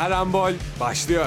[0.00, 1.26] Karambol başlıyor.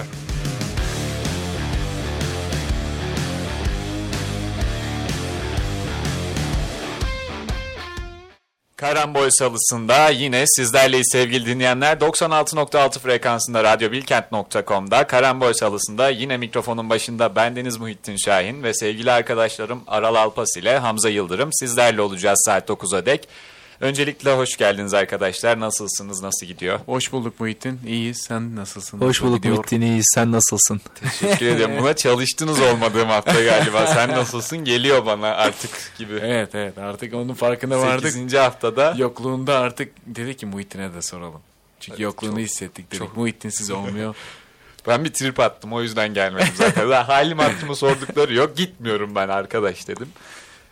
[8.75, 11.97] Karambol salısında yine sizlerleyiz sevgili dinleyenler.
[11.97, 20.15] 96.6 frekansında radyobilkent.com'da Karambol salısında yine mikrofonun başında bendeniz Muhittin Şahin ve sevgili arkadaşlarım Aral
[20.15, 23.27] Alpas ile Hamza Yıldırım sizlerle olacağız saat 9'a dek.
[23.83, 25.59] Öncelikle hoş geldiniz arkadaşlar.
[25.59, 26.21] Nasılsınız?
[26.21, 26.79] Nasıl gidiyor?
[26.85, 27.79] Hoş bulduk Muhittin.
[27.87, 28.17] İyiyiz.
[28.17, 28.97] Sen nasılsın?
[28.97, 29.55] Hoş Nasıl bulduk gidiyor?
[29.57, 30.05] Muhittin iyiyiz.
[30.15, 30.81] Sen nasılsın?
[30.95, 31.71] Teşekkür ederim.
[31.79, 33.87] Buna çalıştınız olmadığım hafta galiba.
[33.87, 34.57] Sen nasılsın?
[34.57, 36.13] Geliyor bana artık gibi.
[36.21, 38.11] Evet evet artık onun farkına vardık.
[38.11, 38.33] 8.
[38.33, 38.93] haftada.
[38.97, 41.41] Yokluğunda artık dedik ki Muhittin'e de soralım.
[41.79, 42.99] Çünkü Evet, yokluğunu çok- hissettik dedik.
[42.99, 44.15] çok- Muhittin'siz olmuyor.
[44.87, 46.91] Ben bir trip attım o yüzden gelmedim zaten.
[46.91, 48.57] Halim hattımı sordukları yok.
[48.57, 50.07] Gitmiyorum ben arkadaş dedim.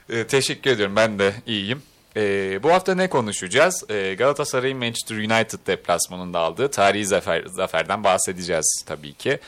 [0.09, 1.81] Ee, teşekkür ediyorum ben de iyiyim.
[2.17, 3.83] Ee, bu hafta ne konuşacağız?
[3.89, 9.39] Ee, Galatasaray'ın Manchester United deplasmanında aldığı tarihi zafer, zaferden bahsedeceğiz tabii ki.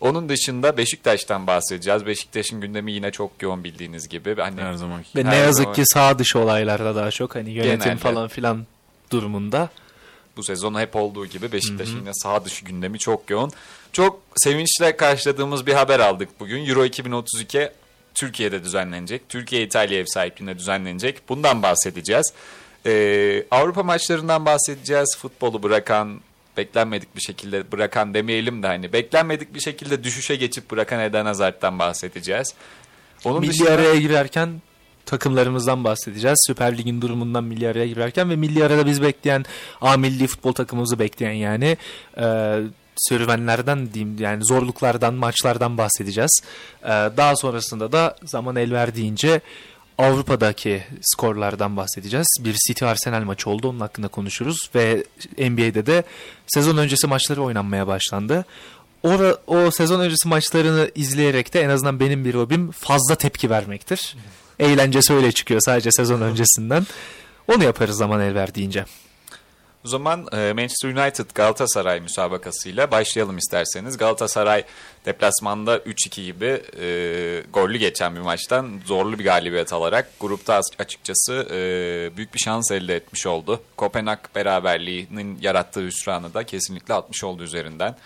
[0.00, 2.06] Onun dışında Beşiktaş'tan bahsedeceğiz.
[2.06, 4.34] Beşiktaş'ın gündemi yine çok yoğun bildiğiniz gibi.
[4.40, 5.08] Hani Her zamanki.
[5.16, 7.96] Ve Her ne yazık zaman- ki sağ dışı olaylarda daha çok hani yönetim Genelde.
[8.00, 8.66] falan filan
[9.12, 9.68] durumunda.
[10.36, 13.52] bu sezon hep olduğu gibi Beşiktaş'ın yine sağ dışı gündemi çok yoğun.
[13.92, 16.66] Çok sevinçle karşıladığımız bir haber aldık bugün.
[16.66, 17.70] Euro 2032
[18.14, 19.28] Türkiye'de düzenlenecek.
[19.28, 21.28] Türkiye İtalya ev sahipliğinde düzenlenecek.
[21.28, 22.32] Bundan bahsedeceğiz.
[22.86, 25.16] Ee, Avrupa maçlarından bahsedeceğiz.
[25.18, 26.20] Futbolu bırakan,
[26.56, 31.78] beklenmedik bir şekilde bırakan demeyelim de hani beklenmedik bir şekilde düşüşe geçip bırakan Eden Hazard'dan
[31.78, 32.54] bahsedeceğiz.
[33.24, 34.62] Onun milli dışında araya girerken
[35.06, 36.38] takımlarımızdan bahsedeceğiz.
[36.46, 39.44] Süper Lig'in durumundan milli araya girerken ve milli arada biz bekleyen
[39.80, 41.76] A milli futbol takımımızı bekleyen yani
[42.16, 42.24] e,
[43.00, 46.40] serüvenlerden diyeyim yani zorluklardan maçlardan bahsedeceğiz.
[46.82, 49.40] E, daha sonrasında da zaman el verdiğince
[49.98, 52.26] Avrupa'daki skorlardan bahsedeceğiz.
[52.40, 53.68] Bir City Arsenal maçı oldu.
[53.68, 55.04] Onun hakkında konuşuruz ve
[55.38, 56.02] NBA'de de
[56.46, 58.44] sezon öncesi maçları oynanmaya başlandı.
[59.02, 64.16] O, o sezon öncesi maçlarını izleyerek de en azından benim bir hobim fazla tepki vermektir.
[64.58, 66.86] Eğlencesi öyle çıkıyor sadece sezon öncesinden.
[67.48, 68.84] Onu yaparız zaman el verdiğince.
[69.84, 73.96] O zaman e, Manchester United Galatasaray müsabakasıyla başlayalım isterseniz.
[73.96, 74.64] Galatasaray
[75.06, 81.32] deplasmanda 3-2 gibi e, gollü geçen bir maçtan zorlu bir galibiyet alarak grupta as- açıkçası
[81.50, 83.60] e, büyük bir şans elde etmiş oldu.
[83.76, 87.96] Kopenhag beraberliğinin yarattığı hüsranı da kesinlikle atmış oldu üzerinden.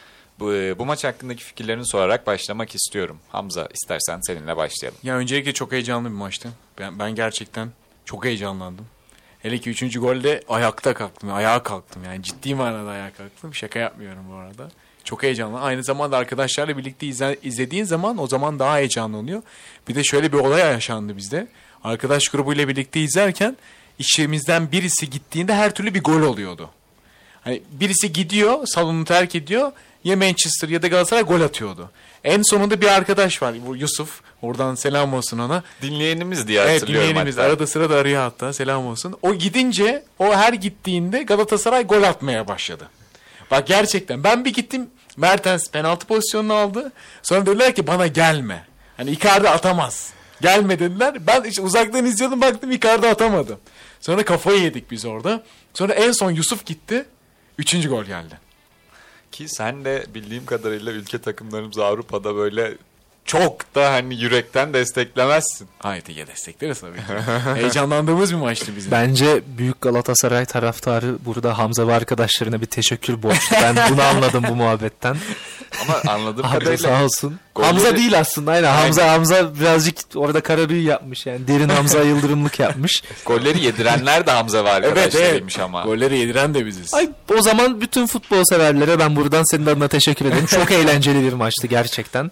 [0.41, 3.19] Bu, e, bu maç hakkındaki fikirlerini sorarak başlamak istiyorum.
[3.29, 4.99] Hamza istersen seninle başlayalım.
[5.03, 6.49] Ya öncelikle çok heyecanlı bir maçtı.
[6.79, 7.69] Ben, ben gerçekten
[8.05, 8.87] çok heyecanlandım.
[9.45, 9.99] Hele ki 3.
[10.01, 11.33] golde ayakta kalktım.
[11.33, 13.55] Ayağa kalktım yani ciddi manada ayağa kalktım.
[13.55, 14.71] Şaka yapmıyorum bu arada.
[15.05, 15.61] Çok heyecanlı.
[15.61, 19.43] Aynı zamanda arkadaşlarla birlikte izle, izlediğin zaman o zaman daha heyecanlı oluyor.
[19.89, 21.47] Bir de şöyle bir olay yaşandı bizde.
[21.85, 23.57] Arkadaş grubuyla birlikte izlerken
[23.99, 26.71] içimizden birisi gittiğinde her türlü bir gol oluyordu.
[27.45, 29.73] Hani birisi gidiyor, salonu terk ediyor.
[30.05, 31.91] Ya Manchester ya da Galatasaray gol atıyordu.
[32.25, 33.55] En sonunda bir arkadaş var.
[33.67, 34.21] Bu Yusuf.
[34.43, 35.63] Oradan selam olsun ona.
[35.83, 37.47] Dinleyenimiz diye Evet hatırlıyorum dinleyenimiz hatta.
[37.49, 39.17] arada sırada arıyor hatta selam olsun.
[39.23, 42.89] O gidince o her gittiğinde Galatasaray gol atmaya başladı.
[43.51, 46.93] Bak gerçekten ben bir gittim Mertens penaltı pozisyonunu aldı.
[47.23, 48.65] Sonra dediler ki bana gelme.
[48.97, 50.13] Hani Icardi atamaz.
[50.41, 51.27] Gelme dediler.
[51.27, 53.59] Ben işte uzaktan izliyordum baktım Icardi atamadı.
[54.01, 55.43] Sonra kafayı yedik biz orada.
[55.75, 57.05] Sonra en son Yusuf gitti.
[57.59, 58.39] Üçüncü gol geldi.
[59.33, 62.75] Ki sen de bildiğim kadarıyla ülke takımlarımız Avrupa'da böyle
[63.25, 65.69] çok da hani yürekten desteklemezsin.
[65.79, 67.03] Haydi ya destekleriz tabii ki.
[67.55, 68.93] Heyecanlandığımız bir maçtı bizim.
[68.93, 73.57] Bence büyük Galatasaray taraftarı burada Hamza ve arkadaşlarına bir teşekkür borçlu.
[73.63, 75.17] Ben bunu anladım bu muhabbetten.
[75.83, 77.41] Ama anladığım Abi kadarıyla sağ olsun.
[77.55, 78.73] Golleri- Hamza değil aslında aynen.
[78.75, 81.49] Hamza Hamza birazcık orada kara büyü yapmış yani.
[81.49, 83.03] Derin Hamza Yıldırımlık yapmış.
[83.27, 84.99] golleri yedirenler de Hamza ve evet evet.
[84.99, 85.83] arkadaşlarıymış ama.
[85.83, 86.95] Golleri yediren de biziz.
[86.95, 90.47] Ay o zaman bütün futbol severlere ben buradan senin adına teşekkür ederim.
[90.47, 92.31] Çok eğlenceli bir maçtı gerçekten.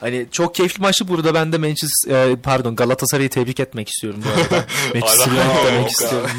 [0.00, 1.08] Hani çok keyifli maçtı.
[1.08, 4.64] Burada ben de Manchester e, pardon Galatasaray'ı tebrik etmek istiyorum bu arada.
[4.94, 6.30] Manchester United demek istiyorum.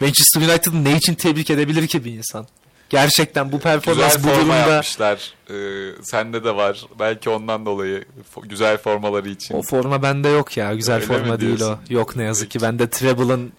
[0.00, 2.46] Manchester United'ı ne için tebrik edebilir ki bir insan?
[2.90, 5.32] Gerçekten bu Güzel performans bu forma durumda yapmışlar.
[5.50, 5.54] Ee,
[6.02, 6.86] sende de var.
[6.98, 8.04] Belki ondan dolayı
[8.42, 9.54] güzel formaları için.
[9.54, 10.74] o forma bende yok ya.
[10.74, 11.78] Güzel Öyle forma değil o.
[11.90, 12.60] Yok ne yazık ki.
[12.62, 13.52] Bende Treble'ın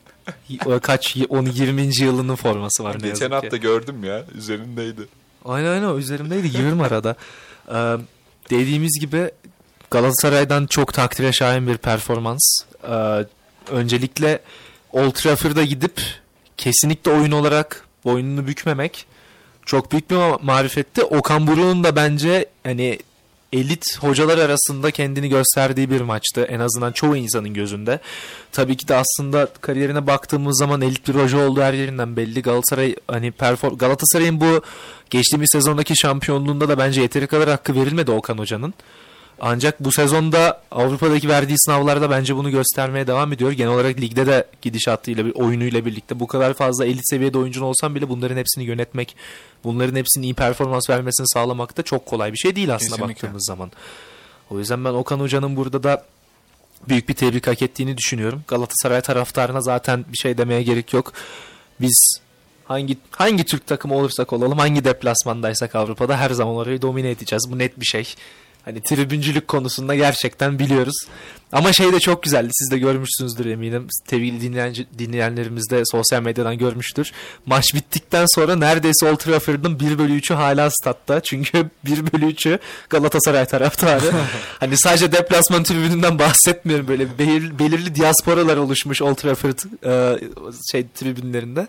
[0.81, 1.89] kaç 10 20.
[1.99, 3.59] yılının forması var ne Geçen hafta ki.
[3.59, 4.23] gördüm ya.
[4.37, 5.01] Üzerindeydi.
[5.45, 7.15] Aynen aynen üzerimdeydi 20 arada.
[7.71, 7.95] Ee,
[8.49, 9.31] dediğimiz gibi
[9.91, 12.59] Galatasaray'dan çok takdire şayan bir performans.
[12.89, 13.25] Ee,
[13.71, 14.39] öncelikle
[14.91, 16.01] Old Trafford'a gidip
[16.57, 19.05] kesinlikle oyun olarak boynunu bükmemek
[19.67, 21.03] çok büyük bir ma- marifetti.
[21.03, 22.99] Okan Buruk'un da bence hani
[23.53, 26.43] elit hocalar arasında kendini gösterdiği bir maçtı.
[26.43, 27.99] En azından çoğu insanın gözünde.
[28.51, 32.41] Tabii ki de aslında kariyerine baktığımız zaman elit bir hoca olduğu her yerinden belli.
[32.41, 34.61] Galatasaray hani perform Galatasaray'ın bu
[35.09, 38.73] geçtiğimiz sezondaki şampiyonluğunda da bence yeteri kadar hakkı verilmedi Okan Hoca'nın.
[39.41, 43.51] Ancak bu sezonda Avrupa'daki verdiği sınavlarda bence bunu göstermeye devam ediyor.
[43.51, 48.09] Genel olarak ligde de gidişatıyla, oyunuyla birlikte bu kadar fazla elit seviyede oyuncun olsan bile
[48.09, 49.15] bunların hepsini yönetmek,
[49.63, 53.13] bunların hepsinin iyi performans vermesini sağlamak da çok kolay bir şey değil aslında Kesinlikle.
[53.13, 53.71] baktığımız zaman.
[54.49, 56.05] O yüzden ben Okan Hoca'nın burada da
[56.89, 58.43] büyük bir tebrik hak ettiğini düşünüyorum.
[58.47, 61.13] Galatasaray taraftarına zaten bir şey demeye gerek yok.
[61.81, 62.19] Biz
[62.65, 67.51] hangi hangi Türk takımı olursak olalım, hangi deplasmandaysak Avrupa'da her zaman orayı domine edeceğiz.
[67.51, 68.15] Bu net bir şey.
[68.67, 70.95] Hani tribüncülük konusunda gerçekten biliyoruz.
[71.51, 72.49] Ama şey de çok güzeldi.
[72.51, 73.87] Siz de görmüşsünüzdür eminim.
[74.09, 77.11] Sevgili dinleyen, dinleyenlerimiz de sosyal medyadan görmüştür.
[77.45, 81.19] Maç bittikten sonra neredeyse Old Trafford'ın 1 bölü 3'ü hala statta.
[81.19, 82.59] Çünkü 1 bölü 3'ü
[82.89, 84.11] Galatasaray taraftarı.
[84.59, 86.87] hani sadece deplasman tribününden bahsetmiyorum.
[86.87, 90.19] Böyle belir, belirli diasporalar oluşmuş Old Trafford e,
[90.71, 91.67] şey tribünlerinde.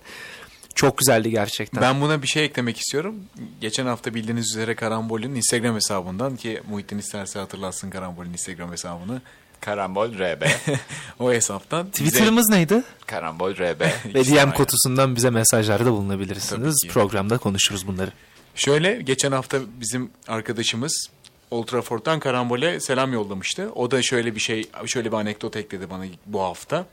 [0.79, 1.83] Çok güzeldi gerçekten.
[1.83, 3.17] Ben buna bir şey eklemek istiyorum.
[3.61, 9.23] Geçen hafta bildiğiniz üzere Karambol'ün Instagram hesabından ki Muhittin isterse hatırlatsın Karambol'ün Instagram hesabını.
[9.61, 10.43] Karambol RB.
[11.19, 12.83] O hesaptan bize- Twitter'ımız neydi?
[13.07, 13.81] Karambol RB.
[14.15, 16.77] Ve DM kutusundan bize mesajlarda bulunabilirsiniz.
[16.89, 18.11] Programda konuşuruz bunları.
[18.55, 21.11] Şöyle geçen hafta bizim arkadaşımız
[21.51, 23.71] Old Trafford'dan Karambol'e selam yollamıştı.
[23.75, 26.87] O da şöyle bir şey, şöyle bir anekdot ekledi bana bu hafta.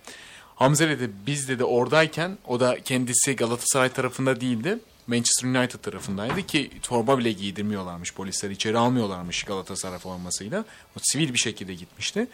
[0.55, 4.79] Hamza dedi biz dedi oradayken o da kendisi Galatasaray tarafında değildi.
[5.07, 8.49] Manchester United tarafındaydı ki torba bile giydirmiyorlarmış polisler.
[8.49, 10.65] içeri almıyorlarmış Galatasaray formasıyla.
[10.97, 12.27] O sivil bir şekilde gitmişti.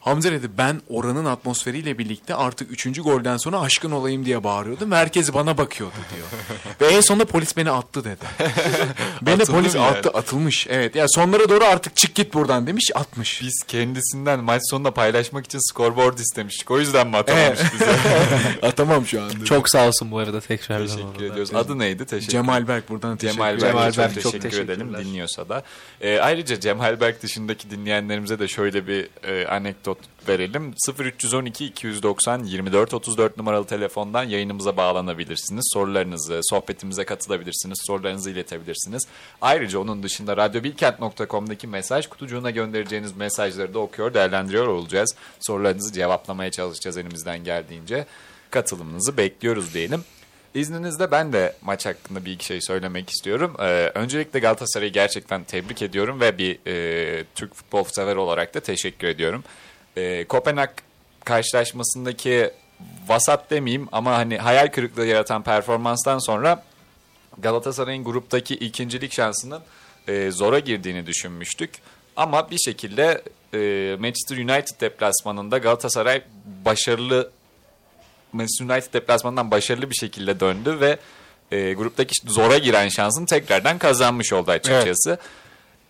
[0.00, 3.02] Hamza dedi ben oranın atmosferiyle birlikte artık 3.
[3.02, 4.92] golden sonra aşkın olayım diye bağırıyordum.
[4.92, 6.26] Herkes bana bakıyordu diyor.
[6.80, 8.24] Ve en sonunda polis beni attı dedi.
[9.22, 9.86] beni Atıldı polis yani?
[9.86, 10.66] attı atılmış.
[10.70, 13.42] Evet ya sonlara doğru artık çık git buradan demiş atmış.
[13.42, 16.70] Biz kendisinden maç sonunda paylaşmak için scoreboard istemiştik.
[16.70, 17.72] O yüzden mi atamamış Evet.
[17.74, 17.96] bize?
[18.66, 19.44] Atamam şu anda.
[19.44, 20.86] Çok sağ olsun bu arada tekrardan.
[20.86, 21.54] Teşekkür ediyoruz.
[21.54, 22.04] Adı neydi?
[22.06, 23.52] Teşekkür Cemal Berk buradan teşekkür Cemal.
[23.52, 25.62] Berk'e Cemal çok, Berk, çok teşekkür edelim dinliyorsa da.
[26.00, 29.89] Ee, ayrıca Cemal Berk dışındaki dinleyenlerimize de şöyle bir e, anekdot
[30.28, 30.74] verelim.
[30.98, 35.70] 0312 290 24 34 numaralı telefondan yayınımıza bağlanabilirsiniz.
[35.74, 37.78] Sorularınızı, sohbetimize katılabilirsiniz.
[37.86, 39.06] Sorularınızı iletebilirsiniz.
[39.40, 45.14] Ayrıca onun dışında radyobilkent.com'daki mesaj kutucuğuna göndereceğiniz mesajları da okuyor, değerlendiriyor olacağız.
[45.40, 48.06] Sorularınızı cevaplamaya çalışacağız elimizden geldiğince.
[48.50, 50.04] Katılımınızı bekliyoruz diyelim.
[50.54, 53.56] İzninizle ben de maç hakkında bir iki şey söylemek istiyorum.
[53.60, 59.08] Ee, öncelikle Galatasaray'ı gerçekten tebrik ediyorum ve bir e, Türk futbol sever olarak da teşekkür
[59.08, 59.44] ediyorum.
[59.96, 60.70] Ee, Kopenhag
[61.24, 62.50] karşılaşmasındaki
[63.08, 66.64] vasat demeyeyim ama hani hayal kırıklığı yaratan performanstan sonra
[67.38, 69.62] Galatasaray'ın gruptaki ikincilik şansının
[70.08, 71.70] e, zora girdiğini düşünmüştük.
[72.16, 73.22] Ama bir şekilde
[73.54, 73.58] e,
[74.00, 76.22] Manchester United deplasmanında Galatasaray
[76.64, 77.30] başarılı
[78.32, 80.98] Manchester United deplasmanından başarılı bir şekilde döndü ve
[81.52, 85.18] e, gruptaki zora giren şansını tekrardan kazanmış oldu açıkçası.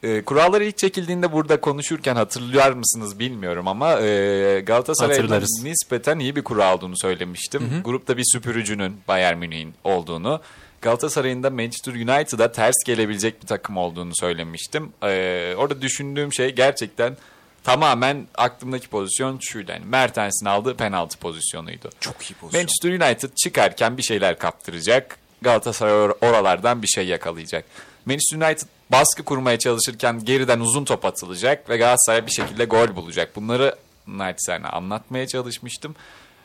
[0.02, 6.43] E, kuralları ilk çekildiğinde burada konuşurken hatırlıyor mısınız bilmiyorum ama e, Galatasaray'ın nispeten iyi bir
[6.44, 7.82] kura olduğunu söylemiştim.
[7.85, 10.41] Grupta bir süpürücünün Bayern Münih'in olduğunu.
[10.82, 14.93] Galatasaray'ın da Manchester United'a ters gelebilecek bir takım olduğunu söylemiştim.
[15.02, 17.17] E, orada düşündüğüm şey gerçekten
[17.64, 19.73] tamamen aklımdaki pozisyon şuydu.
[19.73, 21.91] Yani Mertens'in aldığı penaltı pozisyonuydu.
[22.00, 22.62] Çok iyi pozisyon.
[22.62, 25.19] Manchester United çıkarken bir şeyler kaptıracak.
[25.43, 27.64] Galatasaray or- oralardan bir şey yakalayacak.
[28.06, 33.37] Manchester United baskı kurmaya çalışırken geriden uzun top atılacak ve Galatasaray bir şekilde gol bulacak.
[33.37, 35.97] Bunları naçizane anlatmaya çalışmıştım.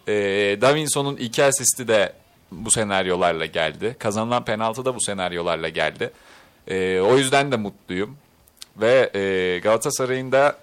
[0.08, 0.14] Ee,
[0.62, 2.14] Davinson'un iki asisti de
[2.52, 3.96] bu senaryolarla geldi.
[4.00, 6.12] Kazanılan penaltı da bu senaryolarla geldi.
[6.68, 8.18] Ee, o yüzden de mutluyum.
[8.78, 10.58] Ve e, Galatasaray'ın da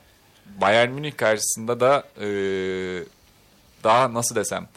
[0.60, 2.26] Bayern Münih karşısında da e,
[3.84, 4.68] daha nasıl desem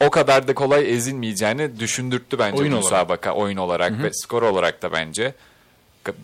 [0.00, 2.92] o kadar da kolay ezilmeyeceğini düşündürttü bence Oyun bu olarak.
[2.92, 5.34] müsabaka oyun olarak ve skor olarak da bence.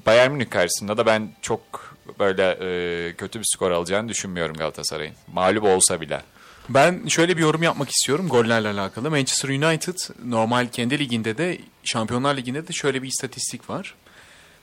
[0.07, 1.61] Bayern Münih karşısında da ben çok
[2.19, 5.15] böyle e, kötü bir skor alacağını düşünmüyorum Galatasaray'ın.
[5.33, 6.23] Mağlup olsa bile.
[6.69, 9.11] Ben şöyle bir yorum yapmak istiyorum gollerle alakalı.
[9.11, 13.95] Manchester United normal kendi liginde de Şampiyonlar Ligi'nde de şöyle bir istatistik var.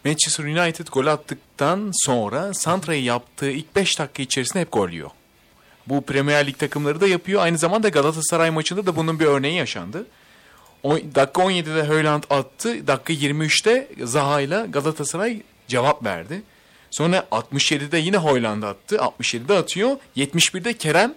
[0.06, 5.10] Manchester United gol attıktan sonra Santra'yı yaptığı ilk 5 dakika içerisinde hep gol yiyor.
[5.88, 7.42] Bu Premier Lig takımları da yapıyor.
[7.42, 10.06] Aynı zamanda Galatasaray maçında da bunun bir örneği yaşandı.
[10.84, 12.88] O, dakika 17'de Haaland attı.
[12.88, 16.42] Dakika 23'te Zaha ile Galatasaray cevap verdi.
[16.92, 18.96] Sonra 67'de yine Haaland attı.
[18.96, 19.98] 67'de atıyor.
[20.18, 21.14] 71'de Kerem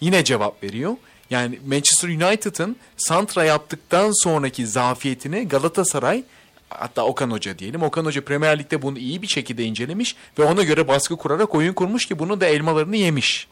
[0.00, 0.96] yine cevap veriyor.
[1.30, 6.24] Yani Manchester United'ın Santra yaptıktan sonraki zafiyetini Galatasaray
[6.68, 7.82] hatta Okan Hoca diyelim.
[7.82, 11.72] Okan Hoca Premier Lig'de bunu iyi bir şekilde incelemiş ve ona göre baskı kurarak oyun
[11.72, 13.48] kurmuş ki bunun da elmalarını yemiş.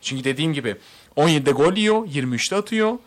[0.00, 0.76] Çünkü dediğim gibi
[1.16, 2.98] 17'de gol yiyor, 23'te atıyor.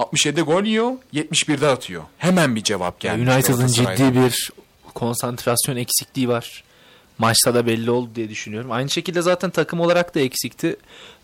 [0.00, 2.02] 67'de gol yiyor, 71'de atıyor.
[2.18, 3.30] Hemen bir cevap geldi.
[3.30, 4.50] United'ın ciddi bir
[4.94, 6.64] konsantrasyon eksikliği var.
[7.18, 8.72] Maçta da belli oldu diye düşünüyorum.
[8.72, 10.76] Aynı şekilde zaten takım olarak da eksikti.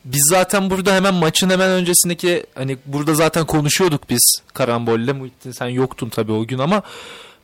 [0.05, 5.13] Biz zaten burada hemen maçın hemen öncesindeki hani burada zaten konuşuyorduk biz Karambol'le.
[5.13, 6.83] Muhittin sen yoktun tabii o gün ama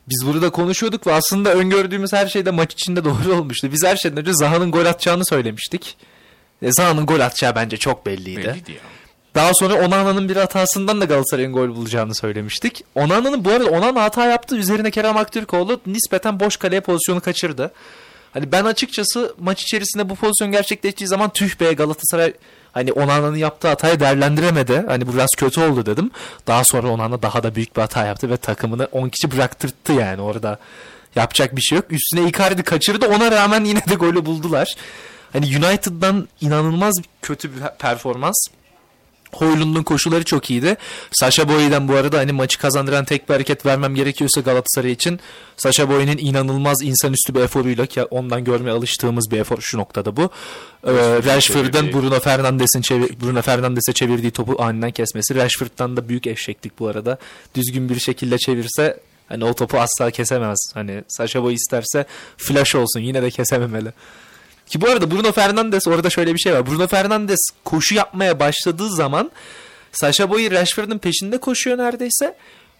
[0.09, 3.71] biz burada konuşuyorduk ve aslında öngördüğümüz her şey de maç içinde doğru olmuştu.
[3.71, 5.97] Biz her şeyden önce Zaha'nın gol atacağını söylemiştik.
[6.61, 8.47] E, Zaha'nın gol atacağı bence çok belliydi.
[8.47, 8.77] Belliydi ya.
[9.35, 12.83] Daha sonra Onana'nın bir hatasından da Galatasaray'ın gol bulacağını söylemiştik.
[12.95, 14.55] Onana'nın bu arada Onana hata yaptı.
[14.55, 17.71] Üzerine Kerem Aktürkoğlu nispeten boş kaleye pozisyonu kaçırdı.
[18.33, 22.33] Hani ben açıkçası maç içerisinde bu pozisyon gerçekleştiği zaman tüh be Galatasaray
[22.71, 24.83] hani Onana'nın yaptığı hatayı değerlendiremedi.
[24.87, 26.11] Hani bu biraz kötü oldu dedim.
[26.47, 30.21] Daha sonra Onana daha da büyük bir hata yaptı ve takımını 10 kişi bıraktırttı yani
[30.21, 30.59] orada.
[31.15, 31.85] Yapacak bir şey yok.
[31.89, 33.07] Üstüne Icardi kaçırdı.
[33.07, 34.75] Ona rağmen yine de golü buldular.
[35.33, 38.47] Hani United'dan inanılmaz kötü bir performans.
[39.33, 40.77] Hoylund'un koşuları çok iyiydi.
[41.11, 45.19] Sasha Boy'den bu arada hani maçı kazandıran tek bir hareket vermem gerekiyorsa Galatasaray için
[45.57, 50.29] Sasha Boy'un inanılmaz insanüstü bir eforuyla ki ondan görmeye alıştığımız bir efor şu noktada bu.
[50.87, 51.93] Ee, çevirdiği.
[51.93, 55.35] Bruno Fernandes'in çevir, Bruno Fernandes'e çevirdiği topu aniden kesmesi.
[55.35, 57.17] Rashford'dan da büyük eşeklik bu arada.
[57.55, 58.99] Düzgün bir şekilde çevirse
[59.29, 60.59] hani o topu asla kesemez.
[60.73, 62.05] Hani Sasha Boy isterse
[62.37, 63.93] flash olsun yine de kesememeli.
[64.73, 66.67] Ki bu arada Bruno Fernandes orada şöyle bir şey var.
[66.67, 69.31] Bruno Fernandes koşu yapmaya başladığı zaman
[69.91, 72.35] Sasha Boy Rashford'un peşinde koşuyor neredeyse.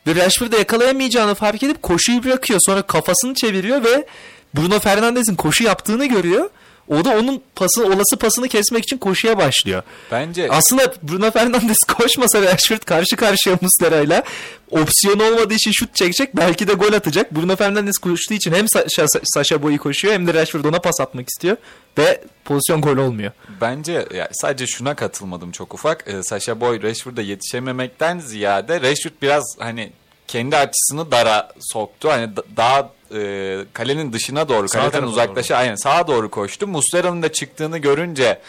[0.08, 2.60] Ve Rashford'u yakalayamayacağını fark edip koşuyu bırakıyor.
[2.66, 4.06] Sonra kafasını çeviriyor ve
[4.54, 6.50] Bruno Fernandes'in koşu yaptığını görüyor.
[6.88, 9.84] O da onun pasını, olası pasını kesmek için koşuya başlıyor.
[10.12, 14.24] Bence Aslında Bruno Fernandes koşmasa Rashford karşı karşıya Muslera'yla
[14.72, 16.36] opsiyon olmadığı için şut çekecek.
[16.36, 17.36] Belki de gol atacak.
[17.36, 21.30] Bruno Fernandes koştuğu için hem Sasha, Sasha Boy'u koşuyor hem de Rashford ona pas atmak
[21.30, 21.58] istiyor.
[21.98, 23.32] Ve pozisyon gol olmuyor.
[23.62, 26.04] Bence ya sadece şuna katılmadım çok ufak.
[26.08, 29.92] Ee, Sasha Boy Rashford'a yetişememekten ziyade Rashford biraz hani
[30.28, 32.10] kendi açısını dara soktu.
[32.10, 36.68] Hani da- daha e, kalenin dışına doğru, Sağ kaleden uzaklaşa aynen sağa doğru koştu.
[36.68, 38.40] Muslera'nın da çıktığını görünce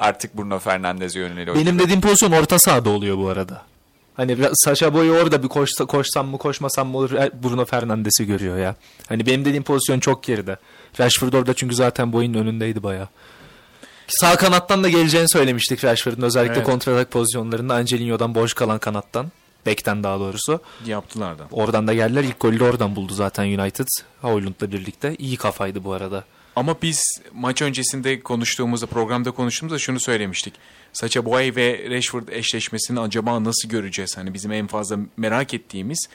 [0.00, 1.56] artık Bruno Fernandes'e yöneliyor.
[1.56, 3.62] Benim dediğim pozisyon orta sahada oluyor bu arada.
[4.16, 8.58] Hani Sasha Boy orada bir koşsa, koşsam mı koşmasam mı olur e, Bruno Fernandes'i görüyor
[8.58, 8.74] ya.
[9.08, 10.56] Hani benim dediğim pozisyon çok geride.
[11.00, 13.08] Rashford orada çünkü zaten boyun önündeydi bayağı.
[14.08, 16.66] Sağ kanattan da geleceğini söylemiştik Rashford'un özellikle Evet.
[16.66, 19.26] kontratak pozisyonlarında Angelinho'dan boş kalan kanattan.
[19.66, 20.60] Bekten daha doğrusu.
[20.86, 21.46] Yaptılar da.
[21.50, 22.24] Oradan da geldiler.
[22.24, 23.86] İlk golü de oradan buldu zaten United.
[24.20, 25.14] Hoylund'la birlikte.
[25.18, 26.24] İyi kafaydı bu arada.
[26.56, 27.02] Ama biz
[27.32, 30.54] maç öncesinde konuştuğumuzda, programda konuştuğumuzda şunu söylemiştik.
[30.92, 34.16] Sacha Boey ve Rashford eşleşmesini acaba nasıl göreceğiz?
[34.16, 36.08] Hani bizim en fazla merak ettiğimiz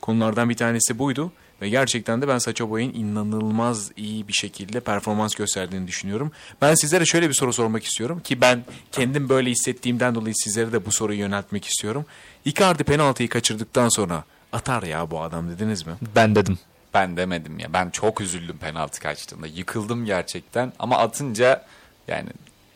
[0.00, 1.32] konulardan bir tanesi buydu.
[1.62, 6.32] Ve gerçekten de ben Sacha Boey'in inanılmaz iyi bir şekilde performans gösterdiğini düşünüyorum.
[6.62, 10.86] Ben sizlere şöyle bir soru sormak istiyorum ki ben kendim böyle hissettiğimden dolayı sizlere de
[10.86, 12.06] bu soruyu yöneltmek istiyorum.
[12.46, 15.92] Icardi penaltıyı kaçırdıktan sonra atar ya bu adam dediniz mi?
[16.16, 16.58] Ben dedim.
[16.94, 17.72] Ben demedim ya.
[17.72, 19.46] Ben çok üzüldüm penaltı kaçtığında.
[19.46, 20.72] Yıkıldım gerçekten.
[20.78, 21.64] Ama atınca
[22.08, 22.28] yani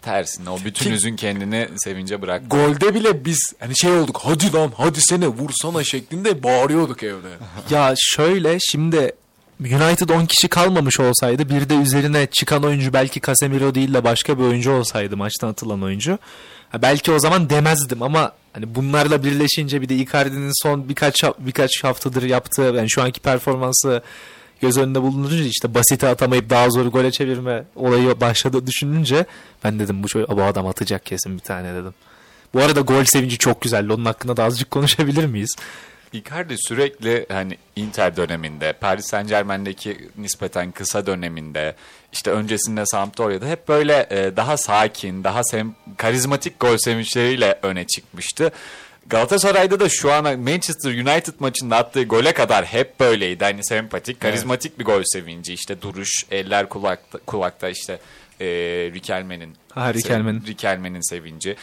[0.02, 2.48] tersine o bütün Kim- üzün kendini sevince bıraktı.
[2.48, 7.28] Golde bile biz hani şey olduk hadi lan hadi sene vursana şeklinde bağırıyorduk evde.
[7.70, 9.12] Ya şöyle şimdi
[9.60, 14.38] United 10 kişi kalmamış olsaydı bir de üzerine çıkan oyuncu belki Casemiro değil de başka
[14.38, 16.18] bir oyuncu olsaydı maçtan atılan oyuncu.
[16.70, 21.84] Ha, belki o zaman demezdim ama hani bunlarla birleşince bir de Icardi'nin son birkaç birkaç
[21.84, 24.02] haftadır yaptığı yani şu anki performansı
[24.60, 29.24] göz önünde bulundurunca işte basite atamayıp daha zor gole çevirme olayı başladı düşününce
[29.64, 31.94] ben dedim bu, çocuk- bu adam atacak kesin bir tane dedim.
[32.54, 33.92] Bu arada gol sevinci çok güzeldi.
[33.92, 35.56] Onun hakkında da azıcık konuşabilir miyiz?
[36.12, 41.74] Icardi sürekli hani Inter döneminde, Paris Saint Germain'deki nispeten kısa döneminde,
[42.12, 48.52] işte öncesinde Sampdoria'da hep böyle e, daha sakin, daha sem karizmatik gol sevinçleriyle öne çıkmıştı.
[49.06, 53.44] Galatasaray'da da şu an Manchester United maçında attığı gole kadar hep böyleydi.
[53.44, 55.54] Hani sempatik, karizmatik bir gol sevinci.
[55.54, 57.98] İşte duruş, eller kulakta, kulakta işte
[58.40, 58.46] e,
[58.94, 60.46] Riquelme'nin Ha, Riquelme'nin.
[60.46, 61.56] Riquelme'nin sevinci.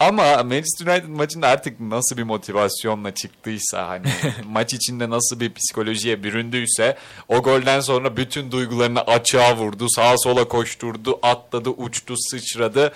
[0.00, 4.06] Ama Manchester United maçında artık nasıl bir motivasyonla çıktıysa hani
[4.46, 6.96] maç içinde nasıl bir psikolojiye büründüyse
[7.28, 9.86] o golden sonra bütün duygularını açığa vurdu.
[9.88, 12.92] Sağa sola koşturdu, atladı, uçtu, sıçradı.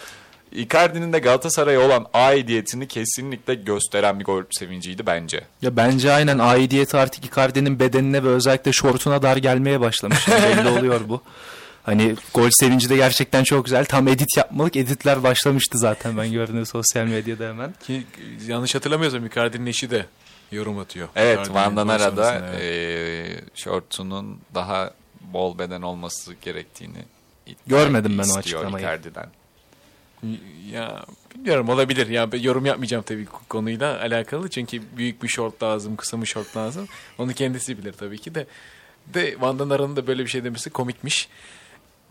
[0.52, 5.44] Icardi'nin de Galatasaray'a olan aidiyetini kesinlikle gösteren bir gol sevinciydi bence.
[5.62, 10.28] Ya bence aynen aidiyeti artık Icardi'nin bedenine ve özellikle şortuna dar gelmeye başlamış.
[10.28, 11.23] Belli oluyor bu.
[11.84, 13.84] Hani gol sevinci de gerçekten çok güzel.
[13.84, 14.76] Tam edit yapmalık.
[14.76, 17.74] Editler başlamıştı zaten ben gördüğüm sosyal medyada hemen.
[17.86, 18.06] Ki
[18.46, 20.06] yanlış hatırlamıyorsam Icardi'nin eşi de
[20.52, 21.08] yorum atıyor.
[21.16, 22.60] Evet Van Danara da evet.
[22.60, 26.98] e, şortunun daha bol beden olması gerektiğini
[27.66, 28.84] Görmedim ben o açıklamayı.
[28.84, 29.28] Icardi'den.
[30.70, 32.06] Ya bilmiyorum olabilir.
[32.06, 34.50] Ya ben yorum yapmayacağım tabii konuyla alakalı.
[34.50, 36.88] Çünkü büyük bir şort lazım, kısa bir şort lazım.
[37.18, 38.46] Onu kendisi bilir tabii ki de.
[39.06, 41.28] De Van Danara'nın da böyle bir şey demesi komikmiş.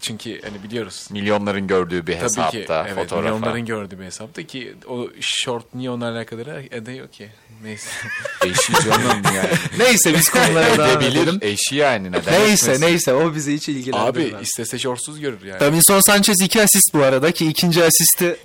[0.01, 1.07] Çünkü hani biliyoruz.
[1.11, 3.21] Milyonların gördüğü bir Tabii hesapta ki evet, fotoğrafa.
[3.21, 7.29] milyonların gördüğü bir hesapta ki o şort niye onunla alakalı ediyor ki.
[7.63, 7.89] Neyse.
[8.45, 9.49] Eşi canım yani.
[9.77, 11.37] Neyse biz konulara devam edelim.
[11.41, 12.85] eşi yani neden Neyse etmesin?
[12.85, 14.41] neyse o bizi hiç Abi ilgilendirmez.
[14.47, 15.59] istese şortsuz görür yani.
[15.59, 18.37] Davinson Sanchez iki asist bu arada ki ikinci asisti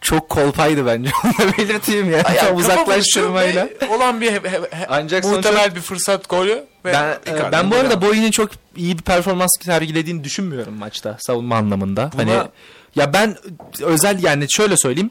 [0.00, 1.10] çok kolpaydı bence.
[1.24, 2.16] Onu belirteyim ya.
[2.18, 3.68] Ya, Tam uzaklaştırmayla.
[3.96, 6.64] Olan bir he- he- he- Ancak muhtemel bir fırsat golü.
[6.84, 11.56] Ve Ben, e, ben bu arada Boy'un çok iyi bir performans sergilediğini düşünmüyorum maçta savunma
[11.56, 12.10] anlamında.
[12.18, 12.48] Buna- Hani
[12.96, 13.36] ya ben
[13.82, 15.10] özel yani şöyle söyleyeyim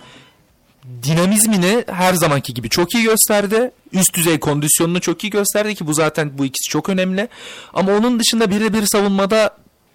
[1.03, 3.71] dinamizmini her zamanki gibi çok iyi gösterdi.
[3.93, 7.27] Üst düzey kondisyonunu çok iyi gösterdi ki bu zaten bu ikisi çok önemli.
[7.73, 9.49] Ama onun dışında birebir savunmada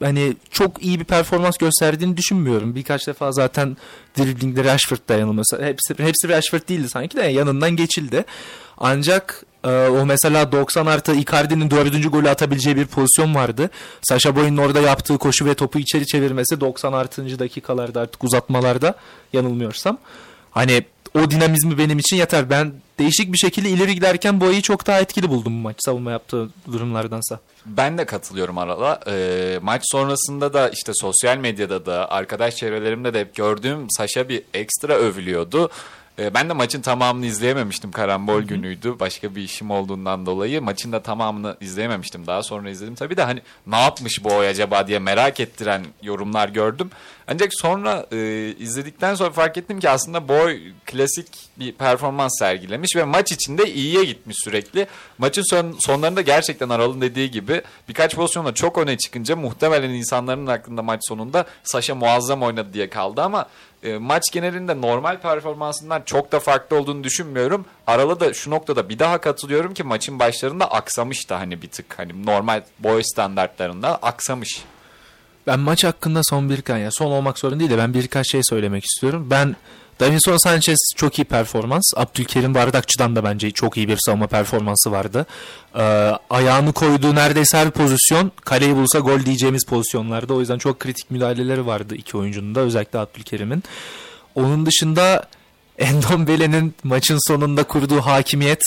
[0.04, 2.74] hani çok iyi bir performans gösterdiğini düşünmüyorum.
[2.74, 3.76] Birkaç defa zaten
[4.18, 8.24] driblingde Rashford yanılmasa hepsi hepsi Rashford değildi sanki de yanından geçildi.
[8.78, 13.70] Ancak e, o mesela 90 artı Icardi'nin dördüncü golü atabileceği bir pozisyon vardı.
[14.02, 18.94] Sasha Boy'un orada yaptığı koşu ve topu içeri çevirmesi 90 artıncı dakikalarda artık uzatmalarda
[19.32, 19.98] yanılmıyorsam.
[20.50, 20.84] Hani
[21.18, 22.50] o dinamizmi benim için yeter.
[22.50, 26.48] Ben değişik bir şekilde ileri giderken Boy'u çok daha etkili buldum bu maç savunma yaptığı
[26.72, 27.40] durumlardansa.
[27.66, 29.00] Ben de katılıyorum Aral'a.
[29.06, 34.42] Ee, maç sonrasında da işte sosyal medyada da arkadaş çevrelerimde de hep gördüğüm Saşa bir
[34.54, 35.70] ekstra övülüyordu.
[36.18, 37.92] Ee, ben de maçın tamamını izleyememiştim.
[37.92, 39.00] Karambol günüydü.
[39.00, 42.26] Başka bir işim olduğundan dolayı maçın da tamamını izleyememiştim.
[42.26, 42.94] Daha sonra izledim.
[42.94, 46.90] Tabii de hani ne yapmış bu oy acaba diye merak ettiren yorumlar gördüm.
[47.28, 51.28] Ancak sonra e, izledikten sonra fark ettim ki aslında Boy klasik
[51.58, 54.86] bir performans sergilemiş ve maç içinde iyiye gitmiş sürekli.
[55.18, 60.82] Maçın son, sonlarında gerçekten Aral'ın dediği gibi birkaç pozisyonda çok öne çıkınca muhtemelen insanların aklında
[60.82, 63.46] maç sonunda Saşa muazzam oynadı diye kaldı ama
[63.82, 67.66] e, maç genelinde normal performansından çok da farklı olduğunu düşünmüyorum.
[67.86, 71.98] Aral'a da şu noktada bir daha katılıyorum ki maçın başlarında aksamış da hani bir tık
[71.98, 74.64] hani normal boy standartlarında aksamış.
[75.46, 78.84] Ben maç hakkında son birkaç ya son olmak zorunda değil de ben birkaç şey söylemek
[78.84, 79.26] istiyorum.
[79.30, 79.56] Ben
[80.00, 81.92] Davinson Sanchez çok iyi performans.
[81.96, 85.26] Abdülkerim Bardakçı'dan da bence çok iyi bir savunma performansı vardı.
[85.74, 85.82] Ee,
[86.30, 90.34] ayağını koyduğu neredeyse her pozisyon kaleyi bulsa gol diyeceğimiz pozisyonlarda.
[90.34, 93.62] O yüzden çok kritik müdahaleleri vardı iki oyuncunun da özellikle Abdülkerim'in.
[94.34, 95.28] Onun dışında
[95.78, 98.62] Endombele'nin maçın sonunda kurduğu hakimiyet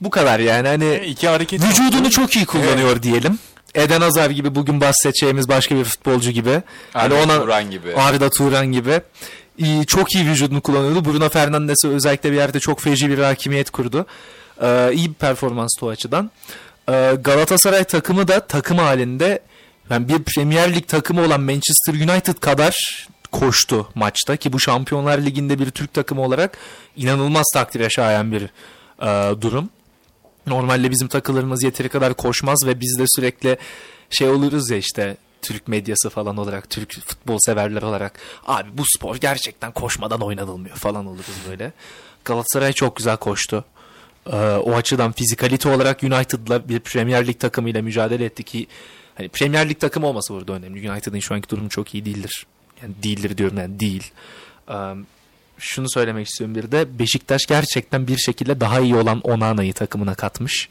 [0.00, 2.10] bu kadar yani hani iki hareket vücudunu yaptı.
[2.10, 3.38] çok iyi kullanıyor diyelim.
[3.74, 6.62] Eden Hazar gibi bugün bahsedeceğimiz başka bir futbolcu gibi.
[6.94, 7.94] Arda ona Turan gibi.
[7.94, 9.00] Arda Turan gibi.
[9.58, 11.04] İyi, çok iyi vücudunu kullanıyordu.
[11.04, 14.06] Bruno Fernandes'e özellikle bir yerde çok feci bir hakimiyet kurdu.
[14.62, 16.30] Ee, iyi bir performanstı o açıdan.
[16.88, 19.40] Ee, Galatasaray takımı da takım halinde
[19.90, 25.58] yani bir Premier Lig takımı olan Manchester United kadar koştu maçta ki bu Şampiyonlar Ligi'nde
[25.58, 26.58] bir Türk takımı olarak
[26.96, 28.42] inanılmaz takdire şayan bir
[29.02, 29.70] e, durum.
[30.46, 33.58] Normalde bizim takılarımız yeteri kadar koşmaz ve biz de sürekli
[34.10, 39.16] şey oluruz ya işte Türk medyası falan olarak, Türk futbol severler olarak abi bu spor
[39.16, 41.72] gerçekten koşmadan oynanılmıyor falan oluruz böyle.
[42.24, 43.64] Galatasaray çok güzel koştu.
[44.26, 48.66] Ee, o açıdan fizikalite olarak United'la bir Premier Lig takımıyla mücadele etti ki
[49.14, 50.90] hani Premier Lig takımı olması burada önemli.
[50.90, 52.46] United'ın şu anki durumu çok iyi değildir.
[52.82, 54.12] Yani değildir diyorum yani değil.
[54.68, 54.94] Ee,
[55.60, 60.68] şunu söylemek istiyorum bir de Beşiktaş gerçekten bir şekilde daha iyi olan Onana'yı takımına katmış.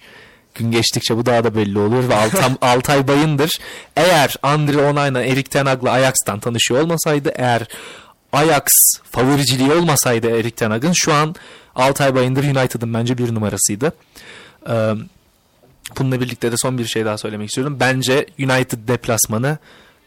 [0.56, 3.52] Gün geçtikçe bu daha da belli olur ve Altam, Altay Bayındır
[3.96, 7.68] eğer Andre Onana Erik Ten Hag'la Ajax'tan tanışıyor olmasaydı eğer
[8.34, 8.64] Ajax
[9.04, 11.36] favoriciliği olmasaydı Erik Ten Hag'ın şu an
[11.76, 13.94] Altay Bayındır United'ın bence bir numarasıydı.
[14.70, 14.94] Ee,
[16.00, 17.78] bununla birlikte de son bir şey daha söylemek istiyorum.
[17.80, 19.58] Bence United deplasmanı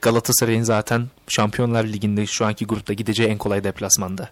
[0.03, 4.29] Galatasaray'ın zaten Şampiyonlar Ligi'nde şu anki grupta gideceği en kolay deplasmanda.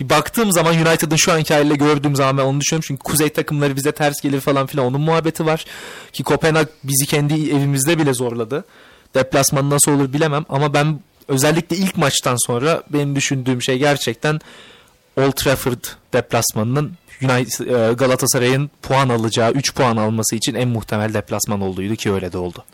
[0.00, 2.84] Bir baktığım zaman United'ın şu anki haliyle gördüğüm zaman ben onu düşünüyorum.
[2.86, 5.64] Çünkü kuzey takımları bize ters gelir falan filan onun muhabbeti var.
[6.12, 8.64] Ki Kopenhag bizi kendi evimizde bile zorladı.
[9.14, 14.40] Deplasman nasıl olur bilemem ama ben özellikle ilk maçtan sonra benim düşündüğüm şey gerçekten
[15.16, 21.96] Old Trafford deplasmanının e, Galatasaray'ın puan alacağı 3 puan alması için en muhtemel deplasman olduğuydu
[21.96, 22.64] ki öyle de oldu.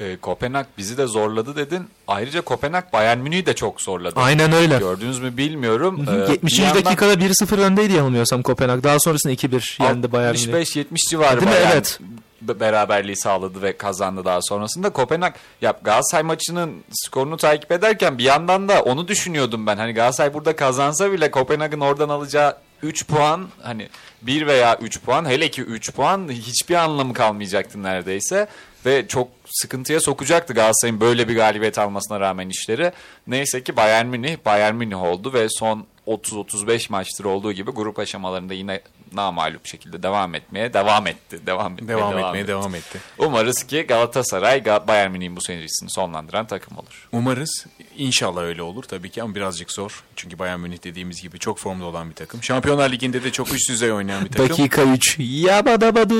[0.00, 1.88] Ee, Kopenhag bizi de zorladı dedin.
[2.08, 4.20] Ayrıca Kopenhag Bayern Münih'i de çok zorladı.
[4.20, 4.78] Aynen öyle.
[4.78, 6.06] Gördünüz mü bilmiyorum.
[6.06, 6.26] Hı hı.
[6.28, 6.58] Ee, 70.
[6.58, 8.82] bir yandan dakikada 1-0 öndeydi yanılmıyorsam Kopenhag.
[8.84, 10.52] Daha sonrasında 2-1 yendi Bayern Münih.
[10.54, 11.56] 65-70 civarı Değil mi?
[11.56, 11.98] Bayern Evet.
[12.42, 14.90] be- beraberliği sağladı ve kazandı daha sonrasında.
[14.90, 15.32] Kopenhag
[15.62, 19.76] ya Galatasaray maçının skorunu takip ederken bir yandan da onu düşünüyordum ben.
[19.76, 23.88] Hani Galatasaray burada kazansa bile Kopenhag'ın oradan alacağı 3 puan hani
[24.22, 28.46] 1 veya 3 puan hele ki 3 puan hiçbir anlamı kalmayacaktı neredeyse.
[28.86, 32.92] Ve çok sıkıntıya sokacaktı Galatasaray'ın böyle bir galibiyet almasına rağmen işleri.
[33.26, 38.54] Neyse ki Bayern Münih Bayern Münih oldu ve son 30-35 maçtır olduğu gibi grup aşamalarında
[38.54, 38.80] yine
[39.12, 41.46] namalup şekilde devam etmeye devam etti.
[41.46, 42.48] Devam, etmeye Devam, etmeye etti.
[42.48, 42.98] devam etti.
[43.18, 47.08] Umarız ki Galatasaray Ga- Bayern Münih'in bu serisini sonlandıran takım olur.
[47.12, 47.66] Umarız.
[47.96, 50.02] İnşallah öyle olur tabii ki ama birazcık zor.
[50.16, 52.42] Çünkü Bayern Münih dediğimiz gibi çok formda olan bir takım.
[52.42, 54.48] Şampiyonlar Ligi'nde de çok üst düzey oynayan bir takım.
[54.48, 55.16] Dakika 3.
[55.18, 56.14] Yabadabadu.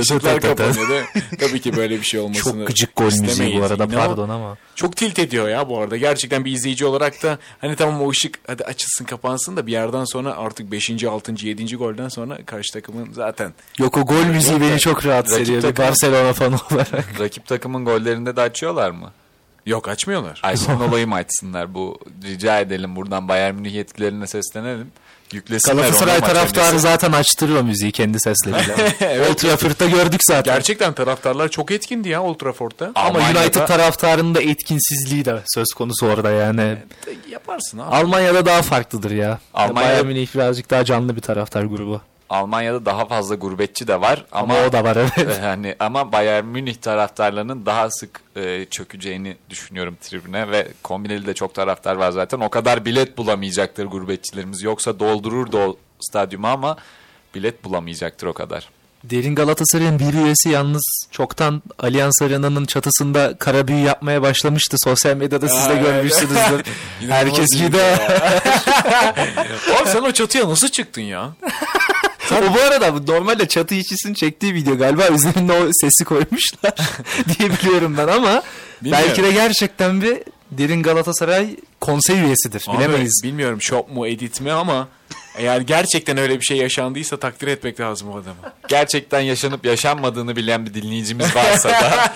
[0.00, 1.04] Işıklar kapanıyor?
[1.40, 4.56] Tabii ki böyle bir şey olmasını Çok gıcık gol müziği bu arada İnan- pardon ama.
[4.74, 5.96] Çok tilt ediyor ya bu arada.
[5.96, 10.04] Gerçekten bir izleyici olarak da hani tamam o ışık hadi açılsın kapansın da bir yerden
[10.04, 11.04] sonra artık 5.
[11.04, 11.46] 6.
[11.46, 11.76] 7.
[11.76, 15.84] golden sonra karşı takımın zaten Yok o gol müziği beni çok rahatsız Rakip ediyor takım-
[15.84, 17.20] Barcelona fanı olarak.
[17.20, 19.12] Rakip takımın gollerinde de açıyorlar mı?
[19.66, 20.40] yok açmıyorlar.
[20.42, 21.74] Ayşen olayı mı açsınlar?
[21.74, 24.90] Bu rica edelim buradan Bayern Münih yetkililerine seslenelim.
[25.34, 26.78] Yüklesinler Galatasaray taraftarı öncesi.
[26.80, 28.74] zaten açtırıyor müziği kendi sesleriyle.
[29.30, 30.54] Old Trafford'da gördük zaten.
[30.54, 32.92] Gerçekten taraftarlar çok etkindi ya Old Trafford'da.
[32.94, 36.76] Ama Almanya'da- United taraftarının da etkinsizliği de söz konusu orada yani.
[37.30, 37.96] Yaparsın abi.
[37.96, 39.38] Almanya'da daha farklıdır ya.
[39.54, 42.00] Almanya- Bayern Münih birazcık daha canlı bir taraftar grubu.
[42.30, 45.38] Almanya'da daha fazla gurbetçi de var ama, Ama o da var evet.
[45.42, 51.54] yani ama Bayern Münih taraftarlarının daha sık e, çökeceğini düşünüyorum tribüne ve kombineli de çok
[51.54, 52.40] taraftar var zaten.
[52.40, 54.62] O kadar bilet bulamayacaktır gurbetçilerimiz.
[54.62, 56.76] Yoksa doldurur da o stadyumu ama
[57.34, 58.68] bilet bulamayacaktır o kadar.
[59.04, 64.76] Derin Galatasaray'ın bir üyesi yalnız çoktan Allianz Arena'nın çatısında kara büyü yapmaya başlamıştı.
[64.84, 66.62] Sosyal medyada siz de görmüşsünüzdür.
[67.08, 67.78] Herkes gibi.
[69.80, 71.30] Abi sen o çatıya nasıl çıktın ya?
[72.38, 76.74] O bu arada normalde çatı işçisinin çektiği video galiba üzerine o sesi koymuşlar
[77.38, 78.42] diye biliyorum ben ama
[78.82, 79.06] Bilmiyorum.
[79.08, 80.18] belki de gerçekten bir
[80.50, 82.64] Derin Galatasaray konsey üyesidir.
[82.68, 83.20] Abi, Bilemeyiz.
[83.24, 84.88] bilmiyorum shop mu edit mi ama
[85.38, 88.36] eğer gerçekten öyle bir şey yaşandıysa takdir etmek lazım o adamı.
[88.68, 92.10] Gerçekten yaşanıp yaşanmadığını bilen bir dinleyicimiz varsa da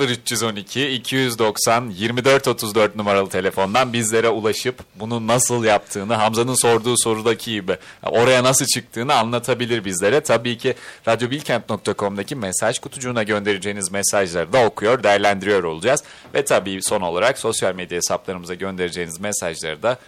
[0.00, 8.44] 0312 290 2434 numaralı telefondan bizlere ulaşıp bunu nasıl yaptığını Hamza'nın sorduğu sorudaki gibi oraya
[8.44, 10.20] nasıl çıktığını anlatabilir bizlere.
[10.20, 10.74] Tabii ki
[11.08, 16.02] radyobilkent.com'daki mesaj kutucuğuna göndereceğiniz mesajları da okuyor, değerlendiriyor olacağız.
[16.34, 19.98] Ve tabii son olarak sosyal medya hesaplarımıza göndereceğiniz mesajları da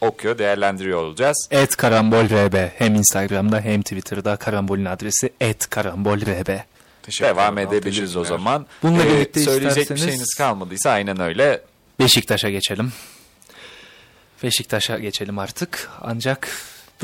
[0.00, 1.48] okuyor, değerlendiriyor olacağız.
[1.50, 6.58] Et Karambol RB hem Instagram'da hem Twitter'da Karambol'ün adresi et Karambol RB.
[7.02, 7.72] Teşekkür Devam ederim.
[7.78, 8.66] edebiliriz o zaman.
[8.82, 11.60] Bununla Ee, birlikte söyleyecek isterseniz- bir şeyiniz kalmadıysa aynen öyle.
[12.00, 12.92] Beşiktaş'a geçelim.
[14.42, 15.90] Beşiktaş'a geçelim artık.
[16.00, 16.48] Ancak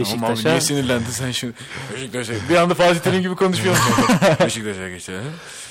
[0.04, 1.54] Tamam abi Beşiktaş'a niye sinirlendin sen şimdi?
[1.94, 2.32] Beşiktaş'a.
[2.48, 3.94] Bir anda Fatih Terim gibi konuşuyorsun.
[4.40, 5.22] Beşiktaş'a geçelim.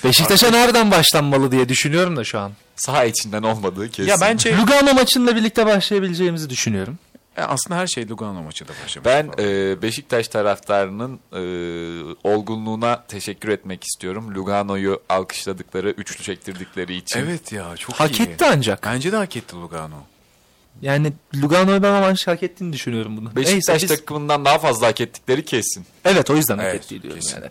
[0.04, 2.52] Beşiktaş'a nereden başlanmalı diye düşünüyorum da şu an.
[2.76, 4.10] Saha içinden olmadığı kesin.
[4.10, 6.98] Ya bence Lugano maçıyla birlikte başlayabileceğimizi düşünüyorum.
[7.38, 9.06] E, aslında her şey Lugano maçı da başlamış.
[9.06, 11.42] ben e, Beşiktaş taraftarının e,
[12.24, 14.36] olgunluğuna teşekkür etmek istiyorum.
[14.36, 17.20] Lugano'yu alkışladıkları, üçlü çektirdikleri için.
[17.20, 18.24] Evet ya çok Hak iyi.
[18.24, 18.84] etti ancak.
[18.84, 19.96] Bence de hak etti Lugano.
[20.82, 23.36] Yani Lugano'yu ben ama hak ettiğini düşünüyorum bunu.
[23.36, 25.86] Beşiktaş Neyse biz- takımından daha fazla hak ettikleri kesin.
[26.06, 27.36] Evet o yüzden hak Evet, ettiği diyorum kesin.
[27.42, 27.50] yani.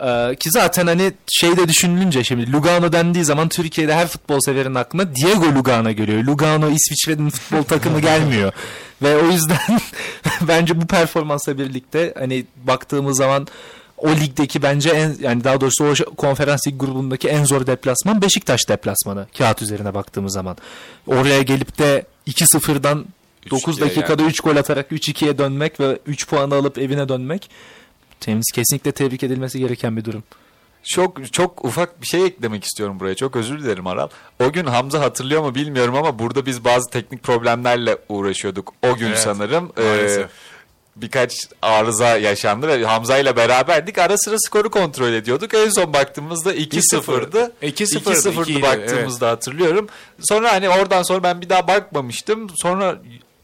[0.00, 5.14] Ee, ki zaten hani şeyde düşünülünce şimdi Lugano dendiği zaman Türkiye'de her futbol severin aklına
[5.16, 6.24] Diego Lugano geliyor.
[6.24, 8.52] Lugano İsviçre'nin futbol takımı gelmiyor.
[9.02, 9.80] Ve o yüzden
[10.48, 13.46] bence bu performansla birlikte hani baktığımız zaman
[13.96, 18.68] o ligdeki bence en yani daha doğrusu o konferans lig grubundaki en zor deplasman Beşiktaş
[18.68, 20.56] deplasmanı kağıt üzerine baktığımız zaman.
[21.06, 23.04] Oraya gelip de 2-0'dan
[23.50, 27.50] 9 3-2'ye dakikada 3 gol atarak 3-2'ye dönmek ve 3 puanı alıp evine dönmek
[28.20, 30.22] temiz kesinlikle tebrik edilmesi gereken bir durum.
[30.84, 33.14] Çok çok ufak bir şey eklemek istiyorum buraya.
[33.14, 34.08] Çok özür dilerim Aral.
[34.40, 38.74] O gün Hamza hatırlıyor mu bilmiyorum ama burada biz bazı teknik problemlerle uğraşıyorduk.
[38.82, 39.72] O gün Evet, sanırım.
[39.76, 40.30] Ee, maalesef.
[40.96, 43.98] Birkaç arıza yaşandı ve Hamza ile beraberdik.
[43.98, 45.54] Ara sıra skoru kontrol ediyorduk.
[45.54, 47.52] En son baktığımızda 2-0'dı.
[47.62, 49.88] 2-0'dı, 2-0'dı ikiydi, baktığımızda hatırlıyorum.
[50.20, 52.50] Sonra hani oradan sonra ben bir daha bakmamıştım.
[52.56, 52.98] Sonra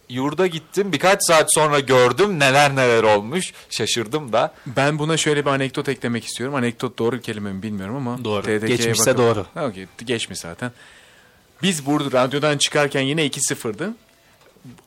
[0.08, 0.92] yurda gittim.
[0.92, 3.52] Birkaç saat sonra gördüm neler neler olmuş.
[3.70, 4.54] Şaşırdım da.
[4.66, 6.54] Ben buna şöyle bir anekdot eklemek istiyorum.
[6.54, 8.24] Anekdot doğru bir kelime mi bilmiyorum ama.
[8.24, 8.42] Doğru.
[8.42, 9.36] TDK'ye Geçmişse bakalım.
[9.36, 9.46] doğru.
[9.54, 9.86] Ha, okey.
[10.04, 10.72] Geçmiş zaten.
[11.62, 13.94] Biz burada radyodan çıkarken yine 2-0'dı.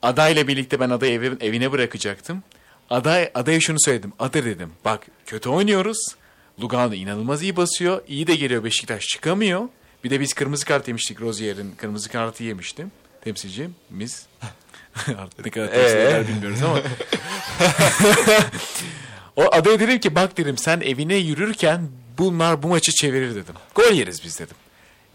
[0.01, 2.43] Adayla birlikte ben adayı evi- evine bırakacaktım.
[2.89, 4.13] Aday, adaya şunu söyledim.
[4.19, 4.71] Ada dedim.
[4.86, 5.97] Bak kötü oynuyoruz.
[6.62, 8.01] Lugano inanılmaz iyi basıyor.
[8.07, 9.62] İyi de geliyor Beşiktaş çıkamıyor.
[10.03, 11.21] Bir de biz kırmızı kart yemiştik.
[11.21, 12.91] Rozier'in kırmızı kartı yemiştim.
[13.23, 14.25] Temsilcimiz.
[15.17, 16.01] Artık ne kadar temsil Ee?
[16.01, 16.79] eder bilmiyoruz ama.
[19.36, 23.55] O adaya dedim ki bak dedim sen evine yürürken bunlar bu maçı çevirir dedim.
[23.75, 24.55] Gol yeriz biz dedim.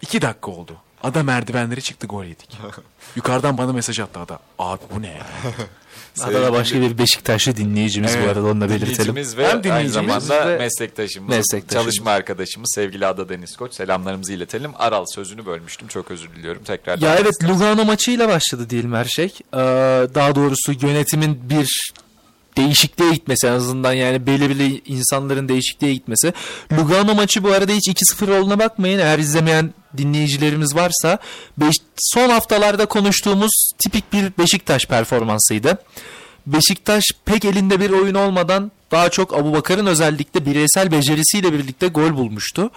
[0.02, 0.76] İki dakika oldu.
[1.02, 2.58] Ada merdivenleri çıktı gol yedik.
[3.16, 4.38] Yukarıdan bana mesaj attı Ada.
[4.58, 5.26] Abi bu ne ya?
[6.24, 8.88] Adada başka bir Beşiktaşlı dinleyicimiz bu Evet, arada onu da belirtelim.
[8.96, 11.84] Dinleyicimiz ve Hem aynı dinleyicimiz zamanda ve meslektaşımız, meslektaşımız.
[11.84, 13.74] çalışma arkadaşımız sevgili Ada Deniz Koç.
[13.74, 14.70] Selamlarımızı iletelim.
[14.78, 15.88] Aral sözünü bölmüştüm.
[15.88, 16.62] Çok özür diliyorum.
[16.64, 19.26] Tekrar Ya evet Lugano maçıyla başladı diyelim her şey.
[19.26, 19.58] Ee,
[20.14, 21.92] daha doğrusu yönetimin bir
[22.56, 26.32] değişikliğe gitmesi en azından yani belirli insanların değişikliğe gitmesi.
[26.72, 28.98] Lugano maçı bu arada hiç 2-0 olduğuna bakmayın.
[28.98, 31.18] Eğer izlemeyen dinleyicilerimiz varsa
[31.58, 35.78] beş, son haftalarda konuştuğumuz tipik bir Beşiktaş performansıydı.
[36.46, 42.70] Beşiktaş pek elinde bir oyun olmadan daha çok Abubakar'ın özellikle bireysel becerisiyle birlikte gol bulmuştu.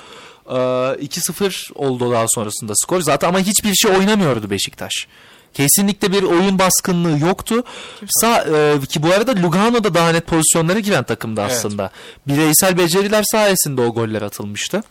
[0.49, 3.01] Ee, 2-0 oldu daha sonrasında skor.
[3.01, 5.07] Zaten ama hiçbir şey oynamıyordu Beşiktaş.
[5.53, 7.63] Kesinlikle bir oyun baskınlığı yoktu.
[8.09, 11.51] Sağ, e, ki bu arada Lugano'da daha net pozisyonlara giren takımdı Evet.
[11.51, 11.91] aslında.
[12.27, 14.83] Bireysel beceriler sayesinde o goller atılmıştı.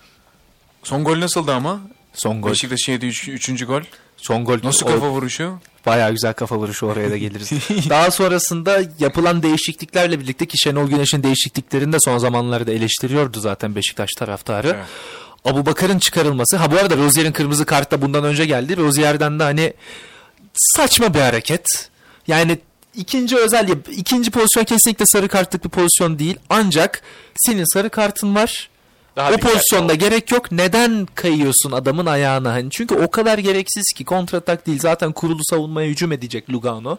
[0.82, 1.80] Son gol nasıldı ama?
[2.18, 2.50] Son gol.
[2.50, 3.82] Beşiktaş'ın yediği üç, üçüncü gol.
[4.16, 4.58] Son gol.
[4.62, 5.58] Nasıl o- kafa vuruşu?
[5.86, 7.50] Bayağı güzel kafa vuruşu oraya da geliriz.
[7.90, 14.10] Daha sonrasında yapılan değişikliklerle birlikte ki Şenol Güneş'in değişikliklerini de son zamanlarda eleştiriyordu zaten Beşiktaş
[14.18, 14.68] taraftarı.
[14.68, 14.86] Evet.
[15.44, 16.56] Abu Bakar'ın çıkarılması.
[16.56, 18.76] Ha bu arada Rozier'in kırmızı kart da bundan önce geldi.
[18.76, 19.72] Rozier'den de hani
[20.54, 21.66] saçma bir hareket.
[22.26, 22.58] Yani
[22.94, 26.36] ikinci özel ikinci pozisyon kesinlikle sarı kartlık bir pozisyon değil.
[26.50, 27.02] Ancak
[27.36, 28.68] senin sarı kartın var.
[29.18, 29.96] Daha o pozisyonda ol.
[29.96, 30.52] gerek yok.
[30.52, 32.52] Neden kayıyorsun adamın ayağına?
[32.52, 34.78] Hani çünkü o kadar gereksiz ki kontratak değil.
[34.78, 36.96] Zaten kurulu savunmaya hücum edecek Lugano.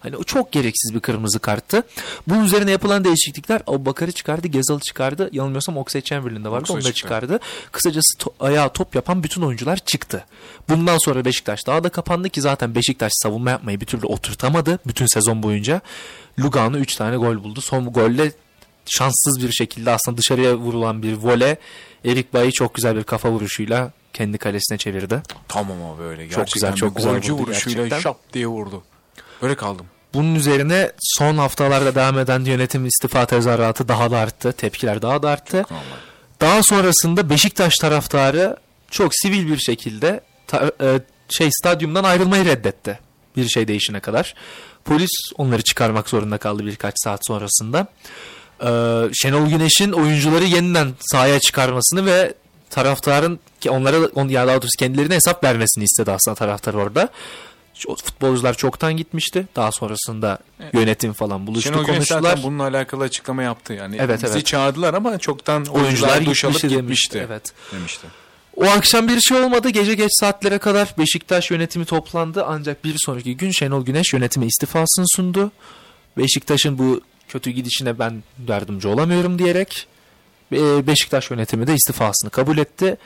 [0.00, 1.82] Hani o çok gereksiz bir kırmızı karttı.
[2.28, 5.28] Bunun üzerine yapılan değişiklikler Abubakar'ı çıkardı, Gezal'ı çıkardı.
[5.32, 6.62] Yanılmıyorsam Oxlade Chamberlain de vardı.
[6.62, 7.00] Oxlade Onu da çıktı.
[7.00, 7.40] çıkardı.
[7.72, 10.24] Kısacası to- ayağa top yapan bütün oyuncular çıktı.
[10.68, 15.06] Bundan sonra Beşiktaş daha da kapandı ki zaten Beşiktaş savunma yapmayı bir türlü oturtamadı bütün
[15.06, 15.80] sezon boyunca.
[16.40, 17.60] Lugano 3 tane gol buldu.
[17.60, 18.32] Son golle
[18.86, 21.56] şanssız bir şekilde aslında dışarıya vurulan bir vole
[22.04, 25.22] Erik Bayi çok güzel bir kafa vuruşuyla kendi kalesine çevirdi.
[25.48, 26.28] Tamam abi böyle.
[26.30, 28.00] Çok güzel, Gerçekten çok güzel vurdu vuruşuyla gerçekten.
[28.00, 28.82] şap diye vurdu.
[29.42, 29.86] Böyle kaldım.
[30.14, 34.52] Bunun üzerine son haftalarda devam eden yönetim istifa tezahüratı daha da arttı.
[34.52, 35.64] Tepkiler daha da arttı.
[36.40, 38.56] Daha sonrasında Beşiktaş taraftarı
[38.90, 42.98] çok sivil bir şekilde ta- e, şey stadyumdan ayrılmayı reddetti.
[43.36, 44.34] Bir şey değişine kadar.
[44.84, 47.86] Polis onları çıkarmak zorunda kaldı birkaç saat sonrasında.
[48.62, 52.34] Ee, Şenol Güneş'in oyuncuları yeniden sahaya çıkarmasını ve
[52.70, 57.08] taraftarın ki onlara on, ya daha doğrusu kendilerine hesap vermesini istedi aslında taraftar orada.
[58.04, 59.46] Futbolcular çoktan gitmişti.
[59.56, 60.38] Daha sonrasında
[60.72, 62.20] yönetim falan buluştu Şenol konuştular.
[62.22, 63.72] zaten bununla alakalı açıklama yaptı.
[63.72, 64.46] Yani Evet, bizi evet.
[64.46, 67.24] çağırdılar ama çoktan Oyuncular oyuncular duş alıp gitmişti gitmişti.
[67.28, 67.52] Evet.
[67.72, 68.06] Demişti.
[68.56, 69.68] O akşam bir şey olmadı.
[69.68, 72.44] Gece geç saatlere kadar Beşiktaş yönetimi toplandı.
[72.48, 75.52] Ancak bir sonraki gün Şenol Güneş yönetime istifasını sundu.
[76.18, 77.00] Beşiktaş'ın bu
[77.32, 79.86] kötü gidişine ben yardımcı olamıyorum diyerek
[80.52, 82.96] e, Beşiktaş yönetimi de istifasını kabul etti.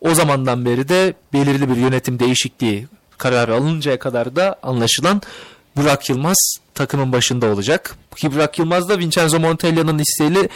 [0.00, 2.86] O zamandan beri de belirli bir yönetim değişikliği
[3.18, 5.22] kararı alıncaya kadar da anlaşılan
[5.76, 6.36] Burak Yılmaz
[6.74, 7.96] takımın başında olacak.
[8.16, 10.48] Ki Burak Yılmaz da Vincenzo Montella'nın isteğiyle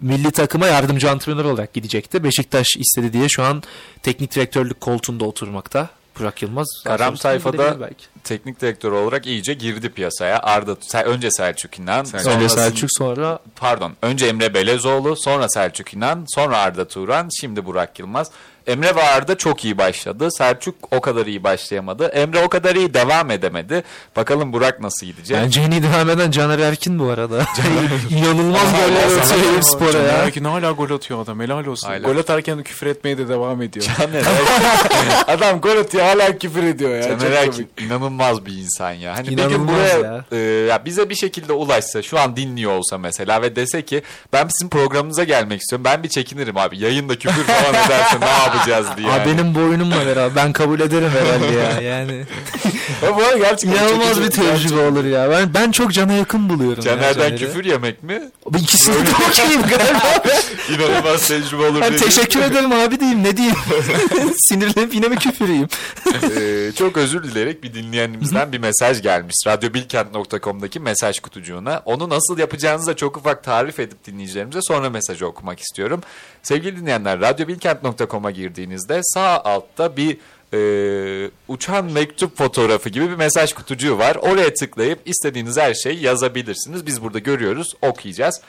[0.00, 2.24] milli takıma yardımcı antrenör olarak gidecekti.
[2.24, 3.62] Beşiktaş istedi diye şu an
[4.02, 5.88] teknik direktörlük koltuğunda oturmakta.
[6.18, 6.66] Burak Yılmaz.
[6.84, 8.04] Karam sayfada belki.
[8.24, 10.38] teknik direktör olarak iyice girdi piyasaya.
[10.38, 12.32] Arda önce Selçuk İnan, Selçuk.
[12.32, 17.98] Önce Selçuk sonra pardon önce Emre Belezoğlu, sonra Selçuk İnan, sonra Arda Turan, şimdi Burak
[17.98, 18.30] Yılmaz.
[18.66, 20.28] Emre ve Arda çok iyi başladı.
[20.38, 22.06] Selçuk o kadar iyi başlayamadı.
[22.06, 23.82] Emre o kadar iyi devam edemedi.
[24.16, 25.36] Bakalım Burak nasıl gidecek?
[25.36, 27.38] bence en iyi devam eden Caner Erkin bu arada.
[28.10, 30.12] İnanılmaz goller atıyor Caner- Eyüpspor'a Caner ya.
[30.12, 31.40] Erkin hala gol atıyor adam.
[31.40, 31.88] Helal olsun.
[31.88, 31.98] Hala.
[31.98, 33.86] Gol atarken küfür etmeye de devam ediyor.
[33.98, 37.02] Caner Erkin- adam gol atıyor hala küfür ediyor ya.
[37.02, 39.12] Caner Çok Erkin inanılmaz bir insan ya.
[39.16, 40.24] Hani bir gün İnanılmaz buraya ya.
[40.32, 40.36] e,
[40.68, 44.68] ya bize bir şekilde ulaşsa, şu an dinliyor olsa mesela ve dese ki ben sizin
[44.68, 45.84] programınıza gelmek istiyorum.
[45.84, 46.78] Ben bir çekinirim abi.
[46.78, 49.08] Yayında küfür falan ederse ne yapacağız diye.
[49.08, 49.26] Yani.
[49.26, 50.36] benim boynum var herhalde.
[50.36, 51.80] Ben kabul ederim herhalde ya.
[51.80, 52.24] Yani
[53.02, 55.30] Ya bu gerçekten inanılmaz bir tecrübe olur ya.
[55.30, 56.84] Ben ben çok cana yakın buluyorum.
[56.86, 57.38] ya Caner'den Caner'i.
[57.38, 58.22] küfür yemek mi?
[58.58, 60.22] İkisini de okeyim galiba.
[60.74, 61.82] İnanılmaz tecrübe olur.
[61.82, 61.98] Dedim.
[61.98, 63.56] teşekkür ederim abi diyeyim ne diyeyim.
[64.48, 65.68] Sinirlenip yine mi küfür yiyeyim?
[66.06, 69.34] Ee, çok özür dileyerek bir dinleyenimizden bir mesaj gelmiş.
[69.46, 71.82] Radyobilkent.com'daki mesaj kutucuğuna.
[71.84, 76.00] Onu nasıl yapacağınızı da çok ufak tarif edip dinleyicilerimize sonra mesajı okumak istiyorum.
[76.42, 80.16] Sevgili dinleyenler radyobilkent.com'a girdiğinizde sağ altta bir
[80.54, 84.16] e, uçan mektup fotoğrafı gibi bir mesaj kutucuğu var.
[84.16, 86.86] Oraya tıklayıp istediğiniz her şeyi yazabilirsiniz.
[86.86, 88.40] Biz burada görüyoruz, okuyacağız.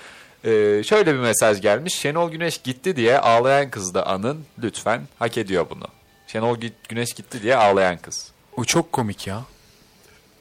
[0.46, 1.94] Ee, şöyle bir mesaj gelmiş.
[1.96, 4.46] Şenol Güneş gitti diye ağlayan kız da anın.
[4.64, 5.88] Lütfen hak ediyor bunu.
[6.28, 8.32] Şenol Gü- Güneş gitti diye ağlayan kız.
[8.58, 9.42] O çok komik ya.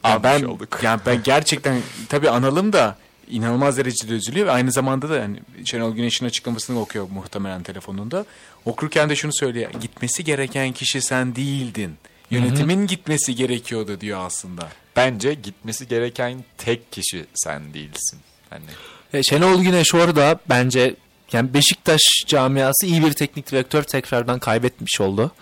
[0.03, 0.81] Anmış ben olduk.
[0.83, 2.97] yani ben gerçekten tabii analım da
[3.29, 8.25] inanılmaz derecede üzülüyor ve aynı zamanda da yani Şenol Güneş'in açıklamasını okuyor muhtemelen telefonunda.
[8.65, 9.71] Okurken de şunu söylüyor.
[9.81, 11.97] Gitmesi gereken kişi sen değildin.
[12.31, 14.69] Yönetimin gitmesi gerekiyordu diyor aslında.
[14.97, 18.19] Bence gitmesi gereken tek kişi sen değilsin.
[18.51, 18.65] Hani
[19.13, 20.95] E, Şenol Güneş orada bence
[21.33, 25.33] yani Beşiktaş camiası iyi bir teknik direktör tekrardan kaybetmiş oldu.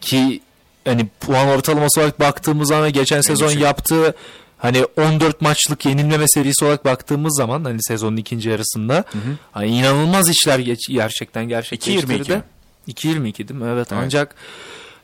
[0.00, 0.40] Ki
[0.84, 4.14] hani puan ortalaması olarak baktığımız zaman ve geçen sezon yaptığı
[4.58, 9.04] hani 14 maçlık yenilmeme serisi olarak baktığımız zaman hani sezonun ikinci yarısında
[9.52, 12.12] hani inanılmaz işler geç, gerçekten gerçekleştirdi.
[12.12, 12.42] 2.22 mi?
[12.88, 13.66] 2.22 değil mi?
[13.72, 14.02] Evet, Evet.
[14.04, 14.34] ancak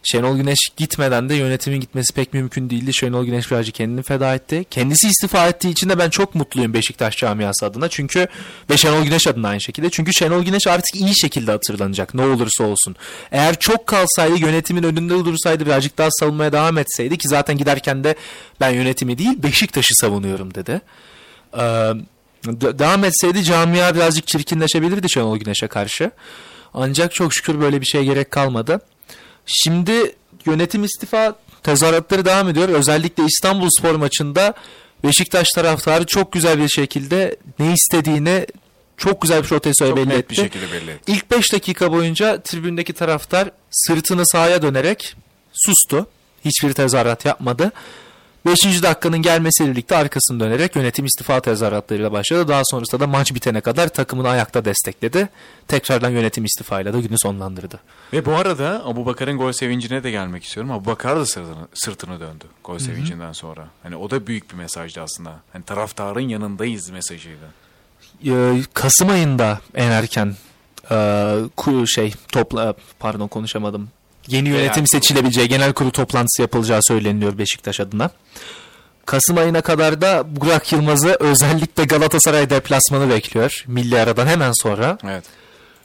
[0.02, 2.94] Şenol Güneş gitmeden de yönetimin gitmesi pek mümkün değildi.
[2.94, 4.64] Şenol Güneş birazcık kendini feda etti.
[4.70, 7.88] Kendisi istifa ettiği için de ben çok mutluyum Beşiktaş camiası adına.
[7.88, 8.26] Çünkü
[8.70, 9.90] ve Şenol Güneş adına aynı şekilde.
[9.90, 12.96] Çünkü Şenol Güneş artık iyi şekilde hatırlanacak ne olursa olsun.
[13.32, 18.14] Eğer çok kalsaydı yönetimin önünde dursaydı birazcık daha savunmaya devam etseydi ki zaten giderken de
[18.60, 20.80] ben yönetimi değil Beşiktaş'ı savunuyorum dedi.
[21.54, 21.58] Ee,
[22.46, 26.10] de- devam etseydi camia birazcık çirkinleşebilirdi Şenol Güneş'e karşı.
[26.74, 28.80] Ancak çok şükür böyle bir şeye gerek kalmadı.
[29.46, 30.14] Şimdi
[30.46, 32.68] yönetim istifa tezahüratları devam ediyor.
[32.68, 34.54] Özellikle İstanbul Spor maçında
[35.04, 38.46] Beşiktaş taraftarı çok güzel bir şekilde ne istediğini
[38.96, 40.30] çok güzel bir protestoya belli etti.
[40.30, 41.12] bir şekilde belli etti.
[41.12, 45.16] İlk 5 dakika boyunca tribündeki taraftar sırtını sahaya dönerek
[45.52, 46.06] sustu.
[46.44, 47.72] Hiçbir tezahürat yapmadı.
[48.46, 48.82] 5.
[48.82, 52.48] dakikanın gelmesiyle birlikte arkasını dönerek yönetim istifa tezahüratlarıyla başladı.
[52.48, 55.28] Daha sonrasında da maç bitene kadar takımını ayakta destekledi.
[55.68, 57.80] Tekrardan yönetim istifayla da günü sonlandırdı.
[58.12, 60.72] Ve bu arada Abu Bakar'ın gol sevincine de gelmek istiyorum.
[60.72, 63.68] Abu Bakar da sırtını, sırtını döndü gol sevincinden sonra.
[63.82, 65.40] Hani o da büyük bir mesajdı aslında.
[65.52, 67.52] Hani taraftarın yanındayız mesajıydı.
[68.26, 70.34] Ee, Kasım ayında en erken
[70.90, 73.88] e, şey topla pardon konuşamadım.
[74.28, 78.10] Yeni yönetim seçilebileceği genel kurulu toplantısı yapılacağı söyleniyor Beşiktaş adına.
[79.06, 83.64] Kasım ayına kadar da Burak Yılmaz'ı özellikle Galatasaray deplasmanı bekliyor.
[83.66, 84.98] Milli aradan hemen sonra.
[85.04, 85.24] Evet.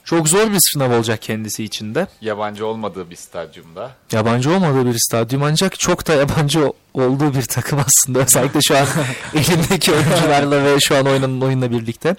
[0.04, 2.06] Çok zor bir sınav olacak kendisi için de.
[2.20, 3.90] yabancı olmadığı bir stadyumda.
[4.12, 8.18] Yabancı olmadığı bir stadyum ancak çok da yabancı olduğu bir takım aslında.
[8.18, 8.86] Özellikle şu an
[9.34, 12.16] elindeki oyuncularla ve şu an oynanan oyunla birlikte.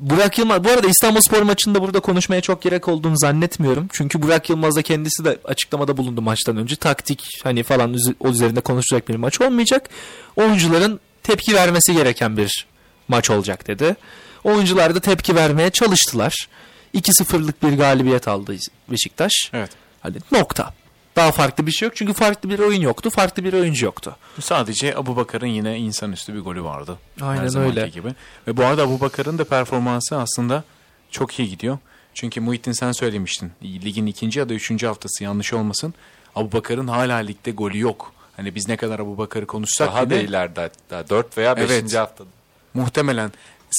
[0.00, 3.88] Burak Yılmaz, bu arada İstanbul Spor maçında burada konuşmaya çok gerek olduğunu zannetmiyorum.
[3.92, 6.76] Çünkü Burak Yılmaz da kendisi de açıklamada bulundu maçtan önce.
[6.76, 9.88] Taktik hani falan o üzerinde konuşacak bir maç olmayacak.
[10.36, 12.66] Oyuncuların tepki vermesi gereken bir
[13.08, 13.96] maç olacak dedi.
[14.44, 16.48] Oyuncular da tepki vermeye çalıştılar.
[16.94, 18.56] 2-0'lık bir galibiyet aldı
[18.90, 19.50] Beşiktaş.
[19.52, 19.70] Evet.
[20.00, 20.74] Hani nokta.
[21.16, 24.16] Daha farklı bir şey yok çünkü farklı bir oyun yoktu, farklı bir oyuncu yoktu.
[24.40, 26.98] Sadece Abu Bakar'ın yine insanüstü bir golü vardı.
[27.22, 27.88] Aynen öyle.
[27.88, 28.08] Gibi.
[28.46, 30.64] Ve bu arada Abu Bakar'ın da performansı aslında
[31.10, 31.78] çok iyi gidiyor.
[32.14, 33.52] Çünkü Muhittin sen söylemiştin.
[33.62, 35.94] Ligin ikinci ya da üçüncü haftası yanlış olmasın.
[36.36, 38.12] Abu Bakar'ın hala ligde golü yok.
[38.36, 41.70] Hani biz ne kadar Abu Bakar'ı konuşsak Daha da bile ileride hatta 4 veya 5.
[41.70, 41.94] Evet.
[41.94, 42.28] haftada.
[42.74, 43.32] muhtemelen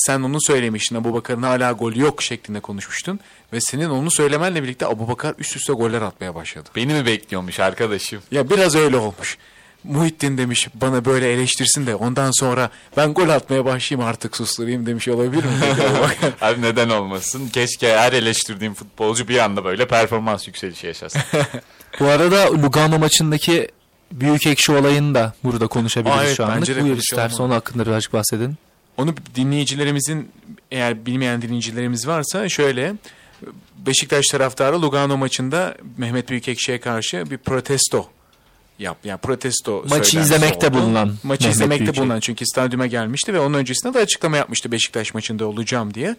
[0.05, 3.19] sen onu söylemiştin Abu Bakar'ın hala golü yok şeklinde konuşmuştun.
[3.53, 6.69] Ve senin onu söylemenle birlikte Abu Bakar üst üste goller atmaya başladı.
[6.75, 8.19] Beni mi bekliyormuş arkadaşım?
[8.31, 9.37] Ya biraz öyle olmuş.
[9.83, 15.07] Muhittin demiş bana böyle eleştirsin de ondan sonra ben gol atmaya başlayayım artık susturayım demiş
[15.07, 15.51] olabilir mi?
[16.41, 17.49] Abi neden olmasın?
[17.49, 21.21] Keşke her eleştirdiğim futbolcu bir anda böyle performans yükselişi yaşasın.
[21.99, 23.67] Bu arada Lugano maçındaki
[24.11, 26.81] büyük ekşi olayını da burada konuşabiliriz Aa, evet, şu anlık.
[26.81, 27.43] Buyur istersen onu.
[27.45, 28.55] onun hakkında birazcık bahsedin.
[28.97, 30.31] Onu dinleyicilerimizin
[30.71, 32.95] eğer bilmeyen dinleyicilerimiz varsa şöyle
[33.77, 38.09] Beşiktaş taraftarı Lugano maçında Mehmet Büyükekşi'ye karşı bir protesto
[38.79, 40.75] yap yani protesto Maçı izlemekte oldu.
[40.75, 42.01] bulunan maçı Mehmet izlemekte Büyükekşi.
[42.01, 46.15] bulunan çünkü stadyuma gelmişti ve onun öncesinde de açıklama yapmıştı Beşiktaş maçında olacağım diye.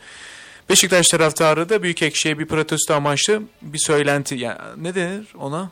[0.68, 5.70] Beşiktaş taraftarı da Büyükekşi'ye bir protesto amaçlı bir söylenti yani ne denir ona?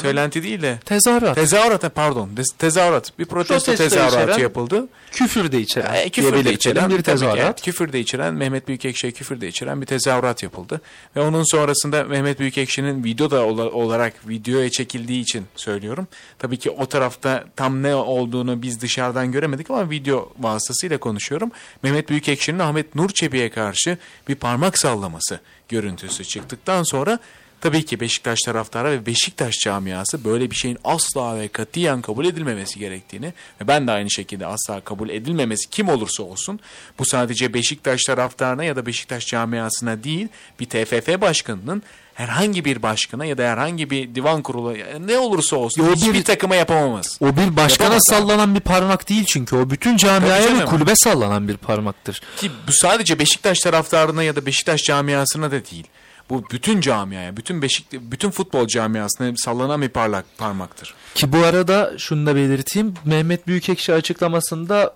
[0.00, 1.34] Söylenti değil de Tezahürat.
[1.34, 4.88] tezahürat pardon Tez- tezahürat bir protesto Protesto tezahüratı içeren- yapıldı.
[5.12, 5.94] küfür de içeren.
[5.94, 7.44] E, küfür de içeren bir ki, tezahürat.
[7.44, 10.80] evet, küfür de içeren Mehmet Büyükekşi'ye küfür de içeren bir tezahürat yapıldı.
[11.16, 16.06] Ve onun sonrasında Mehmet Büyükekşi'nin video da ola- olarak videoya çekildiği için söylüyorum.
[16.38, 21.50] Tabii ki o tarafta tam ne olduğunu biz dışarıdan göremedik ama video vasıtasıyla konuşuyorum.
[21.82, 27.18] Mehmet Büyükekşi'nin Ahmet Nur Çebi'ye karşı bir parmak sallaması görüntüsü çıktıktan sonra
[27.62, 32.78] Tabii ki Beşiktaş taraftarı ve Beşiktaş camiası böyle bir şeyin asla ve katiyen kabul edilmemesi
[32.78, 33.26] gerektiğini
[33.60, 36.60] ve ben de aynı şekilde asla kabul edilmemesi kim olursa olsun
[36.98, 40.28] bu sadece Beşiktaş taraftarına ya da Beşiktaş camiasına değil
[40.60, 41.82] bir TFF başkanının
[42.14, 44.74] herhangi bir başkana ya da herhangi bir divan kurulu
[45.06, 47.18] ne olursa olsun bir- hiçbir takıma yapamamız.
[47.20, 48.16] O bir başkana Yapamaz abi.
[48.16, 49.56] sallanan bir parmak değil çünkü.
[49.56, 52.20] O bütün camiaya ve kulübe sallanan bir parmaktır.
[52.36, 55.86] Ki bu sadece Beşiktaş taraftarına ya da Beşiktaş camiasına da değil.
[56.30, 60.94] Bu bütün camiaya, bütün Beşik bütün futbol camiasına sallanan bir parlak parmaktır.
[61.14, 62.94] Ki bu arada şunu da belirteyim.
[63.04, 64.94] Mehmet Büyükekşi açıklamasında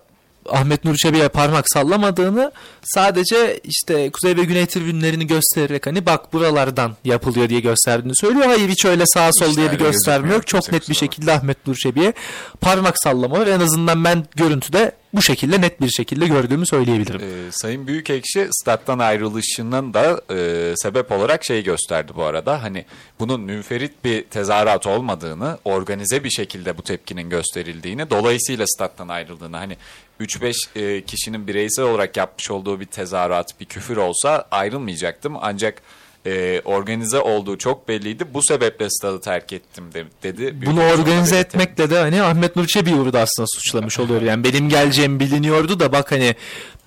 [0.49, 2.51] Ahmet Nur Çebi'ye parmak sallamadığını
[2.83, 8.45] sadece işte kuzey ve güney tribünlerini göstererek hani bak buralardan yapılıyor diye gösterdiğini söylüyor.
[8.45, 10.47] Hayır hiç öyle sağ sol İşte diye bir gösterme yok.
[10.47, 12.13] Çok net bir şekilde Ahmet Nur Çebi'ye
[12.61, 13.47] parmak sallama var.
[13.47, 17.21] En azından ben görüntüde bu şekilde net bir şekilde gördüğümü söyleyebilirim.
[17.23, 22.63] Ee, Sayın Büyükekşi stat'tan ayrılışının da e, sebep olarak şey gösterdi bu arada.
[22.63, 22.85] Hani
[23.19, 29.57] bunun münferit bir tezahürat olmadığını, organize bir şekilde bu tepkinin gösterildiğini, dolayısıyla stat'tan ayrıldığını.
[29.57, 29.77] Hani
[30.19, 35.37] 3-5 e, kişinin bireysel olarak yapmış olduğu bir tezahürat, bir küfür olsa ayrılmayacaktım.
[35.41, 35.81] Ancak
[36.27, 38.33] e, organize olduğu çok belliydi.
[38.33, 40.65] Bu sebeple stadı terk ettim de- dedi.
[40.65, 41.35] Bunu organize belirtti.
[41.35, 44.21] etmekle de hani Ahmet Nur Çebi'yi burada aslında suçlamış oluyor.
[44.21, 46.35] Yani benim geleceğim biliniyordu da bak hani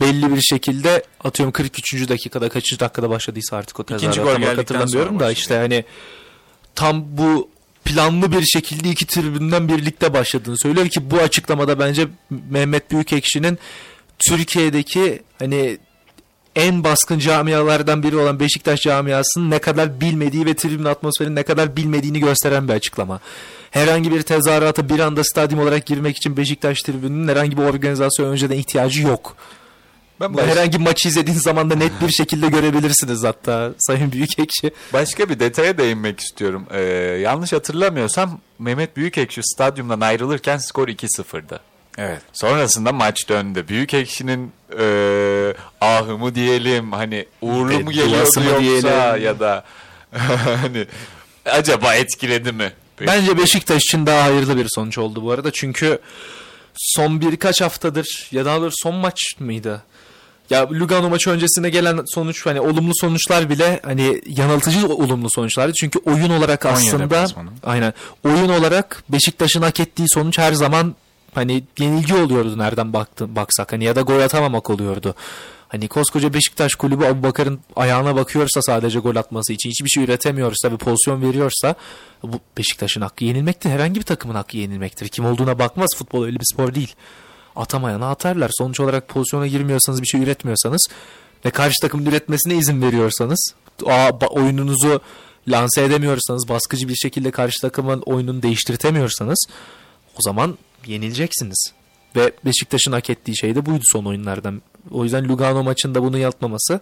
[0.01, 2.09] belli bir şekilde atıyorum 43.
[2.09, 5.84] dakikada kaçıncı dakikada başladıysa artık o İkinci tezahürat gol tam hatırlamıyorum da işte hani
[6.74, 7.51] tam bu
[7.84, 12.07] planlı bir şekilde iki tribünden birlikte başladığını söylüyor ki bu açıklamada bence
[12.51, 13.59] Mehmet Büyükekşi'nin
[14.28, 15.78] Türkiye'deki hani
[16.57, 21.76] en baskın camialardan biri olan Beşiktaş camiasının ne kadar bilmediği ve tribün atmosferinin ne kadar
[21.76, 23.20] bilmediğini gösteren bir açıklama.
[23.70, 28.57] Herhangi bir tezahürata bir anda stadyum olarak girmek için Beşiktaş tribününün herhangi bir organizasyon önceden
[28.57, 29.36] ihtiyacı yok.
[30.20, 34.70] Ben baş- herhangi bir maçı izlediğiniz zaman da net bir şekilde görebilirsiniz hatta Sayın Büyükekşi.
[34.92, 36.66] Başka bir detaya değinmek istiyorum.
[36.70, 36.80] Ee,
[37.22, 41.61] yanlış hatırlamıyorsam Mehmet Büyükekşi stadyumdan ayrılırken skor 2-0'dı.
[41.99, 42.22] Evet.
[42.32, 43.64] Sonrasında maç döndü.
[43.68, 44.84] Büyükekşi'nin e,
[45.80, 49.24] ahı mı diyelim hani uğurlu mu Bedduası geliyordu yoksa diyelim?
[49.24, 49.64] ya da
[50.62, 50.86] hani
[51.47, 52.72] acaba etkiledi mi?
[53.07, 55.51] Bence Beşiktaş için daha hayırlı bir sonuç oldu bu arada.
[55.51, 55.99] Çünkü
[56.76, 59.82] son birkaç haftadır ya daha doğrusu son maç mıydı?
[60.51, 65.72] Ya Lugano maçı öncesinde gelen sonuç hani olumlu sonuçlar bile hani yanıltıcı olumlu sonuçlardı.
[65.80, 67.26] Çünkü oyun olarak aslında
[67.64, 67.93] aynen
[68.24, 70.95] oyun olarak Beşiktaş'ın hak ettiği sonuç her zaman
[71.34, 75.14] hani yenilgi oluyordu nereden baktın baksak hani ya da gol atamamak oluyordu.
[75.68, 80.76] Hani koskoca Beşiktaş kulübü Abubakar'ın ayağına bakıyorsa sadece gol atması için hiçbir şey üretemiyorsa ve
[80.76, 81.74] pozisyon veriyorsa
[82.22, 83.70] bu Beşiktaş'ın hakkı yenilmektir.
[83.70, 85.08] Herhangi bir takımın hakkı yenilmektir.
[85.08, 86.94] Kim olduğuna bakmaz futbol öyle bir spor değil.
[87.56, 88.50] Atamayana atarlar.
[88.58, 90.88] Sonuç olarak pozisyona girmiyorsanız bir şey üretmiyorsanız
[91.44, 93.54] ve karşı takımın üretmesine izin veriyorsanız
[94.30, 95.00] oyununuzu
[95.48, 99.46] lanse edemiyorsanız baskıcı bir şekilde karşı takımın oyununu değiştirtemiyorsanız
[100.18, 101.72] o zaman yenileceksiniz.
[102.16, 104.62] Ve Beşiktaş'ın hak ettiği şey de buydu son oyunlardan.
[104.90, 106.80] O yüzden Lugano maçında bunu yapmaması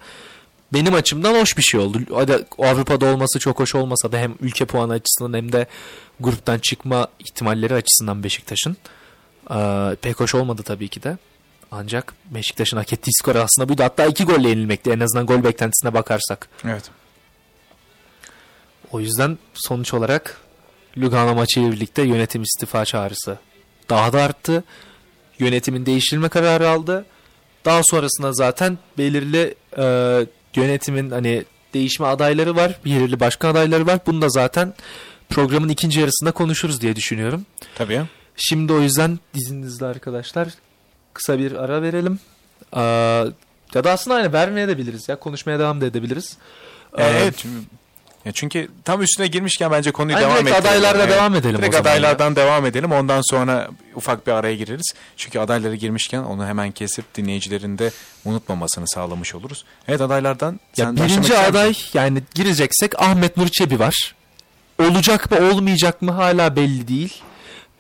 [0.73, 1.99] benim açımdan hoş bir şey oldu.
[2.15, 5.67] Hadi Avrupa'da olması çok hoş olmasa da hem ülke puanı açısından hem de
[6.21, 8.77] gruptan çıkma ihtimalleri açısından Beşiktaş'ın
[9.51, 11.19] ee, pek hoş olmadı tabii ki de.
[11.71, 13.83] Ancak Beşiktaş'ın hak ettiği skor aslında buydu.
[13.83, 16.49] Hatta iki golle yenilmekti en azından gol beklentisine bakarsak.
[16.65, 16.91] Evet.
[18.93, 20.41] O yüzden sonuç olarak
[20.99, 23.39] Lugano maçıyla birlikte yönetim istifa çağrısı
[23.91, 24.65] daha da arttı.
[25.39, 27.05] Yönetimin değiştirilme kararı aldı.
[27.65, 29.85] Daha sonrasında zaten belirli e,
[30.55, 32.79] yönetimin hani değişme adayları var.
[32.85, 33.99] Belirli başkan adayları var.
[34.07, 34.75] Bunu da zaten
[35.29, 37.47] programın ikinci yarısında konuşuruz diye düşünüyorum.
[37.75, 38.03] Tabii.
[38.37, 40.49] Şimdi o yüzden izninizle arkadaşlar
[41.15, 42.19] kısa bir ara verelim.
[42.77, 42.81] Ee,
[43.75, 45.17] ya da aslında aynı vermeye de biliriz ya.
[45.17, 46.37] Konuşmaya devam da edebiliriz.
[46.99, 47.45] Ee, Evet.
[48.25, 50.55] Ya çünkü tam üstüne girmişken bence konuyu Ay, devam ettirelim.
[50.61, 52.93] adaylarla devam edelim o Direkt zaman adaylardan devam edelim.
[52.93, 54.93] Ondan sonra ufak bir araya gireriz.
[55.17, 57.91] Çünkü adayları girmişken onu hemen kesip dinleyicilerin de
[58.25, 59.65] unutmamasını sağlamış oluruz.
[59.89, 64.15] Evet adaylardan ya birinci aday yani gireceksek Ahmet Nur Çebi var.
[64.83, 67.23] Olacak mı olmayacak mı hala belli değil.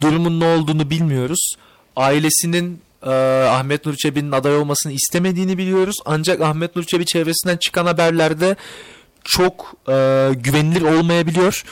[0.03, 1.55] Durumun ne olduğunu bilmiyoruz.
[1.97, 3.11] Ailesinin e,
[3.49, 5.97] Ahmet Nur Çebi'nin aday olmasını istemediğini biliyoruz.
[6.07, 8.57] Ancak Ahmet Nur Çebi çevresinden çıkan haberlerde
[9.29, 11.65] çok e, güvenilir olmayabiliyor.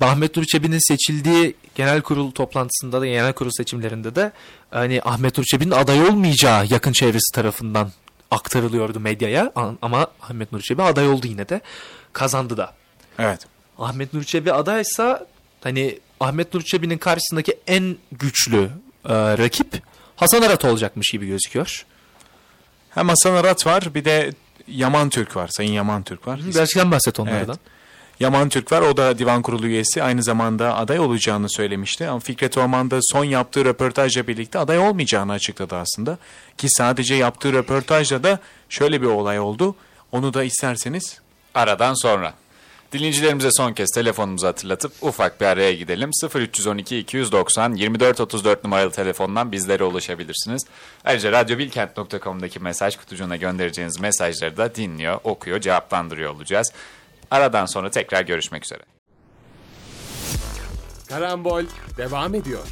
[0.00, 4.32] Ahmet Nur Çebi'nin seçildiği genel kurul toplantısında da genel kurul seçimlerinde de
[4.70, 7.90] hani Ahmet Nur Çebi'nin aday olmayacağı yakın çevresi tarafından
[8.30, 11.60] aktarılıyordu medyaya ama Ahmet Nur Çebi aday oldu yine de
[12.12, 12.72] kazandı da.
[13.18, 13.40] Evet.
[13.78, 15.26] Ahmet Nur Çebi adaysa
[15.62, 18.70] hani Ahmet Nur Çebi'nin karşısındaki en güçlü
[19.04, 19.82] e, rakip
[20.16, 21.86] Hasan Arat olacakmış gibi gözüküyor.
[22.90, 24.32] Hem Hasan Arat var bir de
[24.68, 25.48] Yaman Türk var.
[25.48, 26.40] Sayın Yaman Türk var.
[26.52, 27.46] Gerçekten bahset onlardan.
[27.46, 27.76] Evet.
[28.20, 28.80] Yaman Türk var.
[28.80, 30.02] O da divan kurulu üyesi.
[30.02, 32.08] Aynı zamanda aday olacağını söylemişti.
[32.08, 36.18] Ama Fikret Orman da son yaptığı röportajla birlikte aday olmayacağını açıkladı aslında.
[36.58, 38.38] Ki sadece yaptığı röportajla da
[38.68, 39.76] şöyle bir olay oldu.
[40.12, 41.20] Onu da isterseniz
[41.54, 42.34] Aradan sonra.
[42.92, 46.10] Dinleyicilerimize son kez telefonumuzu hatırlatıp ufak bir araya gidelim.
[46.34, 50.66] 0312 290 24 34 numaralı telefondan bizlere ulaşabilirsiniz.
[51.04, 56.72] Ayrıca radyobilkent.com'daki mesaj kutucuğuna göndereceğiniz mesajları da dinliyor, okuyor, cevaplandırıyor olacağız.
[57.30, 58.82] Aradan sonra tekrar görüşmek üzere.
[61.08, 61.64] Karambol
[61.96, 62.62] devam ediyor.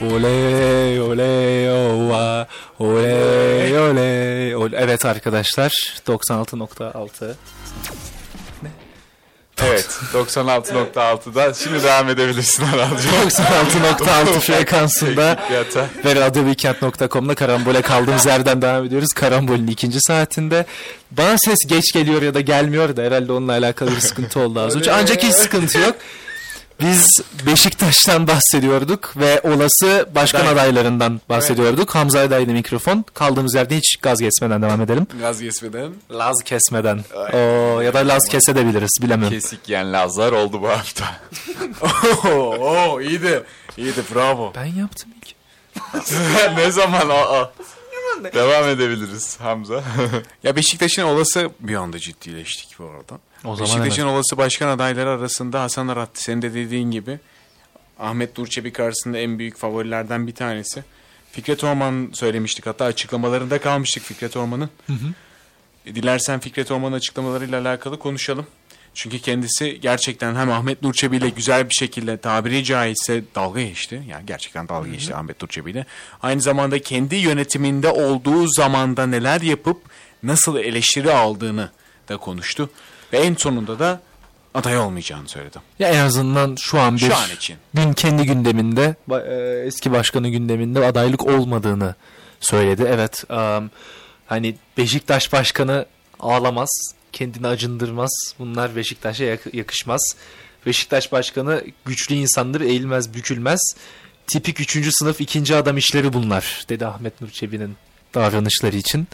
[0.00, 2.46] Oley oley ova
[2.78, 4.78] oley oley oley.
[4.78, 5.70] Evet arkadaşlar
[6.06, 7.34] 96.6
[9.62, 13.10] Evet 96.6'da şimdi devam edebilirsin Aralcığım.
[13.10, 15.38] 96.6 frekansında
[16.04, 19.12] ve radyoweekend.com'da karambole kaldığımız yerden devam ediyoruz.
[19.14, 20.66] Karambolün ikinci saatinde.
[21.10, 24.76] Bana ses geç geliyor ya da gelmiyor da herhalde onunla alakalı bir sıkıntı oldu az
[24.76, 24.92] önce.
[24.92, 25.94] Ancak hiç sıkıntı yok.
[26.80, 27.06] Biz
[27.46, 30.52] Beşiktaş'tan bahsediyorduk ve olası başkan Aday.
[30.52, 31.94] adaylarından bahsediyorduk.
[31.94, 33.04] Hamza Aday'da mikrofon.
[33.14, 35.06] Kaldığımız yerde hiç gaz kesmeden devam edelim.
[35.20, 35.92] Gaz geçmeden.
[36.10, 37.04] Laz kesmeden.
[37.14, 39.28] Oo, ya da Laz kesebiliriz bilemem.
[39.30, 41.04] Kesik yiyen Lazlar oldu bu hafta.
[42.24, 43.42] Oo, oo, iyiydi.
[43.76, 44.52] İyiydi bravo.
[44.56, 45.34] Ben yaptım ilk.
[46.56, 47.50] ne zaman aa.
[48.34, 49.82] Devam edebiliriz Hamza.
[50.42, 53.18] Ya Beşiktaş'ın olası bir anda ciddileştik bu arada.
[53.44, 57.18] O zaman Beşiktaş'ın olası başkan adayları arasında Hasan Arat senin de dediğin gibi
[57.98, 60.84] Ahmet Durçebi karşısında en büyük favorilerden bir tanesi.
[61.32, 64.70] Fikret Orman söylemiştik hatta açıklamalarında kalmıştık Fikret Orman'ın.
[65.86, 68.46] E, Dilersen Fikret Orman'ın açıklamalarıyla alakalı konuşalım.
[68.94, 74.02] Çünkü kendisi gerçekten hem Ahmet Nurçebi ile güzel bir şekilde tabiri caizse dalga geçti.
[74.08, 75.86] Yani gerçekten dalga geçti Ahmet Nurçebi ile.
[76.22, 79.82] Aynı zamanda kendi yönetiminde olduğu zamanda neler yapıp
[80.22, 81.70] nasıl eleştiri aldığını
[82.08, 82.70] da konuştu.
[83.12, 84.00] Ve en sonunda da
[84.54, 85.58] aday olmayacağını söyledi.
[85.78, 87.56] Ya en azından şu an bir Şu an için.
[87.74, 91.94] gün kendi gündeminde e, eski başkanı gündeminde adaylık olmadığını
[92.40, 92.86] söyledi.
[92.88, 93.24] Evet.
[93.30, 93.70] um,
[94.26, 95.86] hani Beşiktaş başkanı
[96.20, 96.68] ağlamaz,
[97.12, 98.10] kendini acındırmaz.
[98.38, 100.00] Bunlar Beşiktaş'a yak- yakışmaz.
[100.66, 103.60] Beşiktaş başkanı güçlü insandır, eğilmez, bükülmez.
[104.26, 107.76] Tipik üçüncü sınıf ikinci adam işleri bunlar dedi Ahmet Nur Çebi'nin
[108.14, 109.08] davranışları için.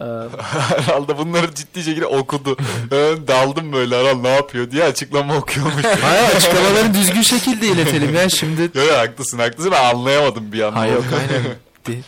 [0.00, 2.56] Ee, Aral da bunları ciddi şekilde okudu.
[2.90, 5.84] Ben daldım böyle Aral ne yapıyor diye açıklama okuyormuş.
[6.02, 8.62] Hayır açıklamalarını düzgün şekilde iletelim ya şimdi.
[8.62, 10.78] Yok yok haklısın haklısın ben anlayamadım bir anda.
[10.80, 12.02] Ha yok aynen.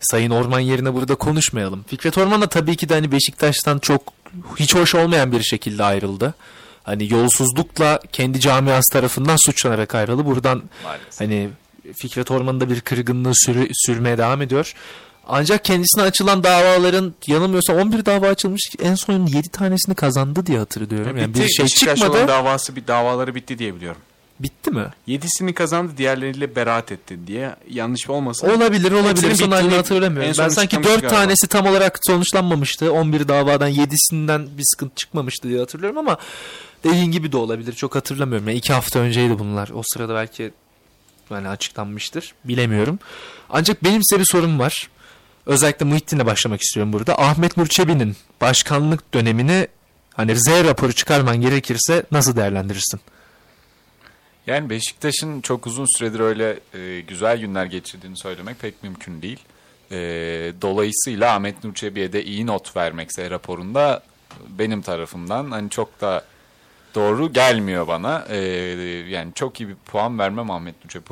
[0.00, 1.84] Sayın Orman yerine burada konuşmayalım.
[1.88, 4.02] Fikret Orman da tabii ki de hani Beşiktaş'tan çok
[4.56, 6.34] hiç hoş olmayan bir şekilde ayrıldı.
[6.82, 10.26] Hani yolsuzlukla kendi camiası tarafından suçlanarak ayrıldı.
[10.26, 11.20] Buradan Maalesef.
[11.20, 11.48] hani
[11.96, 14.74] Fikret Orman'ın da bir kırgınlığı sürü, sürmeye devam ediyor.
[15.28, 18.70] Ancak kendisine açılan davaların yanılmıyorsam 11 dava açılmış.
[18.82, 21.16] En son 7 tanesini kazandı diye hatırlıyorum.
[21.18, 21.42] Yani bitti.
[21.42, 22.16] bir şey Beşiktaş'la çıkmadı.
[22.18, 24.00] olan davası bir davaları bitti diye biliyorum.
[24.40, 24.84] Bitti mi?
[25.06, 28.48] Yedisini kazandı diğerleriyle beraat etti diye yanlış olmasın.
[28.48, 29.08] Olabilir olabilir.
[29.08, 30.28] Hepsinin Son bittiğini halini hatırlamıyorum.
[30.28, 31.20] en son Ben sanki açıklamıştı 4 galiba.
[31.20, 32.92] tanesi tam olarak sonuçlanmamıştı.
[32.92, 36.16] 11 davadan 7'sinden bir sıkıntı çıkmamıştı diye hatırlıyorum ama
[36.84, 37.72] dediğin gibi de olabilir.
[37.72, 38.48] Çok hatırlamıyorum.
[38.48, 39.70] Yani 2 hafta önceydi bunlar.
[39.74, 40.50] O sırada belki
[41.30, 42.34] yani açıklanmıştır.
[42.44, 42.98] Bilemiyorum.
[43.50, 44.88] Ancak benim size bir sorum var.
[45.48, 47.18] Özellikle Muhittin'le başlamak istiyorum burada.
[47.18, 49.68] Ahmet Nur Çebi'nin başkanlık dönemini
[50.14, 53.00] hani Z raporu çıkarman gerekirse nasıl değerlendirirsin?
[54.46, 59.38] Yani Beşiktaş'ın çok uzun süredir öyle e, güzel günler geçirdiğini söylemek pek mümkün değil.
[59.90, 59.96] E,
[60.62, 64.02] dolayısıyla Ahmet Nur Çebi'ye de iyi not vermekse raporunda
[64.48, 66.24] benim tarafımdan hani çok da
[66.94, 68.26] doğru gelmiyor bana.
[68.28, 68.36] E,
[69.08, 71.04] yani çok iyi bir puan vermem Ahmet Nur Çebi.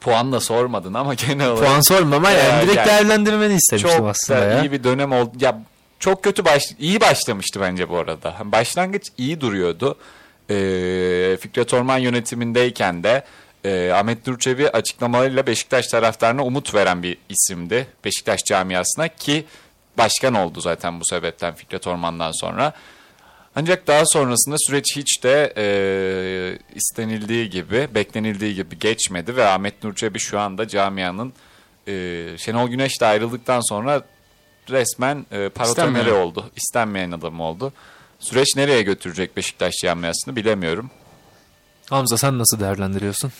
[0.00, 3.96] Puan da sormadın ama genel olarak Puan sormam ama Ya, yani direkt yani değerlendirmeni istemiştim
[3.98, 4.62] çok aslında da ya.
[4.62, 5.30] iyi bir dönem oldu.
[5.40, 5.60] Ya
[5.98, 8.34] çok kötü baş iyi başlamıştı bence bu arada.
[8.44, 9.96] Başlangıç iyi duruyordu.
[10.50, 13.24] Ee, Fikret Orman yönetimindeyken de
[13.64, 17.86] e, Ahmet Durçevi açıklamalarıyla Beşiktaş taraftarına umut veren bir isimdi.
[18.04, 19.44] Beşiktaş camiasına ki
[19.98, 22.72] başkan oldu zaten bu sebepten Fikret Orman'dan sonra.
[23.60, 25.66] Ancak daha sonrasında süreç hiç de e,
[26.74, 31.32] istenildiği gibi, beklenildiği gibi geçmedi ve Ahmet Nur Çebi şu anda camianın
[31.88, 31.92] e,
[32.38, 34.02] Şenol Güneş de ayrıldıktan sonra
[34.70, 36.06] resmen e, İstenmeyen.
[36.10, 36.50] oldu.
[36.56, 37.72] İstenmeyen adam oldu.
[38.18, 40.90] Süreç nereye götürecek Beşiktaş camiasını bilemiyorum.
[41.90, 43.32] Hamza sen nasıl değerlendiriyorsun?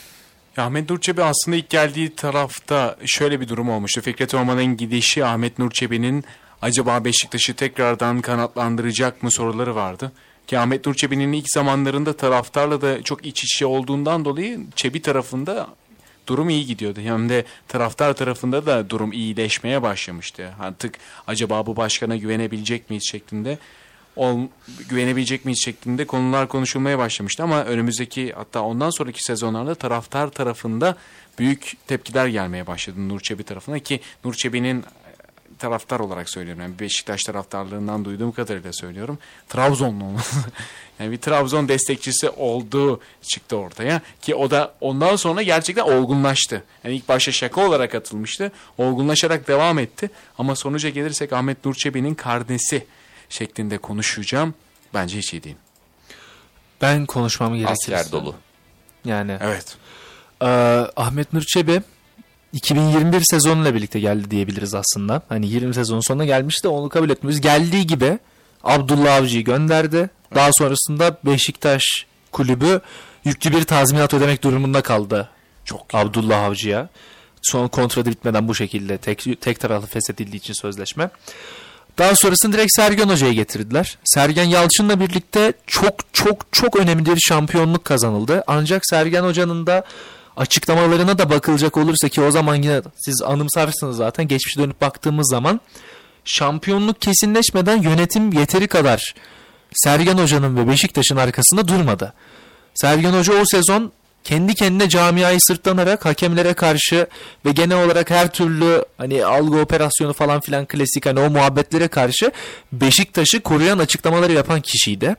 [0.57, 4.01] Ahmet Nur Çebi aslında ilk geldiği tarafta şöyle bir durum olmuştu.
[4.01, 6.25] Fikret Orman'ın gidişi Ahmet Nur Çebi'nin
[6.63, 10.13] acaba Beşiktaş'ı tekrardan kanatlandıracak mı soruları vardı.
[10.47, 15.69] Ki Ahmet Nur Çebi'nin ilk zamanlarında taraftarla da çok iç içe olduğundan dolayı Çebi tarafında
[16.27, 17.01] durum iyi gidiyordu.
[17.01, 20.55] Hem de taraftar tarafında da durum iyileşmeye başlamıştı.
[20.61, 23.59] Artık acaba bu başkana güvenebilecek miyiz şeklinde
[24.17, 24.41] ol,
[24.89, 30.97] güvenebilecek miyiz şeklinde konular konuşulmaya başlamıştı ama önümüzdeki hatta ondan sonraki sezonlarda taraftar tarafında
[31.39, 34.85] büyük tepkiler gelmeye başladı Nur Çebi tarafına ki Nur Çebi'nin
[35.59, 36.63] taraftar olarak söylüyorum.
[36.63, 39.19] Yani Beşiktaş taraftarlarından duyduğum kadarıyla söylüyorum.
[39.49, 40.37] Trabzonlu olması.
[41.01, 44.01] yani bir Trabzon destekçisi olduğu çıktı ortaya.
[44.23, 46.65] Ki o da ondan sonra gerçekten olgunlaştı.
[46.85, 48.53] Yani ilk başta şaka olarak atılmıştı.
[48.79, 50.11] Olgunlaşarak devam etti.
[50.39, 52.87] Ama sonuca gelirsek Ahmet Nur Çebi'nin karnesi
[53.29, 54.55] şeklinde konuşacağım.
[54.95, 55.57] Bence hiç iyi değil.
[56.83, 57.97] Ben konuşmam gerekirse.
[57.97, 58.35] Asker dolu.
[59.05, 59.77] Yani Evet.
[60.43, 60.47] Ee,
[60.97, 61.83] Ahmet Nur Çebi
[62.53, 65.23] 2021 sezonuyla birlikte geldi diyebiliriz aslında.
[65.29, 67.41] Hani 20 sezonun sonuna gelmişti onu kabul etmiyoruz.
[67.41, 68.19] Geldiği gibi
[68.65, 70.11] Abdullah Avcı'yı gönderdi.
[70.35, 71.83] Daha sonrasında Beşiktaş
[72.33, 72.81] kulübü
[73.25, 75.29] yüklü bir tazminat ödemek durumunda kaldı.
[75.65, 76.89] Çok Abdullah Avcı'ya.
[77.43, 81.11] Son kontratı bitmeden bu şekilde tek, tek taraflı feshedildiği için sözleşme.
[81.99, 83.99] Daha sonrasında direkt Sergen Hoca'yı getirdiler.
[84.05, 88.45] Sergen Yalçın'la birlikte çok çok çok önemli bir şampiyonluk kazanıldı.
[88.47, 89.85] Ancak Sergen Hoca'nın da
[90.39, 95.61] açıklamalarına da bakılacak olursa ki o zaman yine siz anımsarsınız zaten geçmişe dönüp baktığımız zaman
[96.25, 99.15] şampiyonluk kesinleşmeden yönetim yeteri kadar
[99.75, 102.13] Sergen Hoca'nın ve Beşiktaş'ın arkasında durmadı.
[102.75, 103.93] Sergen Hoca o sezon
[104.25, 107.07] kendi kendine camiayı sırtlanarak hakemlere karşı
[107.47, 112.33] ve genel olarak her türlü hani algı operasyonu falan filan klasik hani o muhabbetlere karşı
[112.73, 115.17] Beşiktaş'ı koruyan açıklamaları yapan kişiydi.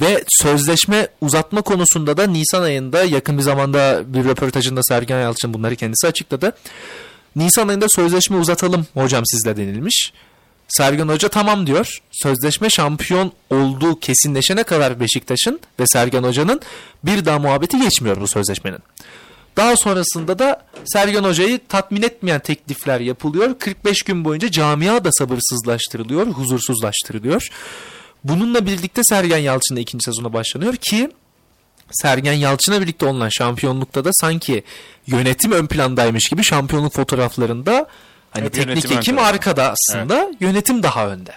[0.00, 5.76] Ve sözleşme uzatma konusunda da Nisan ayında yakın bir zamanda bir röportajında Sergen Yalçın bunları
[5.76, 6.52] kendisi açıkladı.
[7.36, 10.12] Nisan ayında sözleşme uzatalım hocam sizle denilmiş.
[10.68, 11.98] Sergen Hoca tamam diyor.
[12.12, 16.60] Sözleşme şampiyon olduğu kesinleşene kadar Beşiktaş'ın ve Sergen Hoca'nın
[17.04, 18.78] bir daha muhabbeti geçmiyor bu sözleşmenin.
[19.56, 23.58] Daha sonrasında da Sergen Hoca'yı tatmin etmeyen teklifler yapılıyor.
[23.58, 27.50] 45 gün boyunca camia da sabırsızlaştırılıyor, huzursuzlaştırılıyor.
[28.24, 31.10] Bununla birlikte Sergen Yalçın'la ikinci sezona başlanıyor ki
[31.92, 34.64] Sergen Yalçın'la birlikte olunan şampiyonlukta da sanki
[35.06, 37.86] yönetim ön plandaymış gibi şampiyonluk fotoğraflarında
[38.30, 41.32] hani Hep teknik ekim arkada aslında yönetim daha önde.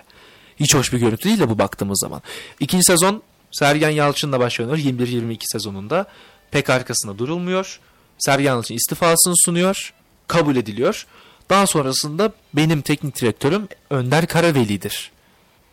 [0.60, 2.22] Hiç hoş bir görüntü değil de bu baktığımız zaman.
[2.60, 6.06] İkinci sezon Sergen Yalçın'la başlanıyor 21-22 sezonunda.
[6.52, 7.80] Pek arkasında durulmuyor.
[8.20, 9.94] Sergen Yalçın istifasını sunuyor.
[10.28, 11.06] Kabul ediliyor.
[11.50, 15.12] Daha sonrasında benim teknik direktörüm Önder Karaveli'dir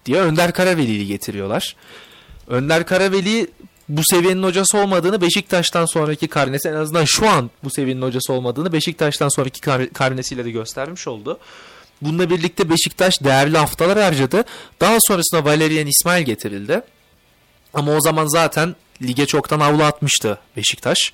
[0.06, 1.76] diye Önder Karaveli'yi getiriyorlar.
[2.48, 3.50] Önder Karaveli
[3.88, 8.72] bu seviyenin hocası olmadığını Beşiktaş'tan sonraki karnesi en azından şu an bu seviyenin hocası olmadığını
[8.72, 11.38] Beşiktaş'tan sonraki kar- karnesiyle de göstermiş oldu.
[12.02, 14.44] Bununla birlikte Beşiktaş değerli haftalar harcadı.
[14.80, 16.80] Daha sonrasında Valerian İsmail getirildi.
[17.74, 21.12] Ama o zaman zaten lige çoktan avlu atmıştı Beşiktaş.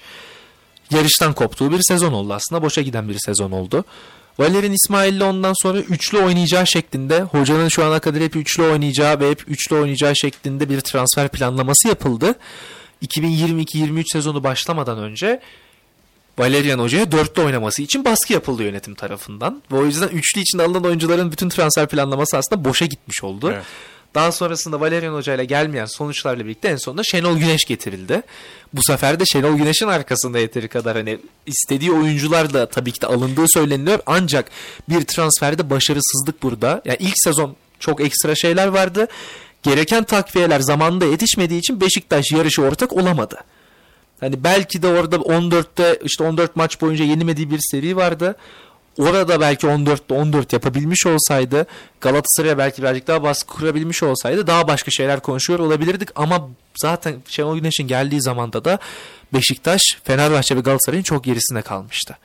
[0.90, 2.62] Yarıştan koptuğu bir sezon oldu aslında.
[2.62, 3.84] Boşa giden bir sezon oldu.
[4.42, 9.30] Valerian İsmail'le ondan sonra üçlü oynayacağı şeklinde hocanın şu ana kadar hep üçlü oynayacağı ve
[9.30, 12.34] hep üçlü oynayacağı şeklinde bir transfer planlaması yapıldı.
[13.02, 15.40] 2022-23 sezonu başlamadan önce
[16.38, 19.62] Valerian Hoca'ya dörtlü oynaması için baskı yapıldı yönetim tarafından.
[19.72, 23.50] Ve o yüzden üçlü için alınan oyuncuların bütün transfer planlaması aslında boşa gitmiş oldu.
[23.54, 23.64] Evet.
[24.14, 28.22] Daha sonrasında Valerian Hoca ile gelmeyen sonuçlarla birlikte en sonunda Şenol Güneş getirildi.
[28.72, 33.06] Bu sefer de Şenol Güneş'in arkasında yeteri kadar hani istediği oyuncular da tabii ki de
[33.06, 33.98] alındığı söyleniliyor.
[34.06, 34.50] Ancak
[34.88, 36.82] bir transferde başarısızlık burada.
[36.84, 39.06] Yani ilk sezon çok ekstra şeyler vardı.
[39.62, 43.36] Gereken takviyeler zamanında yetişmediği için Beşiktaş yarışı ortak olamadı.
[44.20, 48.36] Hani belki de orada 14'te işte 14 maç boyunca yenilmediği bir seri vardı.
[48.98, 51.66] Orada belki 14'te 14 yapabilmiş olsaydı
[52.00, 57.56] Galatasaray'a belki birazcık daha baskı kurabilmiş olsaydı daha başka şeyler konuşuyor olabilirdik ama zaten Şenol
[57.56, 58.78] Güneş'in geldiği zamanda da
[59.34, 62.18] Beşiktaş, Fenerbahçe ve Galatasaray'ın çok gerisinde kalmıştı.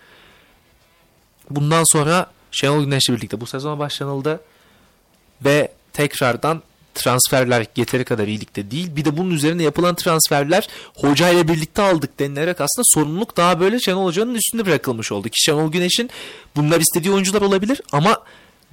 [1.50, 4.40] Bundan sonra Şenol Güneş'le birlikte bu sezona başlanıldı
[5.46, 6.62] ve tekrardan
[6.98, 8.96] transferler yeteri kadar iyilikte değil.
[8.96, 13.80] Bir de bunun üzerine yapılan transferler hoca ile birlikte aldık denilerek aslında sorumluluk daha böyle
[13.80, 15.30] Şenol Hoca'nın üstünde bırakılmış oldu.
[15.30, 16.10] Ki Şenol Güneş'in
[16.56, 18.24] bunlar istediği oyuncular olabilir ama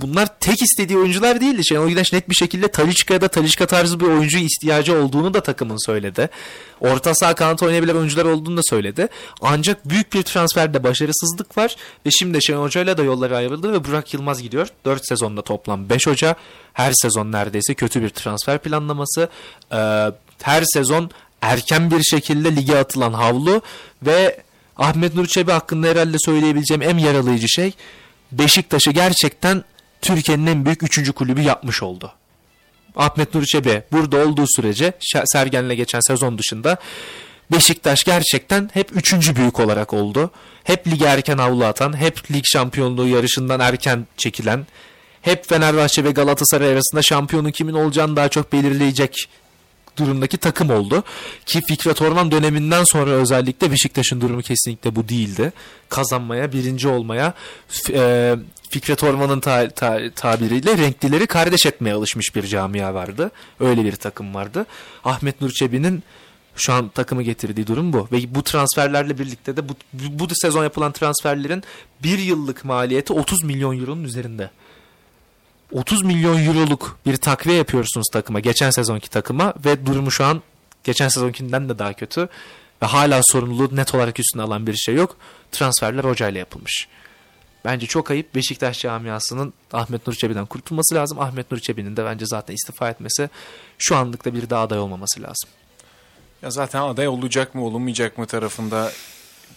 [0.01, 1.63] bunlar tek istediği oyuncular değildi.
[1.69, 5.43] Şenol Güneş net bir şekilde Talisca ya da Talisca tarzı bir oyuncu ihtiyacı olduğunu da
[5.43, 6.29] takımın söyledi.
[6.81, 9.09] Orta saha kanat oynayabilen oyuncular olduğunu da söyledi.
[9.41, 11.77] Ancak büyük bir transferde başarısızlık var
[12.07, 14.69] ve şimdi Şenol Hoca ile de yolları ayrıldı ve Burak Yılmaz gidiyor.
[14.85, 16.37] 4 sezonda toplam 5 hoca.
[16.73, 19.29] Her sezon neredeyse kötü bir transfer planlaması.
[19.73, 19.77] Ee,
[20.43, 21.11] her sezon
[21.43, 23.63] erken bir şekilde lige atılan havlu
[24.03, 24.41] ve
[24.77, 27.73] Ahmet Nur Çebi hakkında herhalde söyleyebileceğim en yaralayıcı şey
[28.33, 29.65] Beşiktaş'ı gerçekten
[30.05, 31.11] Türkiye'nin en büyük 3.
[31.11, 32.13] kulübü yapmış oldu.
[32.97, 34.93] Ahmet Nur Çebi burada olduğu sürece
[35.25, 36.77] Sergen'le geçen sezon dışında
[37.53, 39.37] Beşiktaş gerçekten hep 3.
[39.37, 40.31] büyük olarak oldu.
[40.65, 44.67] Hep lige erken havlu atan, hep lig şampiyonluğu yarışından erken çekilen,
[45.23, 49.29] hep Fenerbahçe ve Galatasaray arasında şampiyonun kimin olacağını daha çok belirleyecek
[49.97, 51.05] durumdaki takım oldu.
[51.47, 55.53] Ki Fikret Orman döneminden sonra özellikle Beşiktaş'ın durumu kesinlikle bu değildi.
[55.89, 57.35] Kazanmaya, birinci olmaya,
[57.91, 58.35] e,
[58.71, 63.31] Fikret Orman'ın ta- ta- tabiriyle renklileri kardeş etmeye alışmış bir camia vardı.
[63.61, 64.67] Öyle bir takım vardı.
[65.05, 66.03] Ahmet Nur Çebi'nin
[66.57, 68.09] şu an takımı getirdiği durum bu.
[68.13, 71.63] Ve bu transferlerle birlikte de bu, bu sezon yapılan transferlerin
[72.03, 74.51] bir yıllık maliyeti 30 milyon euronun üzerinde.
[75.75, 78.41] 30 milyon euroluk bir takviye yapıyorsunuz takıma.
[78.41, 80.43] Geçen sezonki takıma ve durumu şu an
[80.85, 82.29] geçen sezonkinden de daha kötü.
[82.83, 85.17] Ve hala sorumluluğu net olarak üstüne alan bir şey yok.
[85.53, 86.89] Transferler hocayla yapılmış.
[87.65, 88.35] Bence çok ayıp.
[88.35, 91.21] Beşiktaş camiasının Ahmet Nur Çebi'den kurtulması lazım.
[91.21, 93.31] Ahmet Nur Çebi'nin de bence zaten istifa etmesi
[93.79, 95.51] şu anlıkta bir daha aday olmaması lazım.
[96.43, 98.93] Ya zaten aday olacak mı olunmayacak mı tarafında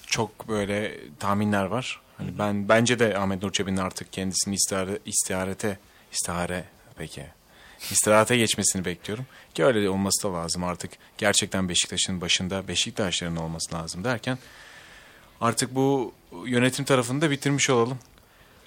[0.07, 2.01] çok böyle tahminler var.
[2.17, 5.77] Hani ben bence de Ahmet Nur Çebi'nin artık kendisini istihare, istiharete
[6.17, 6.63] istihare
[6.97, 7.25] peki
[7.91, 9.25] istirahate geçmesini bekliyorum.
[9.53, 10.91] Ki öyle olması da lazım artık.
[11.17, 14.37] Gerçekten Beşiktaş'ın başında Beşiktaşların olması lazım derken
[15.41, 16.13] artık bu
[16.45, 17.99] yönetim tarafını da bitirmiş olalım.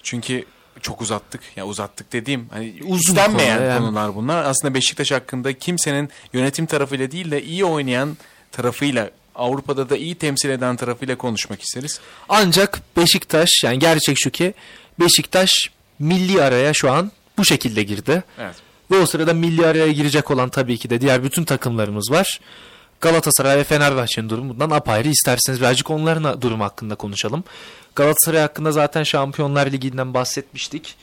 [0.03, 0.45] Çünkü
[0.81, 1.41] çok uzattık.
[1.55, 3.79] Ya uzattık dediğim hani Uzun istenmeyen konu yani.
[3.79, 4.45] konular bunlar.
[4.45, 8.17] Aslında Beşiktaş hakkında kimsenin yönetim tarafıyla değil de iyi oynayan
[8.51, 11.99] tarafıyla Avrupa'da da iyi temsil eden tarafıyla konuşmak isteriz.
[12.29, 14.53] Ancak Beşiktaş yani gerçek şu ki
[14.99, 15.51] Beşiktaş
[15.99, 18.23] milli araya şu an bu şekilde girdi.
[18.39, 18.55] Evet.
[18.91, 22.39] Ve o sırada milli araya girecek olan tabii ki de diğer bütün takımlarımız var.
[23.01, 25.07] Galatasaray ve Fenerbahçe'nin durumundan apayrı.
[25.07, 27.43] İsterseniz birazcık onların durumu hakkında konuşalım.
[27.95, 30.95] Galatasaray hakkında zaten Şampiyonlar Ligi'nden bahsetmiştik.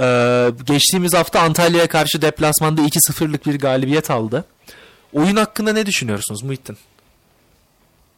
[0.00, 4.44] Ee, geçtiğimiz hafta Antalya'ya karşı deplasmanda 2-0'lık bir galibiyet aldı.
[5.12, 6.78] Oyun hakkında ne düşünüyorsunuz Muhittin?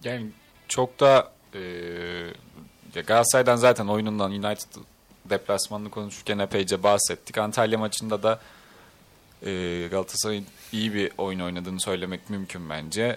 [0.05, 0.27] Yani
[0.69, 4.69] çok da e, Galatasaray'dan zaten oyunundan United
[5.31, 7.39] deplasmanını konuşurken epeyce bahsettik.
[7.39, 8.41] Antalya maçında da
[9.43, 13.17] e, Galatasaray'ın iyi bir oyun oynadığını söylemek mümkün bence.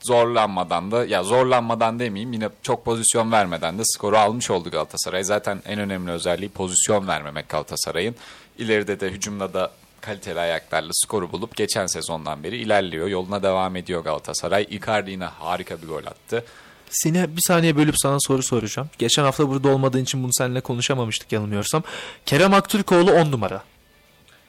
[0.00, 5.24] Zorlanmadan da ya zorlanmadan demeyeyim yine çok pozisyon vermeden de skoru almış oldu Galatasaray.
[5.24, 8.14] Zaten en önemli özelliği pozisyon vermemek Galatasaray'ın.
[8.58, 13.06] İleride de hücumda da kaliteli ayaklarla skoru bulup geçen sezondan beri ilerliyor.
[13.06, 14.66] Yoluna devam ediyor Galatasaray.
[14.70, 16.44] Icardi yine harika bir gol attı.
[16.90, 18.90] Sine bir saniye bölüp sana soru soracağım.
[18.98, 21.82] Geçen hafta burada olmadığın için bunu seninle konuşamamıştık yanılmıyorsam.
[22.26, 23.62] Kerem Aktürkoğlu 10 numara.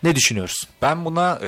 [0.03, 0.69] Ne düşünüyorsun?
[0.81, 1.47] Ben buna eee,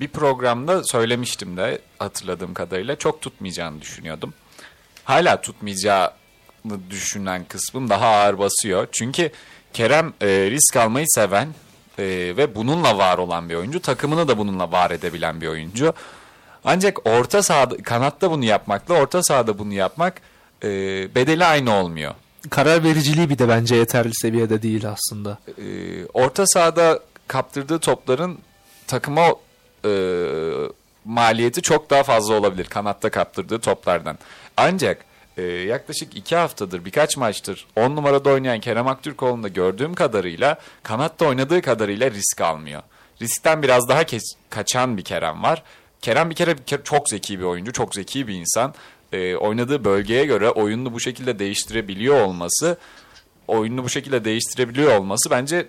[0.00, 4.34] bir programda söylemiştim de hatırladığım kadarıyla çok tutmayacağını düşünüyordum.
[5.04, 6.10] Hala tutmayacağını
[6.90, 8.88] düşünen kısmım daha ağır basıyor.
[8.92, 9.30] Çünkü
[9.72, 11.48] Kerem eee, risk almayı seven
[11.98, 13.80] eee, ve bununla var olan bir oyuncu.
[13.82, 15.92] Takımını da bununla var edebilen bir oyuncu.
[16.70, 20.14] Ancak orta sahada, kanatta bunu yapmakla orta sahada bunu yapmak
[20.62, 22.14] eee, bedeli aynı olmuyor.
[22.50, 25.38] Karar vericiliği bir de bence yeterli seviyede değil aslında.
[25.58, 25.64] e,
[26.06, 28.38] orta sahada kaptırdığı topların
[28.86, 29.28] takıma
[29.84, 29.92] e,
[31.04, 34.18] maliyeti çok daha fazla olabilir kanatta kaptırdığı toplardan.
[34.56, 35.04] Ancak
[35.36, 41.62] e, yaklaşık iki haftadır birkaç maçtır 10 numarada oynayan Kerem Aktürkoğlu'nda gördüğüm kadarıyla kanatta oynadığı
[41.62, 42.82] kadarıyla risk almıyor.
[43.22, 44.04] Riskten biraz daha
[44.50, 45.62] kaçan bir Kerem var.
[46.02, 48.74] Kerem bir kere, bir kere çok zeki bir oyuncu, çok zeki bir insan.
[49.12, 52.78] E, oynadığı bölgeye göre oyununu bu şekilde değiştirebiliyor olması,
[53.48, 55.66] oyununu bu şekilde değiştirebiliyor olması bence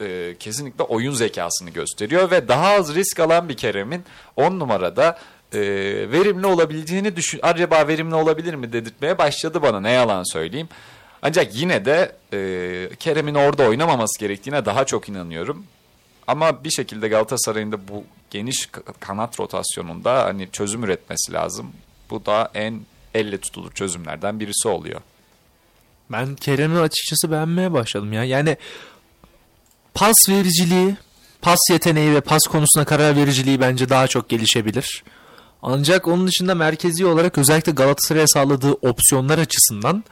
[0.00, 4.04] e, kesinlikle oyun zekasını gösteriyor ve daha az risk alan bir Kerem'in
[4.36, 5.18] 10 numarada
[5.52, 5.60] e,
[6.12, 10.68] verimli olabileceğini düşün acaba verimli olabilir mi dedirtmeye başladı bana ne yalan söyleyeyim.
[11.22, 15.66] Ancak yine de e, Kerem'in orada oynamaması gerektiğine daha çok inanıyorum.
[16.26, 18.04] Ama bir şekilde Galatasaray'ın da bu
[18.34, 21.72] geniş ka- kanat rotasyonunda hani çözüm üretmesi lazım.
[22.10, 22.80] Bu da en
[23.14, 25.00] elle tutulur çözümlerden birisi oluyor.
[26.12, 28.24] Ben Kerem'i açıkçası beğenmeye başladım ya.
[28.24, 28.56] Yani
[29.94, 30.96] pas vericiliği,
[31.42, 35.04] pas yeteneği ve pas konusunda karar vericiliği bence daha çok gelişebilir.
[35.62, 40.04] Ancak onun dışında merkezi olarak özellikle Galatasaray'a sağladığı opsiyonlar açısından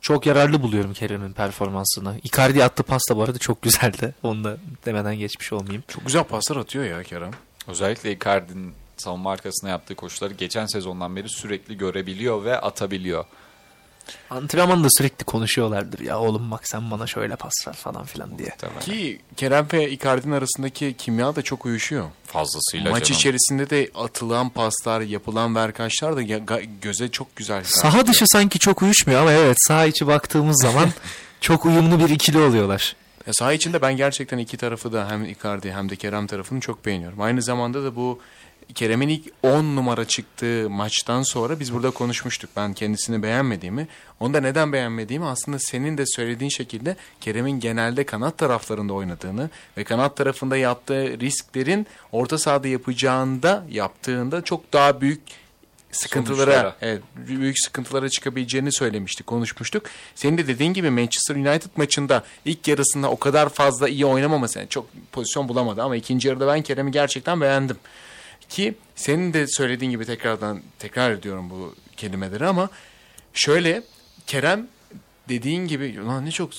[0.00, 2.20] çok yararlı buluyorum Kerem'in performansını.
[2.22, 4.14] Icardi attığı pas da bu arada çok güzeldi.
[4.22, 4.56] Onu da
[4.86, 5.84] demeden geçmiş olmayayım.
[5.88, 7.30] Çok güzel paslar atıyor ya Kerem.
[7.68, 13.24] Özellikle Icardi'nin savunma arkasına yaptığı koşuları geçen sezondan beri sürekli görebiliyor ve atabiliyor.
[14.30, 18.48] Antrenmanda sürekli konuşuyorlardır ya oğlum bak sen bana şöyle pas ver falan filan diye.
[18.48, 18.80] Muhtemelen.
[18.80, 22.04] Ki Kerem ve Icardi'nin arasındaki kimya da çok uyuşuyor.
[22.26, 23.18] Fazlasıyla Maç canım.
[23.18, 26.22] içerisinde de atılan paslar, yapılan verkaçlar da
[26.82, 27.64] göze çok güzel.
[27.64, 30.88] Saha dışı sanki çok uyuşmuyor ama evet saha içi baktığımız zaman
[31.40, 32.96] çok uyumlu bir ikili oluyorlar.
[33.26, 36.86] Ya saha içinde ben gerçekten iki tarafı da hem Icardi hem de Kerem tarafını çok
[36.86, 37.20] beğeniyorum.
[37.20, 38.20] Aynı zamanda da bu
[38.74, 42.50] Kerem'in ilk 10 numara çıktığı maçtan sonra biz burada konuşmuştuk.
[42.56, 43.88] Ben kendisini beğenmediğimi,
[44.20, 49.84] onu da neden beğenmediğimi aslında senin de söylediğin şekilde Kerem'in genelde kanat taraflarında oynadığını ve
[49.84, 55.20] kanat tarafında yaptığı risklerin orta sahada yapacağında yaptığında çok daha büyük
[55.94, 56.76] sıkıntılara, Sonuçlara.
[56.80, 59.86] evet, büyük sıkıntılara çıkabileceğini söylemiştik, konuşmuştuk.
[60.14, 64.68] Senin de dediğin gibi Manchester United maçında ilk yarısında o kadar fazla iyi oynamaması, yani
[64.68, 67.76] çok pozisyon bulamadı ama ikinci yarıda ben Kerem'i gerçekten beğendim.
[68.48, 72.68] Ki senin de söylediğin gibi tekrardan tekrar ediyorum bu kelimeleri ama
[73.32, 73.82] şöyle
[74.26, 74.66] Kerem
[75.28, 76.50] dediğin gibi ulan ne çok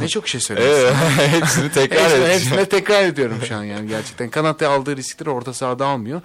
[0.00, 0.96] ne çok şey söylüyorsun.
[1.20, 2.30] Evet, hepsini tekrar edeceğim.
[2.32, 4.30] hepsine tekrar ediyorum şu an yani gerçekten.
[4.30, 6.22] Kanatta aldığı riskleri orta sahada almıyor.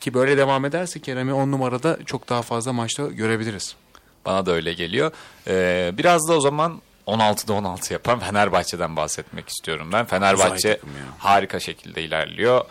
[0.00, 3.76] Ki böyle devam ederse Kerem'i 10 numarada çok daha fazla maçta görebiliriz.
[4.24, 5.12] Bana da öyle geliyor.
[5.46, 10.04] Ee, biraz da o zaman 16'da 16 yapan Fenerbahçe'den bahsetmek istiyorum ben.
[10.04, 10.80] Fenerbahçe
[11.18, 12.64] harika şekilde ilerliyor.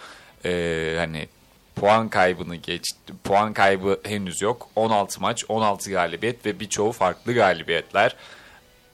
[0.46, 1.28] Ee, hani
[1.76, 3.14] puan kaybını geçti.
[3.24, 4.70] Puan kaybı henüz yok.
[4.76, 8.16] 16 maç, 16 galibiyet ve birçoğu farklı galibiyetler.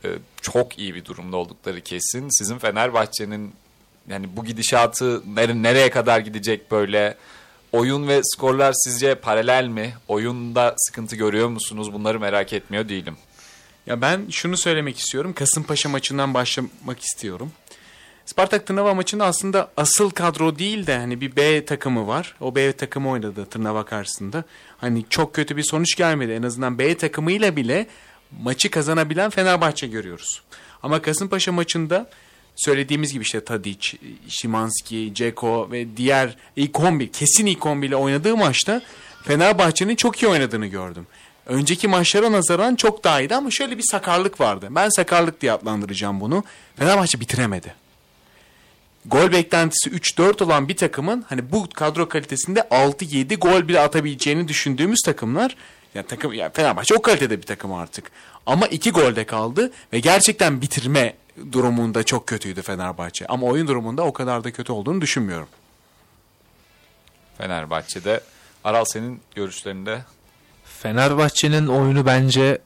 [0.05, 0.09] Ee,
[0.41, 2.29] çok iyi bir durumda oldukları kesin.
[2.39, 3.53] Sizin Fenerbahçe'nin
[4.09, 7.17] yani bu gidişatı nere- nereye kadar gidecek böyle?
[7.75, 9.93] Oyun ve skorlar sizce paralel mi?
[10.07, 11.93] Oyunda sıkıntı görüyor musunuz?
[11.93, 13.17] Bunları merak etmiyor değilim.
[13.87, 15.33] Ya ben şunu söylemek istiyorum.
[15.33, 17.51] Kasımpaşa maçından başlamak istiyorum.
[18.25, 22.35] Spartak Tırnava maçında aslında asıl kadro değil de hani bir B takımı var.
[22.41, 24.43] O B takımı oynadı Tırnava karşısında.
[24.77, 26.31] Hani çok kötü bir sonuç gelmedi.
[26.31, 27.87] En azından B takımıyla bile
[28.41, 30.41] maçı kazanabilen Fenerbahçe görüyoruz.
[30.83, 32.09] Ama Kasımpaşa maçında
[32.55, 33.97] söylediğimiz gibi işte Tadic,
[34.27, 38.81] Şimanski, Ceko ve diğer ilk 11, kesin ilk 11 ile oynadığı maçta
[39.23, 41.07] Fenerbahçe'nin çok iyi oynadığını gördüm.
[41.45, 44.67] Önceki maçlara nazaran çok daha iyiydi ama şöyle bir sakarlık vardı.
[44.69, 46.43] Ben sakarlık diye adlandıracağım bunu.
[46.75, 47.73] Fenerbahçe bitiremedi.
[49.05, 55.01] Gol beklentisi 3-4 olan bir takımın hani bu kadro kalitesinde 6-7 gol bile atabileceğini düşündüğümüz
[55.05, 55.55] takımlar
[55.95, 58.11] yani takım yani Fenerbahçe o kalitede bir takım artık.
[58.45, 61.13] Ama 2 golde kaldı ve gerçekten bitirme
[61.51, 63.25] durumunda çok kötüydü Fenerbahçe.
[63.27, 65.47] Ama oyun durumunda o kadar da kötü olduğunu düşünmüyorum.
[67.37, 68.21] Fenerbahçe'de.
[68.63, 70.01] Aral senin görüşlerinde
[70.65, 72.61] Fenerbahçe'nin oyunu bence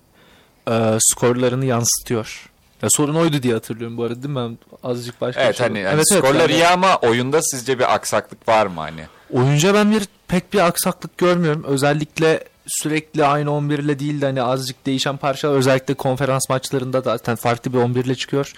[0.70, 2.50] e, skorlarını yansıtıyor.
[2.82, 4.36] Ya sorun oydu diye hatırlıyorum bu arada değil mi?
[4.36, 7.80] Ben azıcık başka Evet şey- hani, hani Evet, evet, skorları yani iyi ama oyunda sizce
[7.80, 9.06] bir aksaklık var mı hani?
[9.32, 11.64] Oyunca ben bir pek bir aksaklık görmüyorum.
[11.64, 17.36] Özellikle sürekli aynı 11 ile değil de hani azıcık değişen parçalar özellikle konferans maçlarında zaten
[17.36, 18.54] farklı bir 11 ile çıkıyor.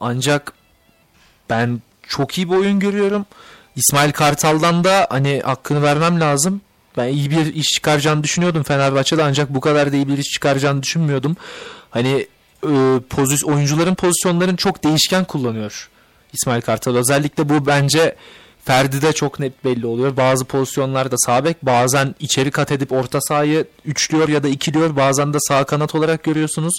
[0.00, 0.52] Ancak
[1.50, 3.26] ben çok iyi bir oyun görüyorum.
[3.76, 6.60] İsmail Kartal'dan da hani hakkını vermem lazım.
[6.96, 10.82] Ben iyi bir iş çıkaracağını düşünüyordum Fenerbahçe'de ancak bu kadar da iyi bir iş çıkaracağını
[10.82, 11.36] düşünmüyordum.
[11.90, 12.26] Hani
[12.62, 15.88] e, pozis oyuncuların pozisyonlarını çok değişken kullanıyor
[16.32, 16.96] İsmail Kartal.
[16.96, 18.16] Özellikle bu bence
[18.66, 20.16] Ferdi'de çok net belli oluyor.
[20.16, 24.96] Bazı pozisyonlarda sağ bek bazen içeri kat edip orta sahayı üçlüyor ya da ikiliyor.
[24.96, 26.74] Bazen de sağ kanat olarak görüyorsunuz.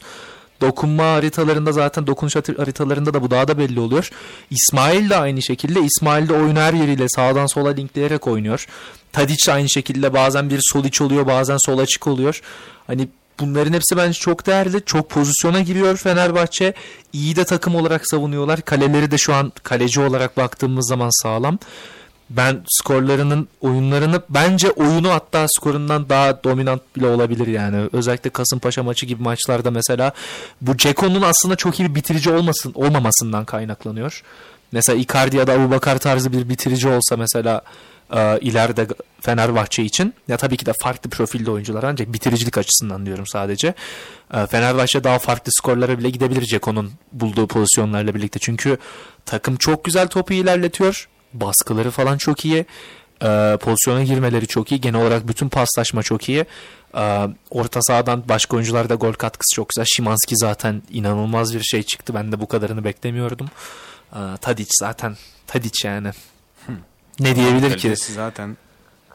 [0.61, 4.09] Dokunma haritalarında zaten dokunuş harita- haritalarında da bu daha da belli oluyor.
[4.51, 5.81] İsmail de aynı şekilde.
[5.81, 8.65] İsmail de oyunu her yeriyle sağdan sola linkleyerek oynuyor.
[9.13, 12.41] Tadic de aynı şekilde bazen bir sol iç oluyor bazen sol açık oluyor.
[12.87, 13.07] Hani
[13.39, 14.81] bunların hepsi bence çok değerli.
[14.85, 16.73] Çok pozisyona giriyor Fenerbahçe.
[17.13, 18.61] İyi de takım olarak savunuyorlar.
[18.61, 21.59] Kaleleri de şu an kaleci olarak baktığımız zaman sağlam.
[22.29, 27.89] Ben skorlarının oyunlarını bence oyunu hatta skorundan daha dominant bile olabilir yani.
[27.93, 30.11] Özellikle Kasımpaşa maçı gibi maçlarda mesela
[30.61, 34.23] bu Ceko'nun aslında çok iyi bir bitirici olmasın olmamasından kaynaklanıyor.
[34.71, 37.61] Mesela Icardi ya da Abubakar tarzı bir bitirici olsa mesela
[38.13, 38.87] e, ileride
[39.21, 43.73] Fenerbahçe için ya tabii ki de farklı profilde oyuncular ancak bitiricilik açısından diyorum sadece.
[44.33, 48.39] E, Fenerbahçe daha farklı skorlara bile gidebilir Ceko'nun bulduğu pozisyonlarla birlikte.
[48.39, 48.77] Çünkü
[49.25, 51.09] takım çok güzel topu ilerletiyor.
[51.33, 52.65] Baskıları falan çok iyi.
[53.23, 54.81] E, pozisyona girmeleri çok iyi.
[54.81, 56.45] Genel olarak bütün paslaşma çok iyi.
[56.97, 59.85] E, orta sahadan başka oyuncularda gol katkısı çok güzel.
[59.95, 62.13] Şimanski zaten inanılmaz bir şey çıktı.
[62.15, 63.47] Ben de bu kadarını beklemiyordum.
[64.13, 66.11] E, Tadic zaten Tadic yani.
[67.19, 67.95] Ne diyebilir ki?
[67.95, 68.57] Zaten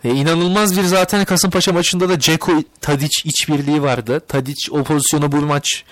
[0.05, 4.21] E, inanılmaz bir zaten Kasımpaşa maçında da Ceko Tadic işbirliği vardı.
[4.29, 5.85] Tadic o pozisyonu bu maç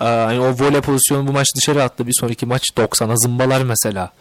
[0.00, 2.06] e, yani o voley pozisyonu bu maç dışarı attı.
[2.06, 4.12] Bir sonraki maç 90'a zımbalar mesela.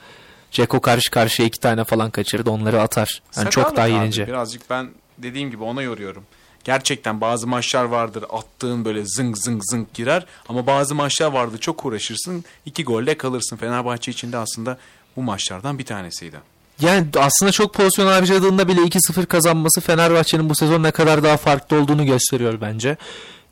[0.51, 2.49] Ceko karşı karşıya iki tane falan kaçırdı.
[2.49, 3.21] Onları atar.
[3.37, 3.91] Yani çok daha abi.
[3.91, 4.27] yenince.
[4.27, 6.23] Birazcık ben dediğim gibi ona yoruyorum.
[6.63, 11.85] Gerçekten bazı maçlar vardır attığın böyle zınk zınk zınk girer ama bazı maçlar vardır çok
[11.85, 13.57] uğraşırsın iki golle kalırsın.
[13.57, 14.77] Fenerbahçe için de aslında
[15.15, 16.37] bu maçlardan bir tanesiydi.
[16.81, 21.81] Yani aslında çok pozisyon harcadığında bile 2-0 kazanması Fenerbahçe'nin bu sezon ne kadar daha farklı
[21.81, 22.97] olduğunu gösteriyor bence.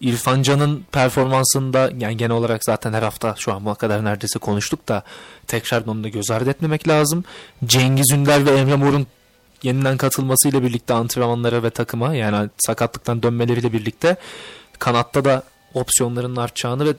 [0.02, 4.88] İrfan Can'ın performansında yani genel olarak zaten her hafta şu an bu kadar neredeyse konuştuk
[4.88, 5.04] da
[5.48, 7.24] tekrar onu da göz ardı etmemek lazım.
[7.66, 9.08] Cengiz Ünder ve Emre Mor'un
[9.64, 14.16] yeniden katılmasıyla birlikte antrenmanlara ve takıma yani sakatlıktan dönmeleriyle birlikte
[14.80, 15.44] kanatta da
[15.74, 16.94] opsiyonların artacağını ve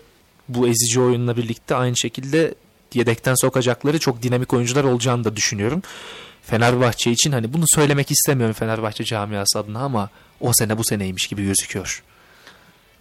[0.48, 2.54] bu ezici oyunla birlikte aynı şekilde
[2.96, 5.82] yedekten sokacakları çok dinamik oyuncular olacağını da düşünüyorum.
[6.42, 11.44] Fenerbahçe için hani bunu söylemek istemiyorum Fenerbahçe camiası adına ama o sene bu seneymiş gibi
[11.44, 12.02] gözüküyor.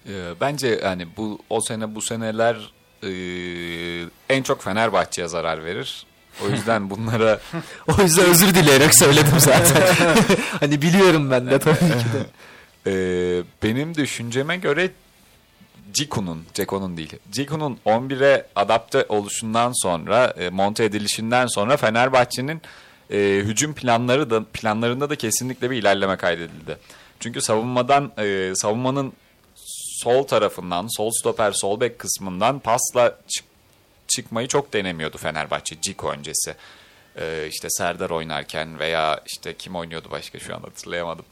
[0.07, 2.55] Ee, bence yani bu o sene bu seneler
[3.03, 3.11] e,
[4.29, 6.05] en çok Fenerbahçe'ye zarar verir.
[6.45, 7.39] O yüzden bunlara
[7.87, 9.83] O yüzden özür dileyerek söyledim zaten.
[10.59, 12.25] hani biliyorum ben de tabii ki de.
[12.87, 12.93] e,
[13.63, 14.89] benim düşünceme göre
[15.93, 17.13] Ciku'nun, Ceko'nun değil.
[17.31, 22.61] Ciku'nun 11'e adapte oluşundan sonra, e, monte edilişinden sonra Fenerbahçe'nin
[23.11, 26.77] e, hücum planları da planlarında da kesinlikle bir ilerleme kaydedildi.
[27.19, 29.13] Çünkü savunmadan e, savunmanın
[30.03, 33.45] sol tarafından, sol stoper, sol bek kısmından pasla çık-
[34.07, 36.55] çıkmayı çok denemiyordu Fenerbahçe Ciko öncesi.
[37.19, 41.25] Ee, işte Serdar oynarken veya işte kim oynuyordu başka şu an hatırlayamadım.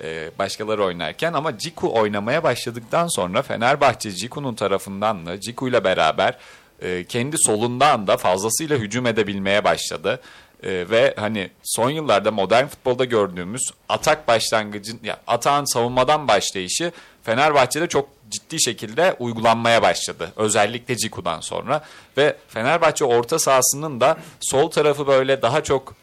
[0.00, 6.38] Ee, başkaları oynarken ama Ciku oynamaya başladıktan sonra Fenerbahçe Ciku'nun tarafından da Ciku ile beraber
[6.82, 10.20] e, kendi solundan da fazlasıyla hücum edebilmeye başladı.
[10.62, 17.88] E, ve hani son yıllarda modern futbolda gördüğümüz atak başlangıcın ya atağın savunmadan başlayışı Fenerbahçe'de
[17.88, 20.32] çok ciddi şekilde uygulanmaya başladı.
[20.36, 21.84] Özellikle Ciku'dan sonra
[22.16, 25.94] ve Fenerbahçe orta sahasının da sol tarafı böyle daha çok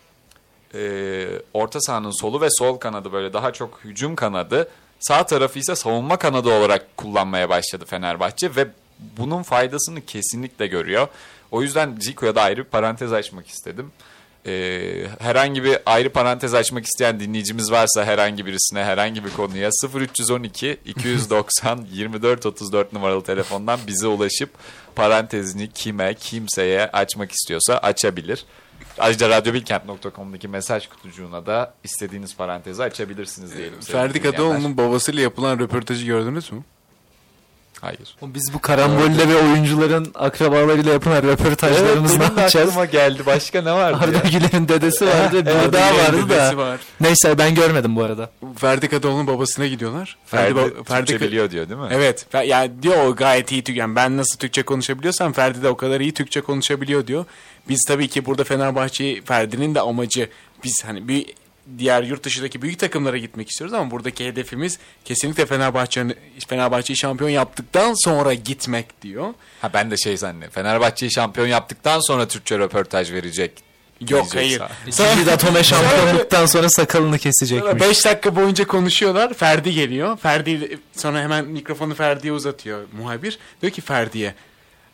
[0.76, 4.70] e, orta sahanın solu ve sol kanadı böyle daha çok hücum kanadı.
[5.00, 8.68] Sağ tarafı ise savunma kanadı olarak kullanmaya başladı Fenerbahçe ve
[9.18, 11.08] bunun faydasını kesinlikle görüyor.
[11.52, 13.92] O yüzden Zico'ya da ayrı bir parantez açmak istedim.
[14.46, 14.52] E,
[15.20, 21.88] herhangi bir ayrı parantez açmak isteyen dinleyicimiz varsa herhangi birisine herhangi bir konuya 0312 290
[21.92, 24.50] 24 34 numaralı telefondan bize ulaşıp
[24.96, 28.46] parantezini kime kimseye açmak istiyorsa açabilir.
[28.98, 33.80] Ayrıca radyobilkent.com'daki mesaj kutucuğuna da istediğiniz parantezi açabilirsiniz diyelim.
[33.80, 34.22] Ferdi.
[34.22, 36.64] Kadıoğlu'nun babasıyla yapılan röportajı gördünüz mü?
[37.82, 38.16] Hayır.
[38.22, 43.26] Biz bu karambolle ve oyuncuların akrabalarıyla yapılan röportajlarımız ne benim aklıma geldi.
[43.26, 44.24] Başka ne vardı Arda ya?
[44.40, 45.46] Güler'in dedesi vardı.
[45.46, 46.58] bir Arda daha vardı da.
[46.58, 46.80] var.
[47.02, 48.30] Neyse ben görmedim bu arada.
[48.58, 50.18] Ferdi Kadıoğlu'nun babasına gidiyorlar.
[50.26, 51.88] Ferdi, ba- Türkçe biliyor diyor değil mi?
[51.92, 52.26] Evet.
[52.46, 53.80] Yani diyor o gayet iyi Türkçe.
[53.82, 57.26] Yani ben nasıl Türkçe konuşabiliyorsam Ferdi de o kadar iyi Türkçe konuşabiliyor diyor.
[57.70, 60.30] Biz tabii ki burada Fenerbahçe Ferdi'nin de amacı
[60.64, 61.26] biz hani bir
[61.78, 66.16] diğer yurt dışındaki büyük takımlara gitmek istiyoruz ama buradaki hedefimiz kesinlikle Fenerbahçe'nin
[66.48, 69.34] Fenerbahçe'yi şampiyon yaptıktan sonra gitmek diyor.
[69.62, 70.54] Ha ben de şey zannediyorum.
[70.54, 73.70] Fenerbahçe'yi şampiyon yaptıktan sonra Türkçe röportaj verecek.
[74.10, 74.62] Yok hayır.
[74.92, 77.82] Şimdi Datome şampiyonluktan sonra sakalını kesecekmiş.
[77.82, 79.34] 5 dakika boyunca konuşuyorlar.
[79.34, 80.18] Ferdi geliyor.
[80.18, 83.40] Ferdi sonra hemen mikrofonu Ferdi'ye uzatıyor muhabir.
[83.62, 84.34] Diyor ki Ferdi'ye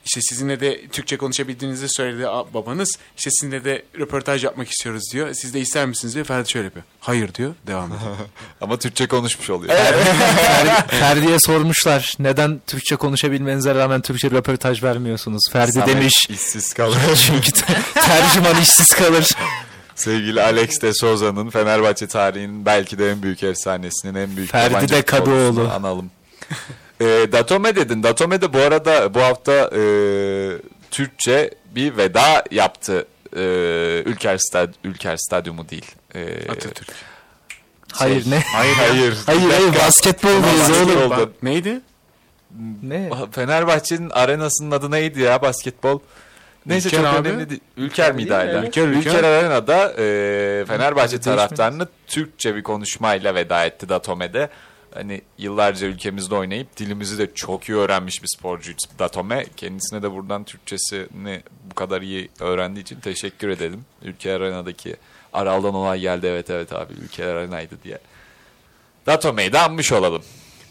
[0.05, 2.97] işte sizinle de Türkçe konuşabildiğinizi söyledi babanız.
[3.17, 5.33] İşte sizinle de röportaj yapmak istiyoruz diyor.
[5.33, 6.25] Siz de ister misiniz diyor.
[6.25, 6.85] Ferdi şöyle yapıyor.
[6.99, 7.53] Hayır diyor.
[7.67, 8.11] Devam ediyor.
[8.61, 9.73] Ama Türkçe konuşmuş oluyor.
[9.75, 15.41] Ferdi- Ferdi'ye sormuşlar neden Türkçe konuşabilmenize rağmen Türkçe röportaj vermiyorsunuz.
[15.51, 16.97] Ferdi Samet demiş işsiz kalır.
[17.27, 19.29] çünkü te- tercüman işsiz kalır.
[19.95, 25.01] Sevgili Alex de Souza'nın Fenerbahçe tarihinin belki de en büyük efsanesinin en büyük Ferdi de
[25.01, 25.69] Kadıoğlu.
[25.75, 26.11] analım.
[27.01, 28.03] E, Datome dedin.
[28.03, 29.81] Datome de bu arada bu hafta e,
[30.91, 33.05] Türkçe bir veda yaptı.
[33.35, 33.41] E,
[34.05, 35.91] Ülker, Stad Ülker Stadyumu değil.
[36.15, 36.87] E, Atatürk.
[37.93, 38.39] Hayır ne?
[38.39, 39.17] Hayır hayır.
[39.25, 40.29] Hayır hayır Basketbol.
[40.29, 41.11] oğlum.
[41.11, 41.33] oldu.
[41.43, 41.81] Neydi?
[42.83, 43.09] Ne?
[43.31, 45.99] Fenerbahçe'nin arenasının adı neydi ya basketbol?
[46.65, 47.29] Neyse Ülker çok abi.
[47.29, 47.61] önemli değil.
[47.77, 48.65] Ülker miydi hala?
[48.65, 49.23] Ülker, Ülker.
[49.23, 54.49] Arena'da e, Fenerbahçe taraftarını Türkçe bir konuşmayla veda etti Datome'de.
[54.95, 59.45] Hani yıllarca ülkemizde oynayıp dilimizi de çok iyi öğrenmiş bir sporcu Datome.
[59.57, 61.41] Kendisine de buradan Türkçesini
[61.71, 63.85] bu kadar iyi öğrendiği için teşekkür edelim.
[64.01, 64.95] Ülker Arena'daki
[65.33, 67.99] Aral'dan olay geldi evet evet abi Ülker Arena'ydı diye.
[69.05, 70.23] Datome'yi de anmış olalım.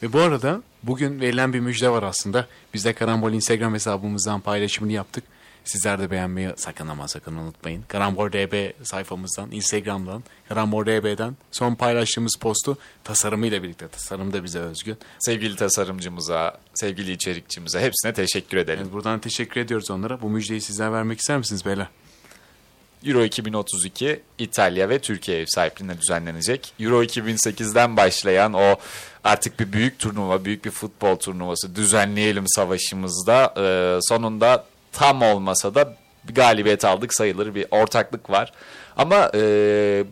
[0.03, 2.47] Ve bu arada bugün verilen bir müjde var aslında.
[2.75, 5.25] Biz de Karambol Instagram hesabımızdan paylaşımını yaptık.
[5.65, 7.85] Sizler de beğenmeyi sakın ama sakın unutmayın.
[7.89, 13.89] Karambol DB sayfamızdan, Instagram'dan, Karambol DB'den son paylaştığımız postu tasarımıyla birlikte.
[13.89, 14.97] Tasarım da bize özgün.
[15.19, 18.79] Sevgili tasarımcımıza, sevgili içerikçimize hepsine teşekkür edelim.
[18.79, 20.23] Yani buradan teşekkür ediyoruz onlara.
[20.23, 21.89] Bu müjdeyi sizler vermek ister misiniz beyler?
[23.07, 26.73] Euro 2032 İtalya ve Türkiye ev sahipliğinde düzenlenecek.
[26.81, 28.77] Euro 2008'den başlayan o
[29.25, 35.97] artık bir büyük turnuva, büyük bir futbol turnuvası düzenleyelim savaşımızda e, sonunda tam olmasa da
[36.29, 38.53] bir galibiyet aldık sayılır bir ortaklık var.
[38.97, 39.41] Ama e,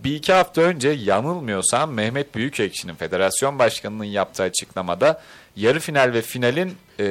[0.04, 5.22] bir iki hafta önce yanılmıyorsam Mehmet Büyükekşi'nin federasyon başkanının yaptığı açıklamada
[5.56, 7.06] yarı final ve finalin e,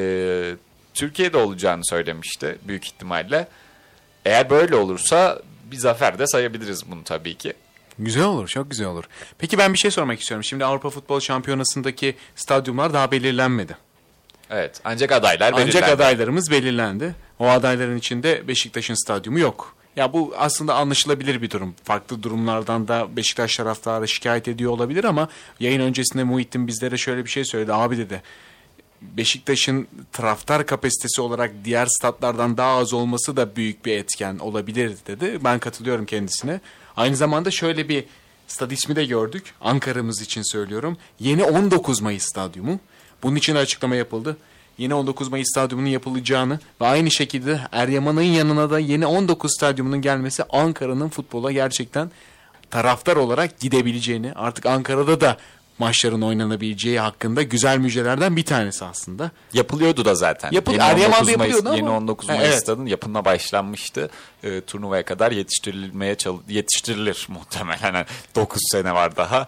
[0.93, 3.47] Türkiye'de olacağını söylemişti büyük ihtimalle.
[4.25, 5.41] Eğer böyle olursa
[5.71, 7.53] bir zafer de sayabiliriz bunu tabii ki.
[7.99, 9.03] Güzel olur, çok güzel olur.
[9.37, 10.43] Peki ben bir şey sormak istiyorum.
[10.43, 13.77] Şimdi Avrupa Futbol Şampiyonası'ndaki stadyumlar daha belirlenmedi.
[14.49, 15.91] Evet ancak adaylar Ancak belirlendi.
[15.91, 17.15] adaylarımız belirlendi.
[17.41, 19.75] O adayların içinde Beşiktaş'ın stadyumu yok.
[19.95, 21.75] Ya bu aslında anlaşılabilir bir durum.
[21.83, 25.29] Farklı durumlardan da Beşiktaş taraftarı şikayet ediyor olabilir ama
[25.59, 27.73] yayın öncesinde Muhittin bizlere şöyle bir şey söyledi.
[27.73, 28.21] Abi dedi
[29.01, 35.39] Beşiktaş'ın taraftar kapasitesi olarak diğer statlardan daha az olması da büyük bir etken olabilir dedi.
[35.43, 36.61] Ben katılıyorum kendisine.
[36.97, 38.03] Aynı zamanda şöyle bir
[38.47, 39.53] stad ismi de gördük.
[39.61, 40.97] Ankara'mız için söylüyorum.
[41.19, 42.79] Yeni 19 Mayıs stadyumu.
[43.23, 44.37] Bunun için açıklama yapıldı.
[44.81, 50.43] Yeni 19 Mayıs stadyumunun yapılacağını ve aynı şekilde Eryaman'ın yanına da yeni 19 stadyumunun gelmesi
[50.49, 52.11] Ankara'nın futbola gerçekten
[52.71, 55.37] taraftar olarak gidebileceğini artık Ankara'da da
[55.79, 59.31] maçların oynanabileceği hakkında güzel müjdelerden bir tanesi aslında.
[59.53, 60.51] Yapılıyordu da zaten.
[60.51, 62.59] Yapıl- yeni Eryaman'da 19 Mayıs, yapılıyordu yeni ama- 19 Ha, Mayıs evet.
[62.63, 64.09] stadın yapımına başlanmıştı.
[64.43, 66.15] E, turnuvaya kadar yetiştirilmeye
[66.49, 67.93] yetiştirilir muhtemelen.
[67.93, 68.05] Yani
[68.35, 69.47] 9 sene var daha.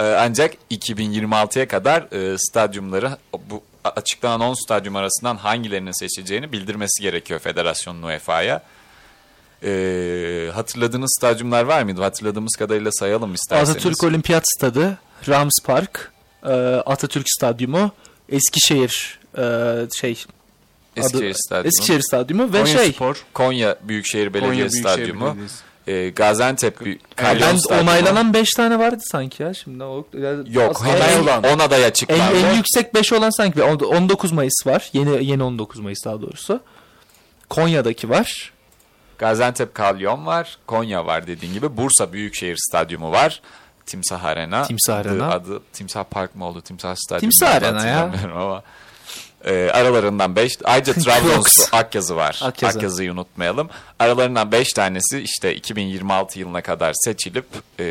[0.00, 2.02] E, ancak 2026'ya kadar
[2.32, 3.16] e, stadyumları
[3.50, 8.62] bu açıklanan 10 stadyum arasından hangilerinin seçileceğini bildirmesi gerekiyor federasyonun UEFA'ya.
[9.64, 12.02] E, hatırladığınız stadyumlar var mıydı?
[12.02, 13.70] Hatırladığımız kadarıyla sayalım isterseniz.
[13.70, 16.12] Atatürk Olimpiyat Stadı, Rams Park,
[16.44, 16.48] e,
[16.86, 17.90] Atatürk Stadyumu,
[18.28, 19.42] Eskişehir e,
[19.96, 20.24] şey
[20.96, 21.68] Eskişehir adı- Stadyumu.
[21.68, 25.26] Eskişehir Stadyumu ve Konya şey Spor, Konya Büyükşehir Belediye Konya Büyükşehir Stadyumu.
[25.26, 25.54] Belediyesi.
[25.86, 26.78] E, Gaziantep
[27.16, 27.90] Kalyon Stadyumu.
[27.90, 30.06] onaylanan 5 tane vardı sanki ya şimdi o
[30.50, 31.44] Yok hemen en- olan.
[31.44, 32.36] on aday En, açıklandı.
[32.36, 34.90] en yüksek 5 olan sanki on- 19 Mayıs var.
[34.92, 36.60] Yeni yeni 19 Mayıs daha doğrusu.
[37.48, 38.52] Konya'daki var.
[39.18, 40.58] Gaziantep Kalyon var.
[40.66, 41.76] Konya var dediğin gibi.
[41.76, 43.40] Bursa Büyükşehir Stadyumu var.
[43.86, 44.62] Timsah Arena.
[44.62, 45.30] Timsah Adı- Arena.
[45.30, 46.60] Adı, Timsah Park mı oldu?
[46.60, 47.30] Timsah Stadyumu.
[47.30, 47.54] Timsah?
[47.54, 48.10] Arena ya.
[48.34, 48.62] Ama.
[49.44, 50.58] E, aralarından 5.
[50.64, 51.78] Ayrıca Trabzonspor.
[51.78, 52.40] Akyazı var.
[52.42, 52.78] Akyazı.
[52.78, 53.68] Akyazı'yı unutmayalım.
[53.98, 57.46] Aralarından 5 tanesi işte 2026 yılına kadar seçilip
[57.80, 57.84] e,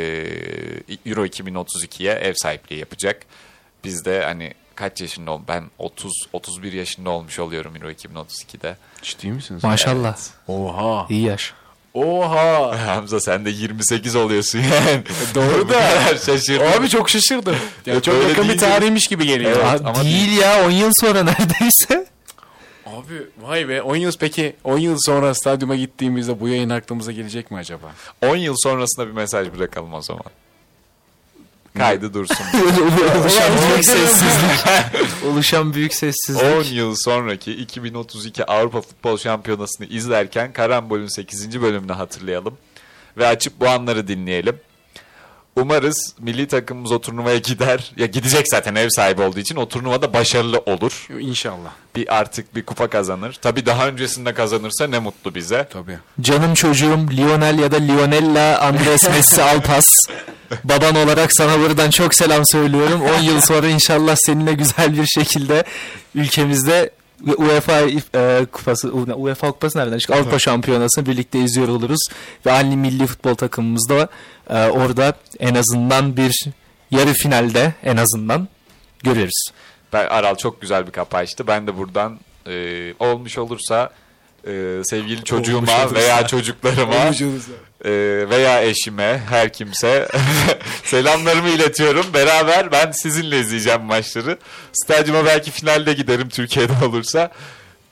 [1.05, 3.21] Euro 2032'ye ev sahipliği yapacak.
[3.83, 8.77] Biz de hani kaç yaşında ol ben 30 31 yaşında olmuş oluyorum Euro 2032'de.
[9.01, 9.63] Ciddi misiniz?
[9.63, 10.17] Maşallah.
[10.47, 11.05] Oha.
[11.09, 11.53] İyi yaş.
[11.95, 12.87] Oha.
[12.87, 15.03] Hamza sen de 28 oluyorsun yani.
[15.35, 15.81] Doğru da.
[16.17, 16.67] Şaşırdım.
[16.79, 17.55] Abi çok şaşırdım.
[17.85, 18.59] Yani çok Böyle yakın bir değil.
[18.59, 19.51] tarihmiş gibi geliyor.
[19.51, 19.81] Evet.
[19.81, 22.05] Abi ama değil ya 10 yıl sonra neredeyse.
[22.85, 27.51] Abi vay be 10 yıl peki 10 yıl sonra stadyuma gittiğimizde bu yayın aklımıza gelecek
[27.51, 27.91] mi acaba?
[28.25, 30.23] 10 yıl sonrasında bir mesaj bırakalım o zaman.
[31.77, 32.37] Kaydı dursun.
[33.21, 34.65] Oluşan büyük sessizlik.
[35.31, 36.43] Oluşan büyük sessizlik.
[36.43, 41.61] 10 yıl sonraki 2032 Avrupa Futbol Şampiyonası'nı izlerken Karambol'ün 8.
[41.61, 42.57] bölümünü hatırlayalım.
[43.17, 44.59] Ve açıp bu anları dinleyelim.
[45.59, 47.91] Umarız milli takımımız o turnuvaya gider.
[47.97, 51.07] Ya gidecek zaten ev sahibi olduğu için o turnuvada başarılı olur.
[51.19, 51.69] İnşallah.
[51.95, 53.39] Bir artık bir kupa kazanır.
[53.41, 55.67] Tabii daha öncesinde kazanırsa ne mutlu bize.
[55.73, 55.97] Tabii.
[56.21, 59.85] Canım çocuğum Lionel ya da Lionella Andres Messi Alpas.
[60.63, 63.01] Baban olarak sana buradan çok selam söylüyorum.
[63.19, 65.63] 10 yıl sonra inşallah seninle güzel bir şekilde
[66.15, 66.89] ülkemizde
[67.21, 67.81] ve UEFA
[68.15, 70.15] e, kupası UEFA kupası nereden çıktı?
[70.15, 72.07] Avrupa Şampiyonası'nı birlikte izliyor oluruz
[72.45, 74.07] ve Ali milli futbol takımımız da
[74.49, 76.45] e, orada en azından bir
[76.91, 78.47] yarı finalde en azından
[79.03, 79.45] görürüz.
[79.93, 81.47] Ben, Aral çok güzel bir kapı açtı.
[81.47, 83.89] Ben de buradan e, olmuş olursa
[84.47, 85.95] e, sevgili çocuğuma olursa.
[85.95, 87.11] veya çocuklarıma
[87.85, 87.91] e,
[88.29, 90.07] veya eşime her kimse
[90.83, 92.05] selamlarımı iletiyorum.
[92.13, 94.37] Beraber ben sizinle izleyeceğim maçları.
[94.73, 97.31] Stadyuma belki finalde giderim Türkiye'de olursa.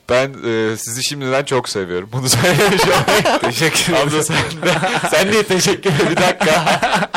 [0.08, 2.08] Ben e, sizi şimdiden çok seviyorum.
[2.12, 3.40] Bunu söylemiş olayım.
[3.40, 3.96] Teşekkür ederim.
[3.96, 4.74] Hamza sen de.
[5.10, 6.10] Sen niye teşekkür ederim?
[6.10, 6.64] Bir dakika.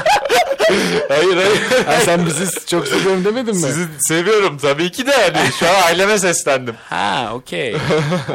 [1.10, 1.86] hayır hayır.
[1.86, 3.62] Ha, sen bizi çok seviyorum demedin mi?
[3.62, 5.52] Sizi seviyorum tabii ki de yani.
[5.60, 6.76] Şu an aileme seslendim.
[6.90, 7.76] Ha okey.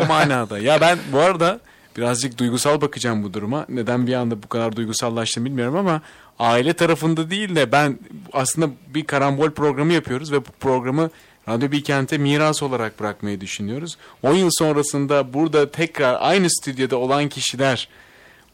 [0.02, 0.58] o manada.
[0.58, 1.60] Ya ben bu arada
[1.96, 3.66] birazcık duygusal bakacağım bu duruma.
[3.68, 6.02] Neden bir anda bu kadar duygusallaştım bilmiyorum ama
[6.38, 7.98] aile tarafında değil de ben
[8.32, 11.10] aslında bir karambol programı yapıyoruz ve bu programı
[11.48, 13.96] Radyo Bilkent'e miras olarak bırakmayı düşünüyoruz.
[14.22, 17.88] 10 yıl sonrasında burada tekrar aynı stüdyoda olan kişiler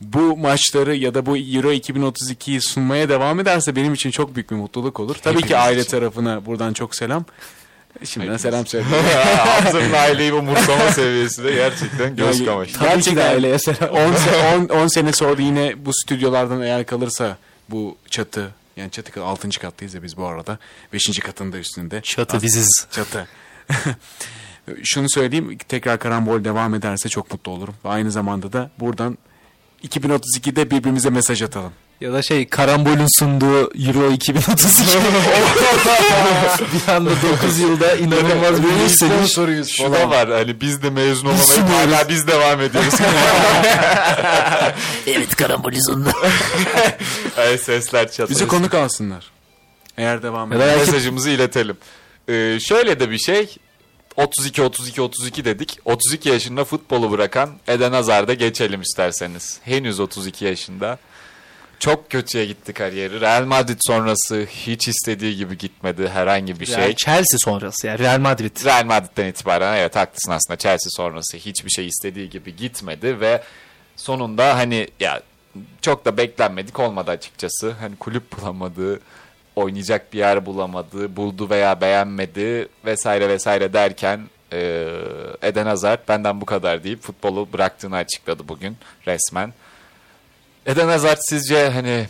[0.00, 4.56] bu maçları ya da bu Euro 2032'yi sunmaya devam ederse benim için çok büyük bir
[4.56, 5.14] mutluluk olur.
[5.22, 5.90] Tabii ki Hepimiz aile için.
[5.90, 7.24] tarafına buradan çok selam.
[8.04, 8.40] Şimdiden Hepimiz.
[8.42, 9.04] selam söyleyeyim.
[9.36, 12.78] Hamza'nın aileyi umursama seviyesi de gerçekten göz kamaştı.
[12.78, 13.90] Tabii ki de aileye selam.
[13.90, 17.36] 10 se- 10 10 sene sonra yine bu stüdyolardan eğer kalırsa
[17.68, 19.48] bu çatı yani çatı kat 6.
[19.50, 20.58] kattayız ya biz bu arada.
[20.92, 21.18] 5.
[21.20, 22.00] katında üstünde.
[22.02, 22.86] Çatı biziz.
[22.90, 23.28] Çatı.
[24.84, 27.74] Şunu söyleyeyim tekrar karambol devam ederse çok mutlu olurum.
[27.84, 29.18] Ve aynı zamanda da buradan
[29.84, 31.72] 2032'de birbirimize mesaj atalım.
[32.00, 34.82] Ya da şey Karambol'ün sunduğu Euro 2032.
[36.86, 37.10] bir anda
[37.42, 39.30] 9 yılda inanılmaz bir yükseliş.
[39.32, 42.94] soruyuz Şu da var hani biz de mezun olamayıp hala biz devam ediyoruz.
[45.06, 46.10] evet Karambol'ün sunduğu.
[47.36, 48.28] Ay, sesler çatıyor.
[48.28, 49.30] Bizi konuk alsınlar.
[49.96, 50.66] Eğer devam eder.
[50.66, 51.76] belki- Mesajımızı iletelim.
[52.28, 53.56] Ee, şöyle de bir şey.
[54.16, 55.78] 32 32 32 dedik.
[55.84, 59.58] 32 yaşında futbolu bırakan Eden Hazard'a geçelim isterseniz.
[59.64, 60.98] Henüz 32 yaşında.
[61.78, 63.20] Çok kötüye gitti kariyeri.
[63.20, 66.78] Real Madrid sonrası hiç istediği gibi gitmedi herhangi bir şey.
[66.78, 68.64] Yani Chelsea sonrası yani Real Madrid.
[68.64, 73.42] Real Madrid'den itibaren evet haklısın aslında Chelsea sonrası hiçbir şey istediği gibi gitmedi ve
[73.96, 75.20] sonunda hani ya
[75.80, 77.70] çok da beklenmedik olmadı açıkçası.
[77.70, 79.00] Hani kulüp bulamadı,
[79.56, 84.20] oynayacak bir yer bulamadı, buldu veya beğenmedi vesaire vesaire derken
[84.52, 84.88] e,
[85.42, 88.76] Eden Hazard benden bu kadar deyip futbolu bıraktığını açıkladı bugün
[89.06, 89.52] resmen.
[90.68, 92.06] Eden Hazard sizce hani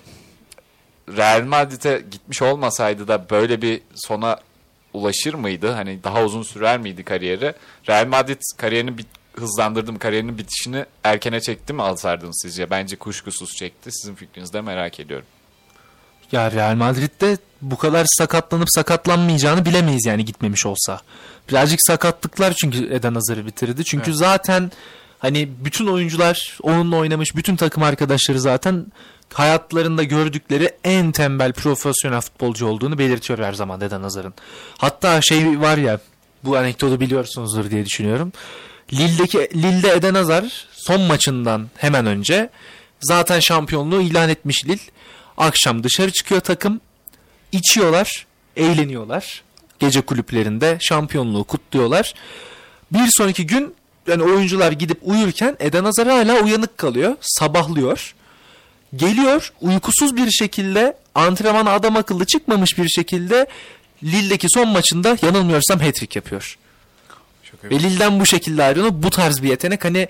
[1.17, 4.39] Real Madrid'e gitmiş olmasaydı da böyle bir sona
[4.93, 5.71] ulaşır mıydı?
[5.71, 7.55] Hani daha uzun sürer miydi kariyeri?
[7.89, 9.07] Real Madrid kariyerini bit
[9.37, 9.99] hızlandırdı mı?
[9.99, 12.71] Kariyerinin bitişini erkene çekti mi Alsardın sizce?
[12.71, 13.91] Bence kuşkusuz çekti.
[13.93, 15.27] Sizin fikrinizi de merak ediyorum.
[16.33, 21.01] Ya Real Madrid'de bu kadar sakatlanıp sakatlanmayacağını bilemeyiz yani gitmemiş olsa.
[21.51, 23.85] Birazcık sakatlıklar çünkü Eden Hazar'ı bitirdi.
[23.85, 24.71] Çünkü zaten
[25.19, 28.87] hani bütün oyuncular onunla oynamış bütün takım arkadaşları zaten
[29.33, 34.35] hayatlarında gördükleri en tembel profesyonel futbolcu olduğunu belirtiyor her zaman Eden Hazar'ın.
[34.79, 36.01] Hatta şey var ya
[36.45, 38.33] bu anekdotu biliyorsunuzdur diye düşünüyorum.
[38.93, 42.51] Lille'deki Lille'de Eden Hazar son maçından hemen önce
[43.01, 44.81] zaten şampiyonluğu ilan etmiş Lille.
[45.37, 46.81] Akşam dışarı çıkıyor takım.
[47.53, 48.27] içiyorlar,
[48.57, 49.43] eğleniyorlar.
[49.79, 52.15] Gece kulüplerinde şampiyonluğu kutluyorlar.
[52.93, 53.75] Bir sonraki gün
[54.09, 57.17] yani oyuncular gidip uyurken Eden Hazar hala uyanık kalıyor.
[57.21, 58.15] Sabahlıyor.
[58.97, 63.47] Geliyor uykusuz bir şekilde antrenmana adam akıllı çıkmamış bir şekilde
[64.03, 66.59] Lille'deki son maçında yanılmıyorsam hat-trick yapıyor.
[67.43, 68.93] Şaka Ve Lille'den bu şekilde ayrılıyor.
[68.95, 69.85] Bu tarz bir yetenek.
[69.85, 70.09] Hani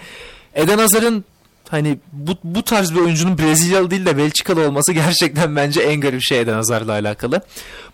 [0.55, 1.25] Eden Hazar'ın
[1.69, 6.23] hani bu, bu tarz bir oyuncunun Brezilyalı değil de Belçikalı olması gerçekten bence en garip
[6.23, 7.43] şey Eden Hazar'la alakalı.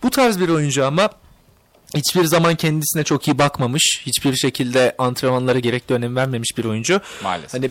[0.03, 1.11] Bu tarz bir oyuncu ama
[1.95, 4.03] hiçbir zaman kendisine çok iyi bakmamış.
[4.07, 7.01] Hiçbir şekilde antrenmanlara gerekli önem vermemiş bir oyuncu.
[7.23, 7.55] Maalesef.
[7.55, 7.71] Hani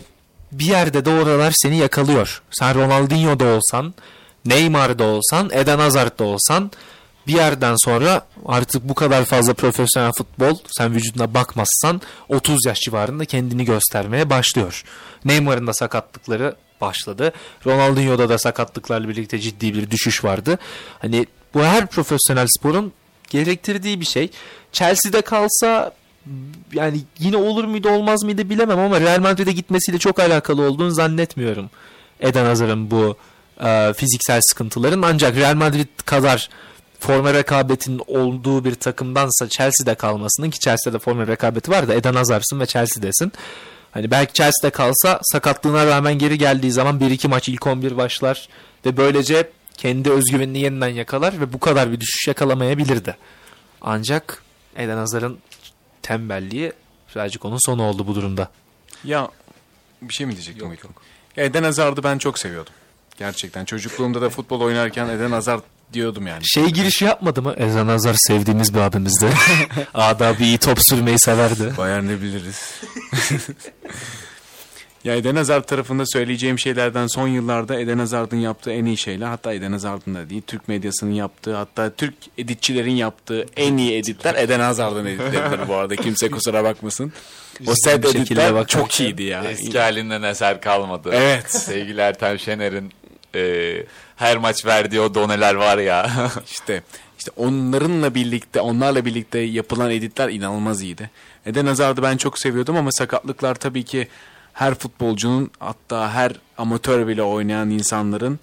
[0.52, 2.42] bir yerde de oralar seni yakalıyor.
[2.50, 3.94] Sen Ronaldinho'da olsan,
[4.44, 6.70] Neymar'da olsan, Eden Hazard'da olsan
[7.26, 13.24] bir yerden sonra artık bu kadar fazla profesyonel futbol sen vücuduna bakmazsan 30 yaş civarında
[13.24, 14.84] kendini göstermeye başlıyor.
[15.24, 17.32] Neymar'ın da sakatlıkları başladı.
[17.66, 20.58] Ronaldinho'da da sakatlıklarla birlikte ciddi bir düşüş vardı.
[20.98, 22.92] Hani bu her profesyonel sporun
[23.34, 24.30] gerektirdiği bir şey.
[24.72, 25.94] Chelsea'de kalsa
[26.72, 31.70] yani yine olur muydu olmaz mıydı bilemem ama Real Madrid'e gitmesiyle çok alakalı olduğunu zannetmiyorum.
[32.20, 33.16] Eden Hazar'ın bu
[33.64, 36.48] e, fiziksel sıkıntıların ancak Real Madrid kadar
[37.00, 42.60] forma rekabetinin olduğu bir takımdansa Chelsea'de kalmasının ki Chelsea'de forma rekabeti var da Eden Hazar'sın
[42.60, 43.32] ve Chelsea'desin.
[43.90, 48.48] Hani belki Chelsea'de kalsa sakatlığına rağmen geri geldiği zaman 1-2 maç ilk 11 başlar
[48.86, 53.16] ve böylece kendi özgüvenini yeniden yakalar ve bu kadar bir düşüş yakalamayabilirdi.
[53.82, 54.42] Ancak
[54.76, 55.38] Eden Hazar'ın
[56.02, 56.72] tembelliği
[57.14, 58.50] birazcık onun sonu oldu bu durumda.
[59.04, 59.28] Ya
[60.02, 60.70] bir şey mi diyecektim?
[60.70, 60.78] Yok,
[61.36, 62.72] Ya Eden Hazard'ı ben çok seviyordum.
[63.18, 63.64] Gerçekten.
[63.64, 66.42] Çocukluğumda da futbol oynarken Eden Hazard diyordum yani.
[66.44, 67.54] Şey girişi yapmadı mı?
[67.56, 69.30] Eden Hazar sevdiğimiz bir abimizdi.
[69.94, 71.74] Adabı iyi top sürmeyi severdi.
[71.78, 72.80] Bayern ne biliriz.
[75.04, 79.52] ya Eden Hazard tarafında söyleyeceğim şeylerden son yıllarda Eden Hazard'ın yaptığı en iyi şeyler hatta
[79.52, 84.60] Eden Hazard'ın da değil Türk medyasının yaptığı hatta Türk editçilerin yaptığı en iyi editler Eden
[84.60, 87.12] Hazard'ın editleridir bu arada kimse kusura bakmasın.
[87.66, 89.44] O set editler çok iyiydi ya.
[89.44, 91.10] Eski halinden eser kalmadı.
[91.12, 91.50] Evet.
[91.50, 92.92] Sevgili Ertem Şener'in
[93.34, 93.74] e,
[94.16, 96.30] her maç verdiği o doneler var ya.
[96.50, 96.82] İşte
[97.18, 101.10] işte onlarınla birlikte onlarla birlikte yapılan editler inanılmaz iyiydi.
[101.46, 104.08] Eden Hazard'ı ben çok seviyordum ama sakatlıklar tabii ki
[104.54, 108.38] her futbolcunun hatta her amatör bile oynayan insanların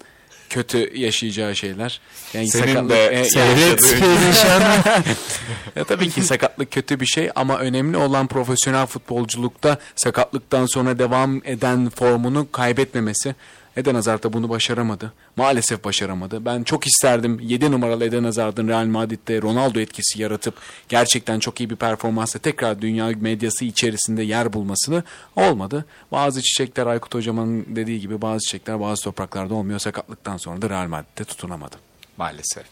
[0.50, 2.00] kötü yaşayacağı şeyler.
[2.34, 4.62] Yani Senin sakatlık- de e, perişan.
[5.76, 11.40] ya tabii ki sakatlık kötü bir şey ama önemli olan profesyonel futbolculukta sakatlıktan sonra devam
[11.44, 13.34] eden formunu kaybetmemesi.
[13.76, 15.12] Eden Hazard da bunu başaramadı.
[15.36, 16.44] Maalesef başaramadı.
[16.44, 20.54] Ben çok isterdim 7 numaralı Eden Hazard'ın Real Madrid'de Ronaldo etkisi yaratıp
[20.88, 25.02] gerçekten çok iyi bir performansla tekrar dünya medyası içerisinde yer bulmasını
[25.36, 25.84] olmadı.
[26.12, 29.78] Bazı çiçekler Aykut Hocam'ın dediği gibi bazı çiçekler bazı topraklarda olmuyor.
[29.78, 31.76] Sakatlıktan sonra da Real Madrid'de tutunamadı.
[32.16, 32.64] Maalesef.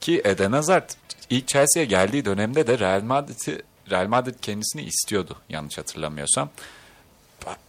[0.00, 0.90] Ki Eden Hazard
[1.30, 6.50] ilk Chelsea'ye geldiği dönemde de Real Madrid'i Real Madrid kendisini istiyordu yanlış hatırlamıyorsam.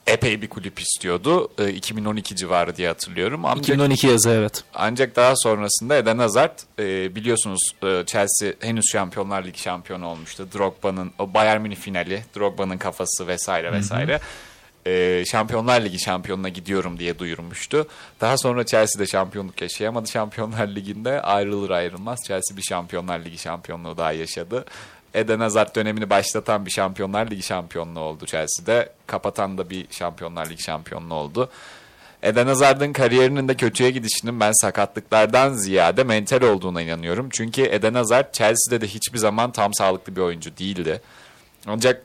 [0.08, 1.52] Epey bir kulüp istiyordu.
[1.60, 3.45] E, 2012 civarı diye hatırlıyorum.
[3.45, 4.64] Ancak, 2012 yazı evet.
[4.74, 10.48] ancak daha sonrasında Eden Hazard e, biliyorsunuz e, Chelsea henüz Şampiyonlar Ligi şampiyonu olmuştu.
[10.54, 14.20] Drogba'nın o Bayern Münih finali, Drogba'nın kafası vesaire vesaire.
[14.88, 17.88] E, Şampiyonlar Ligi şampiyonuna gidiyorum diye duyurmuştu.
[18.22, 21.22] Daha sonra Chelsea'de şampiyonluk yaşayamadı Şampiyonlar Ligi'nde.
[21.22, 24.66] Ayrılır ayrılmaz Chelsea bir Şampiyonlar Ligi şampiyonluğu daha yaşadı.
[25.13, 28.89] Eden Hazard dönemini başlatan bir Şampiyonlar Ligi şampiyonluğu oldu Chelsea'de.
[29.07, 31.49] Kapatan da bir Şampiyonlar Ligi şampiyonluğu oldu.
[32.23, 37.29] Eden Hazard'ın kariyerinin de kötüye gidişinin ben sakatlıklardan ziyade mental olduğuna inanıyorum.
[37.31, 41.01] Çünkü Eden Hazard Chelsea'de de hiçbir zaman tam sağlıklı bir oyuncu değildi.
[41.67, 42.03] Ancak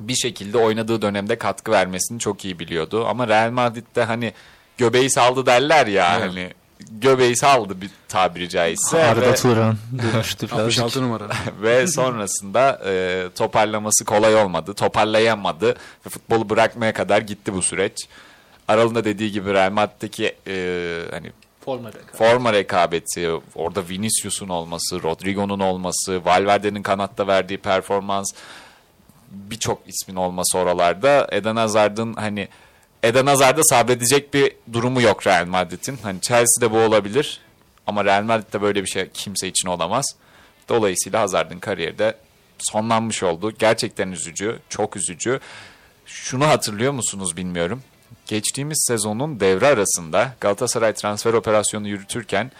[0.00, 3.06] bir şekilde oynadığı dönemde katkı vermesini çok iyi biliyordu.
[3.06, 4.32] Ama Real Madrid'de hani
[4.78, 6.30] göbeği saldı derler ya Evet.
[6.30, 6.52] hani
[6.90, 9.04] göbeği saldı bir tabiri caizse.
[9.04, 10.82] Arda Turan dönüştü birazcık.
[10.82, 11.28] 66 numara.
[11.62, 14.74] ve sonrasında e, toparlaması kolay olmadı.
[14.74, 15.68] Toparlayamadı
[16.06, 18.08] ve futbolu bırakmaya kadar gitti bu süreç.
[18.68, 20.54] Aral'ın da dediği gibi Real Madrid'deki e,
[21.10, 21.32] hani
[21.64, 22.16] Forma rekabeti.
[22.16, 28.32] forma rekabeti, orada Vinicius'un olması, Rodrigo'nun olması, Valverde'nin kanatta verdiği performans,
[29.30, 31.28] birçok ismin olması oralarda.
[31.32, 32.48] Eden Hazard'ın hani
[33.02, 35.98] Eden Hazard'da sabredecek bir durumu yok Real Madrid'in.
[36.02, 37.40] Hani Chelsea'de bu olabilir
[37.86, 40.16] ama Real Madrid'de böyle bir şey kimse için olamaz.
[40.68, 42.14] Dolayısıyla Hazard'ın kariyeri de
[42.58, 43.52] sonlanmış oldu.
[43.58, 45.40] Gerçekten üzücü, çok üzücü.
[46.06, 47.82] Şunu hatırlıyor musunuz bilmiyorum.
[48.26, 52.50] Geçtiğimiz sezonun devre arasında Galatasaray transfer operasyonu yürütürken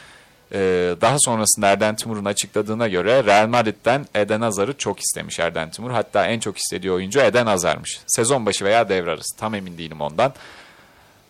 [0.52, 0.58] e,
[1.00, 5.90] daha sonrasında Erden Timur'un açıkladığına göre Real Madrid'den Eden Hazar'ı çok istemiş Erden Timur.
[5.90, 8.00] Hatta en çok istediği oyuncu Eden Hazar'mış.
[8.06, 10.32] Sezon başı veya devre arası tam emin değilim ondan.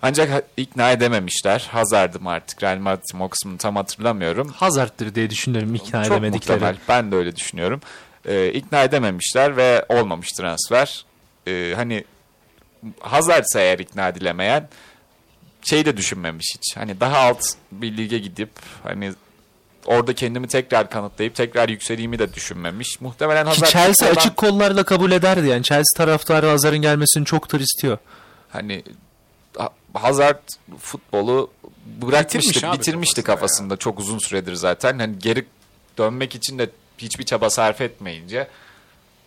[0.03, 1.69] Ancak ikna edememişler.
[1.73, 4.49] Hazard'ım artık Real Madrid'im o kısmını tam hatırlamıyorum.
[4.49, 6.53] Hazard'dır diye düşünüyorum ikna Çok edemedikleri.
[6.59, 6.77] muhtemel.
[6.89, 7.81] Ben de öyle düşünüyorum.
[8.27, 11.05] Ee, ikna edememişler ve olmamış transfer.
[11.47, 12.05] Ee, hani
[13.01, 14.69] Hazard'sa eğer ikna edilemeyen
[15.63, 16.77] şey de düşünmemiş hiç.
[16.77, 18.51] Hani daha alt bir lige gidip
[18.83, 19.13] hani
[19.87, 23.01] orada kendimi tekrar kanıtlayıp tekrar yükseleyimi de düşünmemiş.
[23.01, 25.63] Muhtemelen Ki Hazard Chelsea futboldan- açık kollarla kabul ederdi yani.
[25.63, 27.99] Chelsea taraftarı Hazard'ın gelmesini çoktur istiyor.
[28.51, 28.85] hani
[29.59, 30.43] Ha- Hazard
[30.79, 31.51] futbolu
[32.03, 34.99] bırakmıştı, Bitirmiş bitirmişti kafasında kafasında çok uzun süredir zaten.
[34.99, 35.45] Hani geri
[35.99, 38.49] dönmek için de hiçbir çaba sarf etmeyince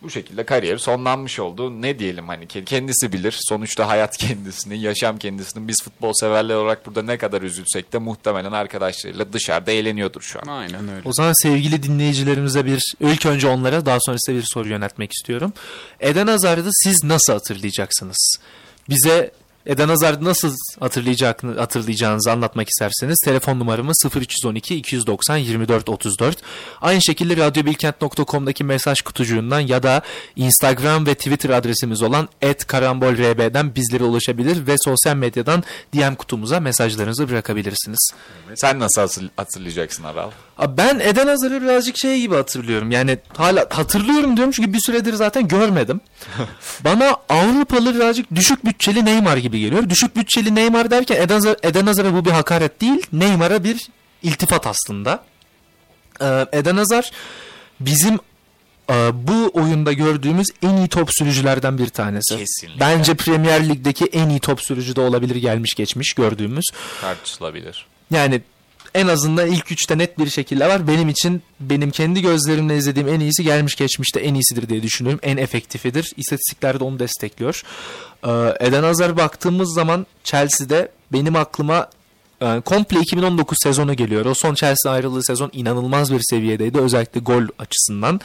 [0.04, 1.82] bu şekilde kariyeri sonlanmış oldu.
[1.82, 3.38] Ne diyelim hani ke- kendisi bilir.
[3.48, 5.68] Sonuçta hayat kendisinin, yaşam kendisinin.
[5.68, 10.46] Biz futbol severler olarak burada ne kadar üzülsek de muhtemelen arkadaşlarıyla dışarıda eğleniyordur şu an.
[10.46, 11.02] Aynen öyle.
[11.08, 15.52] O zaman sevgili dinleyicilerimize bir ilk önce onlara daha sonra size bir soru yöneltmek istiyorum.
[16.00, 18.36] Eden Hazard'ı siz nasıl hatırlayacaksınız?
[18.88, 19.30] Bize
[19.66, 26.36] Eden Hazard'ı nasıl hatırlayacak, hatırlayacağınızı anlatmak isterseniz telefon numaramız 0312 290 24 34.
[26.80, 30.02] Aynı şekilde radyobilkent.com'daki mesaj kutucuğundan ya da
[30.36, 32.28] Instagram ve Twitter adresimiz olan
[32.66, 35.64] @karambolrb'den bizlere ulaşabilir ve sosyal medyadan
[35.94, 38.10] DM kutumuza mesajlarınızı bırakabilirsiniz.
[38.54, 40.30] Sen nasıl hatır- hatırlayacaksın Aral?
[40.68, 42.90] Ben Eden Hazar'ı birazcık şey gibi hatırlıyorum.
[42.90, 46.00] Yani hala hatırlıyorum diyorum çünkü bir süredir zaten görmedim.
[46.84, 49.90] Bana Avrupalı birazcık düşük bütçeli Neymar gibi geliyor.
[49.90, 51.16] Düşük bütçeli Neymar derken
[51.62, 53.06] Eden Hazar'a bu bir hakaret değil.
[53.12, 53.88] Neymar'a bir
[54.22, 55.24] iltifat aslında.
[56.20, 57.10] Ee, Eden Hazar
[57.80, 58.18] bizim
[58.90, 62.36] e, bu oyunda gördüğümüz en iyi top sürücülerden bir tanesi.
[62.36, 62.80] Kesinlikle.
[62.80, 66.64] Bence Premier Lig'deki en iyi top sürücü de olabilir gelmiş geçmiş gördüğümüz.
[67.00, 67.86] Tartışılabilir.
[68.10, 68.40] Yani
[68.94, 70.88] en azından ilk üçte net bir şekilde var.
[70.88, 75.20] Benim için benim kendi gözlerimle izlediğim en iyisi gelmiş geçmişte en iyisidir diye düşünüyorum.
[75.22, 76.12] En efektifidir.
[76.16, 77.62] İstatistikler de onu destekliyor.
[78.24, 81.88] Ee, Eden Hazar baktığımız zaman Chelsea'de benim aklıma
[82.64, 84.26] komple 2019 sezonu geliyor.
[84.26, 86.78] O son Chelsea ayrıldığı sezon inanılmaz bir seviyedeydi.
[86.78, 88.20] Özellikle gol açısından.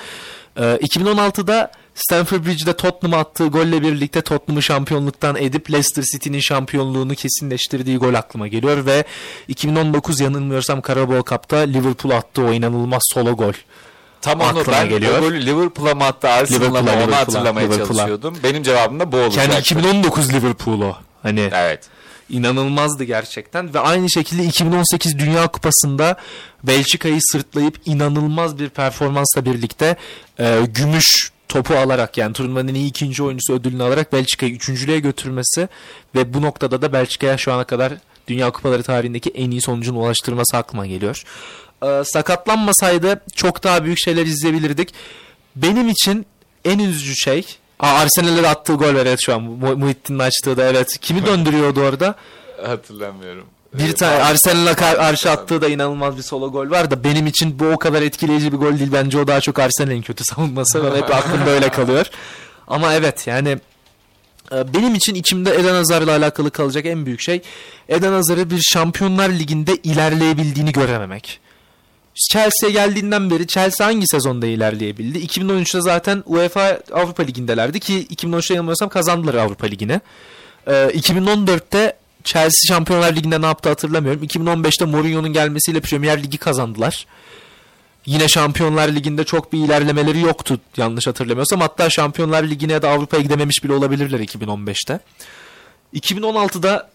[0.58, 7.98] Ee, 2016'da Stamford Bridge'de Tottenham'a attığı golle birlikte Tottenham'ı şampiyonluktan edip Leicester City'nin şampiyonluğunu kesinleştirdiği
[7.98, 9.04] gol aklıma geliyor ve
[9.48, 13.54] 2019 yanılmıyorsam Carabao Cup'ta Liverpool attığı o inanılmaz solo gol.
[14.22, 15.20] Tam onu ben geliyor.
[15.20, 17.88] golü Liverpool'a mı attı Arsenal'a mı onu hatırlamaya Liverpool'a.
[17.88, 18.38] çalışıyordum.
[18.44, 19.50] Benim cevabım da bu olacak.
[19.50, 20.96] Yani 2019 Liverpool o.
[21.24, 21.90] Hani Evet.
[22.30, 26.18] İnanılmazdı gerçekten ve aynı şekilde 2018 Dünya Kupası'nda
[26.64, 29.96] Belçika'yı sırtlayıp inanılmaz bir performansla birlikte
[30.40, 35.68] e, gümüş topu alarak yani turnuvanın en iyi ikinci oyuncusu ödülünü alarak Belçika'yı üçüncülüğe götürmesi
[36.16, 37.94] ve bu noktada da Belçika'ya şu ana kadar
[38.28, 41.24] Dünya Kupaları tarihindeki en iyi sonucun ulaştırması aklıma geliyor.
[41.84, 44.94] E, sakatlanmasaydı çok daha büyük şeyler izleyebilirdik.
[45.56, 46.26] Benim için
[46.66, 47.46] en üzücü şey
[47.80, 49.42] Aa, Arsenal'e de attığı gol var evet şu an.
[49.42, 50.98] Mu- Muhittin'in açtığı da evet.
[51.02, 52.16] Kimi döndürüyordu orada?
[52.66, 53.46] Hatırlamıyorum.
[53.74, 54.24] Bir tane.
[54.24, 57.78] Arsenal'a kar- karşı attığı da inanılmaz bir solo gol var da benim için bu o
[57.78, 58.92] kadar etkileyici bir gol değil.
[58.94, 62.06] Bence o daha çok Arsenal'in kötü savunması ve hep aklımda öyle kalıyor.
[62.68, 63.58] Ama evet yani
[64.52, 67.42] e, benim için içimde Eden Hazar'la alakalı kalacak en büyük şey
[67.90, 71.40] Eden Hazar'ı bir Şampiyonlar Ligi'nde ilerleyebildiğini görememek.
[72.32, 75.20] Chelsea'ye geldiğinden beri Chelsea hangi sezonda ilerleyebildi?
[75.20, 80.02] 2013'te zaten UEFA Avrupa Ligi'ndelerdi ki 2013'te yanılmıyorsam kazandılar Avrupa Ligi'ni.
[80.68, 81.94] Ee, 2014'te
[82.24, 84.24] Chelsea Şampiyonlar Ligi'nde ne yaptı hatırlamıyorum.
[84.24, 87.06] 2015'te Mourinho'nun gelmesiyle Premier Ligi kazandılar.
[88.06, 91.62] Yine Şampiyonlar Ligi'nde çok bir ilerlemeleri yoktu yanlış hatırlamıyorsam.
[91.62, 95.00] Hatta Şampiyonlar Ligi'ne ya da Avrupa'ya gidememiş bile olabilirler 2015'te.
[95.94, 96.90] 2016'da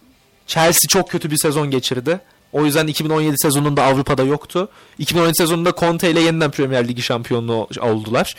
[0.46, 2.20] Chelsea çok kötü bir sezon geçirdi.
[2.54, 4.68] O yüzden 2017 sezonunda Avrupa'da yoktu.
[4.98, 8.36] 2017 sezonunda Conte ile yeniden Premier Ligi şampiyonu oldular.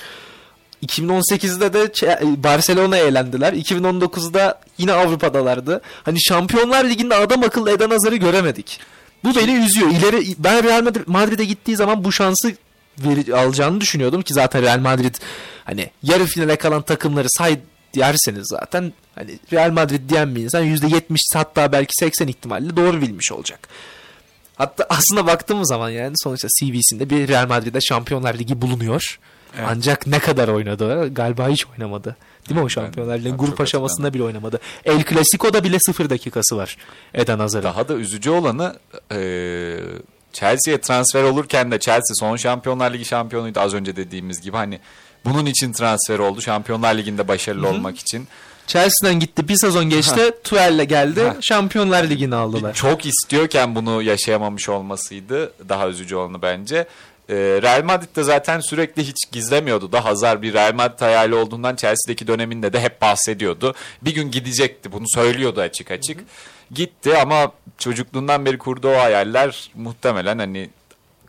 [0.88, 3.54] 2018'de de Ç- Barcelona'ya elendiler.
[3.54, 5.82] 2019'da yine Avrupa'dalardı.
[6.04, 8.80] Hani Şampiyonlar Ligi'nde adam akıllı Eden Hazar'ı göremedik.
[9.24, 9.90] Bu beni üzüyor.
[9.90, 12.52] İleri ben Real Madrid Madrid'e gittiği zaman bu şansı
[13.00, 15.16] veri- alacağını düşünüyordum ki zaten Real Madrid
[15.66, 17.60] hani yarı finale kalan takımları say
[17.96, 23.32] derseniz zaten hani Real Madrid diyen bir insan %70 hatta belki 80 ihtimalle doğru bilmiş
[23.32, 23.68] olacak.
[24.56, 29.20] Hatta aslında baktığımız zaman yani sonuçta CV'sinde bir Real Madrid'de Şampiyonlar Ligi bulunuyor.
[29.58, 29.68] Evet.
[29.72, 31.14] Ancak ne kadar oynadı?
[31.14, 32.16] Galiba hiç oynamadı.
[32.50, 34.60] Değil mi o Şampiyonlar Ligi'nin grup aşamasında bile oynamadı.
[34.86, 36.78] El Clasico'da bile sıfır dakikası var
[37.14, 37.64] Eden Hazar'ın.
[37.64, 38.76] Daha da üzücü olanı
[39.12, 39.20] e,
[40.34, 44.80] Chelsea'ye transfer olurken de Chelsea son Şampiyonlar Ligi şampiyonuydu az önce dediğimiz gibi hani
[45.26, 48.28] bunun için transfer oldu Şampiyonlar Ligi'nde başarılı olmak için.
[48.68, 50.32] Chelsea'den gitti bir sezon geçti.
[50.44, 51.24] Tuel'le geldi.
[51.24, 51.36] Ha.
[51.42, 52.74] Şampiyonlar Ligi'ni aldılar.
[52.74, 56.88] Çok istiyorken bunu yaşayamamış olmasıydı daha üzücü olanı bence.
[57.30, 61.76] E, Real Madrid de zaten sürekli hiç gizlemiyordu da Hazar bir Real Madrid hayali olduğundan
[61.76, 63.76] Chelsea'deki döneminde de hep bahsediyordu.
[64.02, 66.20] Bir gün gidecekti bunu söylüyordu açık açık.
[66.72, 70.70] Gitti ama çocukluğundan beri kurduğu o hayaller muhtemelen hani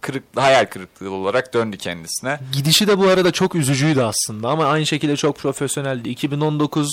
[0.07, 2.41] kırık, hayal kırıklığı olarak döndü kendisine.
[2.53, 6.09] Gidişi de bu arada çok üzücüydü aslında ama aynı şekilde çok profesyoneldi.
[6.09, 6.91] 2019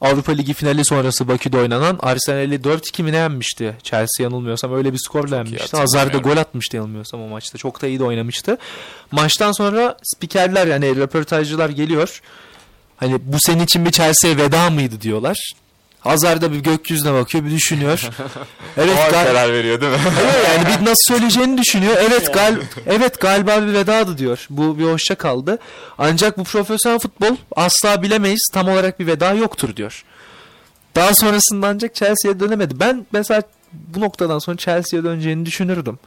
[0.00, 3.76] Avrupa Ligi finali sonrası Bakü'de oynanan Arsenal'i 4-2 mi ne yenmişti?
[3.82, 5.76] Chelsea yanılmıyorsam öyle bir skorla yenmişti.
[5.76, 7.58] Hazard da gol atmıştı yanılmıyorsam o maçta.
[7.58, 8.58] Çok da iyi de oynamıştı.
[9.10, 12.20] Maçtan sonra spikerler yani röportajcılar geliyor.
[12.96, 15.52] Hani bu senin için bir Chelsea'ye veda mıydı diyorlar.
[16.04, 18.08] Hazard da bir gökyüzüne bakıyor bir düşünüyor.
[18.76, 19.98] evet O gal- karar veriyor değil mi?
[20.22, 21.96] Evet, yani bir nasıl söyleyeceğini düşünüyor.
[22.10, 22.56] Evet gal
[22.86, 24.46] evet galiba bir vedadı diyor.
[24.50, 25.58] Bu bir hoşça kaldı.
[25.98, 28.48] Ancak bu profesyonel futbol asla bilemeyiz.
[28.52, 30.04] Tam olarak bir veda yoktur diyor.
[30.96, 32.80] Daha sonrasında ancak Chelsea'ye dönemedi.
[32.80, 35.98] Ben mesela bu noktadan sonra Chelsea'ye döneceğini düşünürdüm.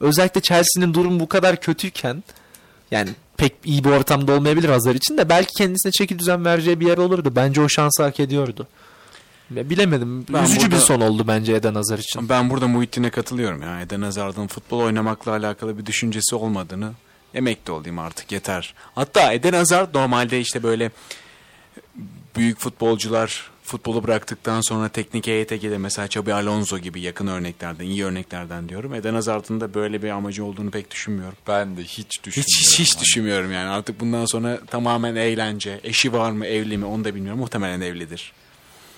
[0.00, 2.22] Özellikle Chelsea'nin durumu bu kadar kötüyken
[2.90, 6.86] yani pek iyi bir ortamda olmayabilir Hazar için de belki kendisine çeki düzen vereceği bir
[6.86, 7.32] yer olurdu.
[7.36, 8.66] Bence o şansı hak ediyordu.
[9.54, 10.26] Ya Bilemedim.
[10.32, 12.28] Ben Üzücü bir burada- son oldu bence Eden Hazar için.
[12.28, 13.80] Ben burada Muhittin'e katılıyorum ya.
[13.80, 16.92] Eden Hazard'ın futbol oynamakla alakalı bir düşüncesi olmadığını
[17.34, 18.74] emekli olayım artık yeter.
[18.94, 20.90] Hatta Eden Hazard normalde işte böyle
[22.36, 25.76] büyük futbolcular futbolu bıraktıktan sonra teknik heyete gelir.
[25.76, 28.94] Mesela Xabi Alonso gibi yakın örneklerden, iyi örneklerden diyorum.
[28.94, 31.36] Eden Hazard'ın da böyle bir amacı olduğunu pek düşünmüyorum.
[31.48, 32.48] Ben de hiç düşünmüyorum.
[32.48, 33.68] Hiç hiç, hiç düşünmüyorum yani.
[33.68, 35.80] Artık bundan sonra tamamen eğlence.
[35.84, 37.40] Eşi var mı, evli mi onu da bilmiyorum.
[37.40, 38.32] Muhtemelen evlidir.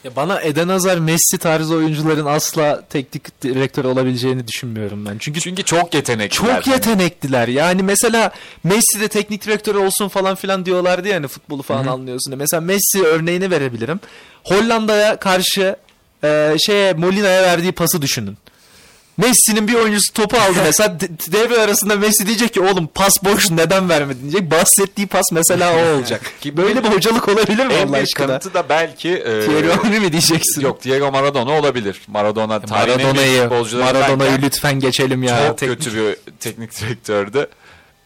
[0.04, 5.18] Ya bana Eden Hazar, Messi tarzı oyuncuların asla teknik direktör olabileceğini düşünmüyorum ben.
[5.18, 6.36] Çünkü Çünkü çok yetenekli.
[6.36, 7.48] çok yetenekliler.
[7.48, 8.30] Yani mesela
[8.64, 12.32] Messi de teknik direktör olsun falan filan diyorlardı yani futbolu falan anlıyorsun.
[12.32, 12.36] diye.
[12.38, 14.00] Mesela Messi örneğini verebilirim.
[14.44, 15.76] Hollanda'ya karşı
[16.24, 18.36] e, şeye Molina'ya verdiği pası düşünün.
[19.16, 23.50] Messi'nin bir oyuncusu topu aldı mesela de- devre arasında Messi diyecek ki oğlum pas boş
[23.50, 24.50] neden vermedin diyecek.
[24.50, 26.32] Bahsettiği pas mesela o olacak.
[26.40, 28.26] Ki Böyle bir hocalık olabilir mi En Allah aşkına?
[28.26, 30.60] kanıtı da belki e, Thierry Henry mi diyeceksin?
[30.60, 32.00] yok Diego Maradona olabilir.
[32.06, 35.46] Maradona büyük Maradona'yı Maradona'yı lütfen geçelim ya.
[35.48, 37.46] çok Tek- kötü bir teknik direktördü.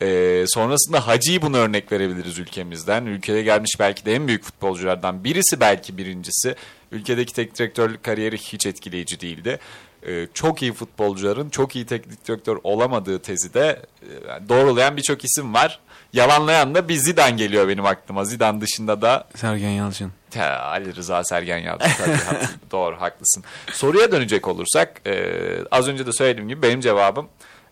[0.02, 3.06] E, sonrasında Hacı'yı bunu örnek verebiliriz ülkemizden.
[3.06, 6.54] Ülkeye gelmiş belki de en büyük futbolculardan birisi belki birincisi.
[6.92, 9.58] Ülkedeki teknik direktörlük kariyeri hiç etkileyici değildi.
[10.06, 15.54] E, çok iyi futbolcuların çok iyi teknik direktör olamadığı tezi de e, doğrulayan birçok isim
[15.54, 15.78] var.
[16.12, 18.24] Yalanlayan da bir Zidane geliyor benim aklıma.
[18.24, 20.12] Zidane dışında da Sergen Yalçın.
[20.36, 21.78] Ha, Ali Rıza Sergen.
[21.78, 23.44] Tabii, haklı- doğru haklısın.
[23.72, 25.24] Soruya dönecek olursak e,
[25.70, 27.28] az önce de söylediğim gibi benim cevabım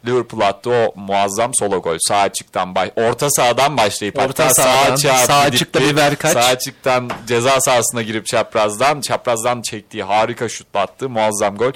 [0.07, 1.97] Liverpool attı o muazzam solo gol.
[2.01, 6.33] Sağ açıktan baş, orta sahadan başlayıp Orta hatta sahadan, sağ sağ açıkta bir verkaç.
[6.33, 11.73] Sağ açıktan ceza sahasına girip çaprazdan çaprazdan çektiği harika şutla attığı muazzam gol.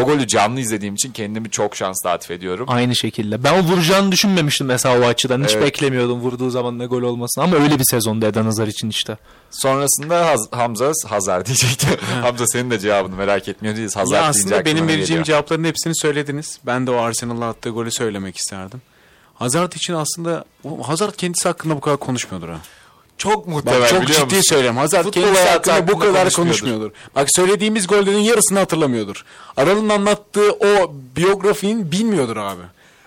[0.00, 2.66] O golü canlı izlediğim için kendimi çok şanslı atfediyorum.
[2.68, 3.44] Aynı şekilde.
[3.44, 5.44] Ben o vuracağını düşünmemiştim mesela o açıdan.
[5.44, 5.64] Hiç Evet.
[5.66, 7.44] beklemiyordum vurduğu zaman ne gol olmasını.
[7.44, 9.16] Ama öyle bir sezondu Eden Hazar için işte.
[9.50, 11.88] Sonrasında Haz- Hamza Hazar diyecektim.
[12.22, 13.96] Hamza senin de cevabını merak etmiyor değiliz.
[13.96, 15.24] Hazar Ya aslında benim vereceğim geliyor.
[15.24, 16.58] cevapların hepsini söylediniz.
[16.66, 18.82] Ben de o Arsenal'a attığı golü söylemek isterdim.
[19.34, 20.44] Hazard için aslında
[20.82, 22.58] Hazard kendisi hakkında bu kadar konuşmuyordur ha.
[23.18, 24.48] Çok muhtemel Bak çok biliyor ciddi musun?
[24.48, 24.76] söylüyorum.
[24.78, 26.90] Hazard Futbol kendisi hakkında bu kadar konuşmuyordur.
[27.16, 29.24] Bak söylediğimiz gollerin yarısını hatırlamıyordur.
[29.56, 32.62] Aral'ın anlattığı o biyografinin bilmiyordur abi.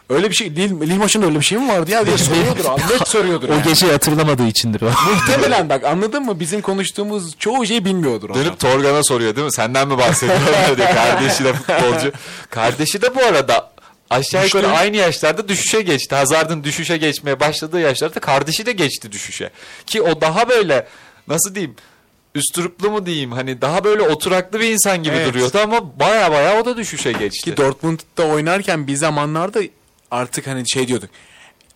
[0.10, 2.82] Öyle bir şey, Lil, Lil Maç'ın öyle bir şey mi vardı ya diye soruyordur abi.
[2.94, 3.64] Net soruyordur O yani.
[3.64, 4.86] gece hatırlamadığı içindir o.
[4.86, 6.40] Muhtemelen bak anladın mı?
[6.40, 8.30] Bizim konuştuğumuz çoğu şeyi bilmiyordur.
[8.30, 8.42] adam.
[8.42, 9.52] Dönüp Torgan'a soruyor değil mi?
[9.54, 10.92] Senden mi bahsediyorlar diye.
[10.94, 12.12] Kardeşi de futbolcu.
[12.50, 13.70] Kardeşi de bu arada
[14.10, 14.78] aşağı yukarı Düştü.
[14.78, 16.16] aynı yaşlarda düşüşe geçti.
[16.16, 19.50] Hazard'ın düşüşe geçmeye başladığı yaşlarda kardeşi de geçti düşüşe.
[19.86, 20.88] Ki o daha böyle
[21.28, 21.76] nasıl diyeyim
[22.36, 25.28] üstürüplü mu diyeyim hani daha böyle oturaklı bir insan gibi Evet.
[25.28, 27.52] duruyordu ama baya baya o da düşüşe geçti.
[27.52, 29.60] Ki Dortmund'da oynarken bir zamanlarda
[30.12, 31.10] artık hani şey diyorduk.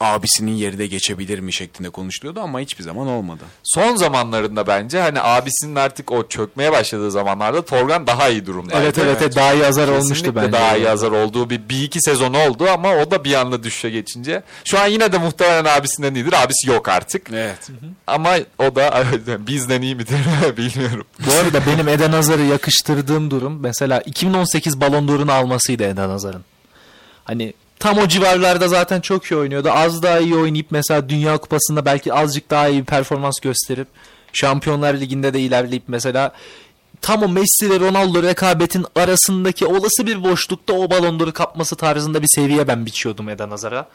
[0.02, 3.44] Abisinin yeri de geçebilir mi şeklinde konuşuluyordu ama hiçbir zaman olmadı.
[3.64, 8.84] Son zamanlarında bence hani abisinin artık o çökmeye başladığı zamanlarda Torgan daha iyi durumdaydı.
[8.84, 10.52] evet evet evet, daha iyi olmuştu Kesinlikle bence.
[10.52, 13.90] daha iyi hazır olduğu bir, bir iki sezon oldu ama o da bir anda düşüşe
[13.90, 14.44] geçince.
[14.66, 16.34] Şu an yine de muhtemelen abisinden iyidir.
[16.44, 17.30] Abisi yok artık.
[17.34, 17.70] Evet.
[18.08, 19.04] Ama o da
[19.48, 20.18] bizden iyi midir
[20.58, 21.06] bilmiyorum.
[21.28, 26.44] Bu arada benim Eden Hazar'ı yakıştırdığım durum mesela 2018 Ballon d'Or'unu almasıydı Eden Hazar'ın.
[27.24, 29.72] Hani tam o civarlarda zaten çok iyi oynuyordu.
[29.72, 33.88] Az daha iyi oynayıp mesela Dünya Kupası'nda belki azıcık daha iyi bir performans gösterip
[34.34, 36.32] Şampiyonlar Ligi'nde de ilerleyip mesela
[37.02, 42.22] tam o Messi ve Ronaldo rekabetin arasındaki olası bir boşlukta o Ballon d'Or'u kapması tarzında
[42.22, 43.88] bir seviye ben biçiyordum Eden Hazar'a.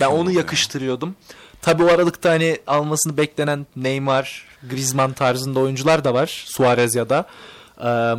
[0.00, 1.16] ben onu yakıştırıyordum.
[1.62, 6.44] Tabii o aralıkta hani almasını beklenen Neymar, Griezmann tarzında oyuncular da var.
[6.46, 7.26] Suarez ya da.
[7.84, 8.14] Ee,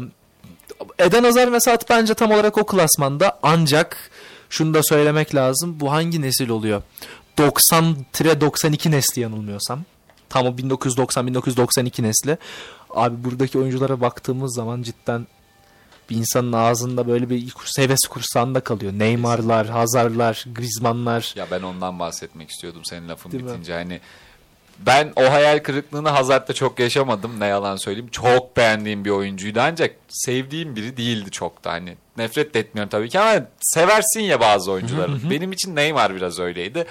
[1.00, 4.11] Eden Hazar mesela bence tam olarak o klasmanda ancak
[4.52, 5.80] şunu da söylemek lazım.
[5.80, 6.82] Bu hangi nesil oluyor?
[7.38, 9.80] 90-92 nesli yanılmıyorsam.
[10.30, 12.38] Tam o 1990-1992 nesli.
[12.90, 15.28] Abi buradaki oyunculara baktığımız zaman cidden
[16.10, 18.94] bir insanın ağzında böyle bir heves kursağında kalıyor.
[18.94, 21.34] Neymar'lar, Hazar'lar, Griezmann'lar.
[21.36, 23.50] Ya ben ondan bahsetmek istiyordum senin lafın Değil mi?
[23.50, 23.74] bitince.
[23.74, 24.02] Hani
[24.86, 28.10] ben o hayal kırıklığını Hazard'da çok yaşamadım ne yalan söyleyeyim.
[28.12, 31.98] Çok beğendiğim bir oyuncuydu ancak sevdiğim biri değildi çok da hani.
[32.18, 35.30] Nefret de etmiyorum tabii ki ama seversin ya bazı oyuncuları.
[35.30, 36.86] Benim için Neymar biraz öyleydi.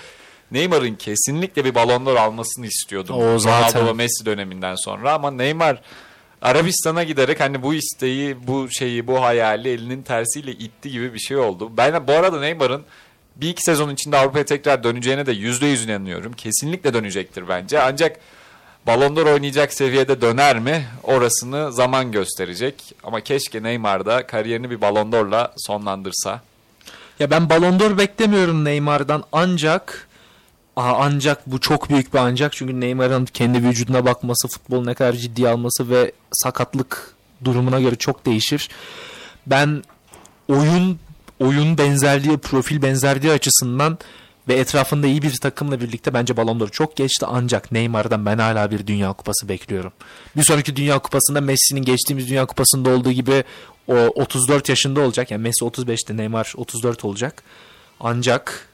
[0.51, 3.17] Neymar'ın kesinlikle bir Ballon d'Or almasını istiyordum.
[3.17, 3.81] O zaten.
[3.81, 5.83] Ronaldo ve Messi döneminden sonra ama Neymar
[6.43, 11.37] Arabistan'a giderek hani bu isteği, bu şeyi, bu hayali elinin tersiyle itti gibi bir şey
[11.37, 11.77] oldu.
[11.77, 12.85] Ben bu arada Neymar'ın
[13.41, 16.33] bir iki sezon içinde Avrupa'ya tekrar döneceğine de yüzde yüz inanıyorum.
[16.33, 17.83] Kesinlikle dönecektir bence.
[17.83, 18.21] Ancak
[18.87, 20.87] Ballon d'Or oynayacak seviyede döner mi?
[21.03, 22.95] Orasını zaman gösterecek.
[23.05, 26.41] Ama keşke Neymar da kariyerini bir Ballon d'Or'la sonlandırsa.
[27.19, 30.07] Ya ben Ballon d'Or beklemiyorum Neymar'dan ancak
[30.77, 35.13] Aa, ancak bu çok büyük bir ancak çünkü Neymar'ın kendi vücuduna bakması, futbolu ne kadar
[35.13, 37.15] ciddiye alması ve sakatlık
[37.45, 38.69] durumuna göre çok değişir.
[39.47, 39.83] Ben
[40.49, 40.99] oyun
[41.41, 43.99] oyun benzerliği, profil benzerliği açısından
[44.49, 48.71] ve etrafında iyi bir takımla birlikte bence Ballon d'Or çok geçti ancak Neymar'dan ben hala
[48.71, 49.93] bir Dünya Kupası bekliyorum.
[50.37, 53.45] Bir sonraki Dünya Kupası'nda Messi'nin geçtiğimiz Dünya Kupası'nda olduğu gibi
[53.89, 55.31] o 34 yaşında olacak.
[55.31, 57.43] Yani Messi 35'te Neymar 34 olacak.
[58.01, 58.71] Ancak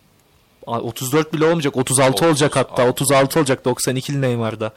[0.66, 1.76] Aa, 34 bile olmayacak.
[1.76, 2.82] 36 Otuz olacak hatta.
[2.82, 2.82] altı.
[2.82, 4.72] 36 olacak 92'li Neymar'da.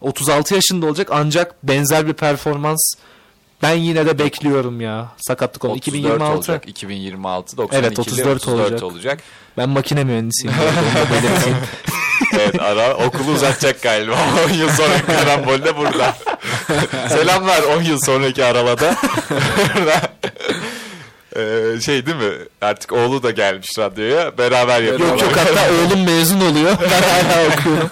[0.00, 2.94] 36 yaşında olacak ancak benzer bir performans
[3.62, 5.08] ben yine de bekliyorum ya.
[5.16, 5.64] Sakatlık.
[5.64, 6.32] 34 2026.
[6.34, 6.64] olacak.
[6.68, 8.82] 2026 92'li Evet, 34 34 olacak.
[8.82, 9.20] olacak.
[9.56, 10.56] Ben makine mühendisiyim.
[12.34, 14.16] evet ara okulu uzatacak galiba.
[14.50, 16.16] 10 yıl sonraki karambolde burada.
[17.08, 18.96] Selamlar 10 yıl sonraki arabada.
[21.36, 22.32] Ee, şey değil mi?
[22.60, 24.38] Artık oğlu da gelmiş radyoya.
[24.38, 25.16] Beraber yapıyorlar.
[25.18, 26.76] yok yok hatta oğlum mezun oluyor.
[26.80, 27.90] Ben hala okuyorum.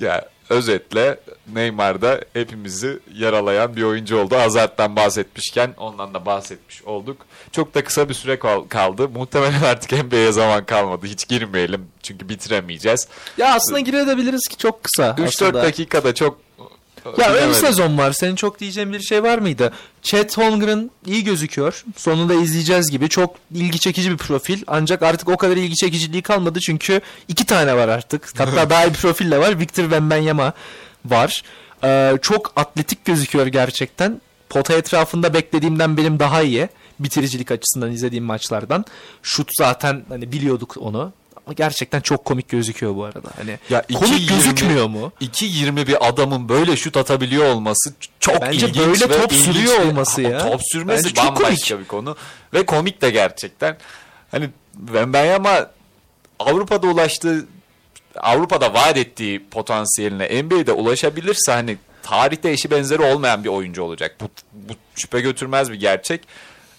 [0.00, 1.20] Ya özetle
[1.54, 4.36] Neymar da hepimizi yaralayan bir oyuncu oldu.
[4.36, 7.16] Hazard'dan bahsetmişken ondan da bahsetmiş olduk.
[7.52, 9.08] Çok da kısa bir süre kal- kaldı.
[9.08, 11.06] Muhtemelen artık NBA'ye zaman kalmadı.
[11.06, 13.08] Hiç girmeyelim çünkü bitiremeyeceğiz.
[13.38, 15.10] Ya aslında girebiliriz ki çok kısa.
[15.18, 15.62] 3-4 aslında.
[15.62, 16.38] dakikada çok
[17.18, 17.54] Ya ön bilemedim.
[17.54, 18.12] sezon var.
[18.12, 19.72] Senin çok diyeceğin bir şey var mıydı?
[20.02, 21.84] Chet Holmgren iyi gözüküyor.
[21.96, 23.08] Sonunda izleyeceğiz gibi.
[23.08, 24.62] Çok ilgi çekici bir profil.
[24.66, 26.58] Ancak artık o kadar ilgi çekiciliği kalmadı.
[26.60, 28.40] Çünkü iki tane var artık.
[28.40, 29.58] Hatta daha iyi bir profil de var.
[29.58, 30.52] Victor Wembanyama
[31.04, 31.42] var.
[31.84, 34.20] Ee, çok atletik gözüküyor gerçekten.
[34.48, 36.68] Pota etrafında beklediğimden benim daha iyi.
[37.00, 38.84] Bitiricilik açısından izlediğim maçlardan.
[39.22, 41.12] Şut zaten hani biliyorduk onu.
[41.46, 43.28] Ama gerçekten çok komik gözüküyor bu arada.
[43.36, 45.12] Hani Ya komik 2.20 gözükmüyor mu?
[45.20, 50.20] 2.20 bir adamın böyle şut atabiliyor olması çok Bence ilginç böyle ve top sürüyor olması
[50.20, 50.38] Ama ya.
[50.38, 51.70] Top sürmesi Bence çok komik.
[51.78, 52.16] bir konu.
[52.54, 53.76] Ve komik de gerçekten.
[54.30, 54.50] Hani
[54.86, 55.70] Wembanyama
[56.38, 57.46] Avrupa'da ulaştığı
[58.16, 64.16] Avrupa'da vaat ettiği potansiyeline NBA'de ulaşabilirse hani tarihte eşi benzeri olmayan bir oyuncu olacak.
[64.20, 66.20] Bu, bu şüphe götürmez bir gerçek.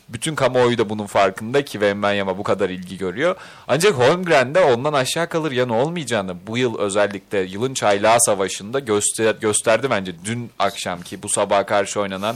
[0.09, 3.35] Bütün kamuoyu da bunun farkında ki Wembanyama bu kadar ilgi görüyor.
[3.67, 9.35] Ancak Holmgren de ondan aşağı kalır yanı olmayacağını bu yıl özellikle yılın çaylağı savaşında göster
[9.35, 10.13] gösterdi bence.
[10.25, 12.35] Dün akşamki bu sabaha karşı oynanan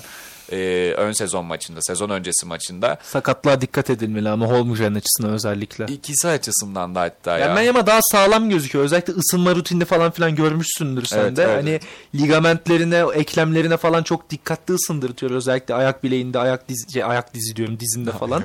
[0.52, 2.98] e, ön sezon maçında, sezon öncesi maçında.
[3.04, 5.86] Sakatlığa dikkat edilmeli ama Holmgren açısından özellikle.
[5.86, 7.48] ikisi açısından da hatta ya.
[7.48, 8.86] Ben Menyama daha sağlam gözüküyor.
[8.86, 11.44] Özellikle ısınma rutinini falan filan görmüşsündür sen Evet, de.
[11.44, 11.80] evet, hani
[12.16, 15.32] ligamentlerine, eklemlerine falan çok dikkatli ısındırtıyor.
[15.32, 18.44] Özellikle ayak bileğinde, ayak dizi, şey, ayak dizi diyorum dizinde falan.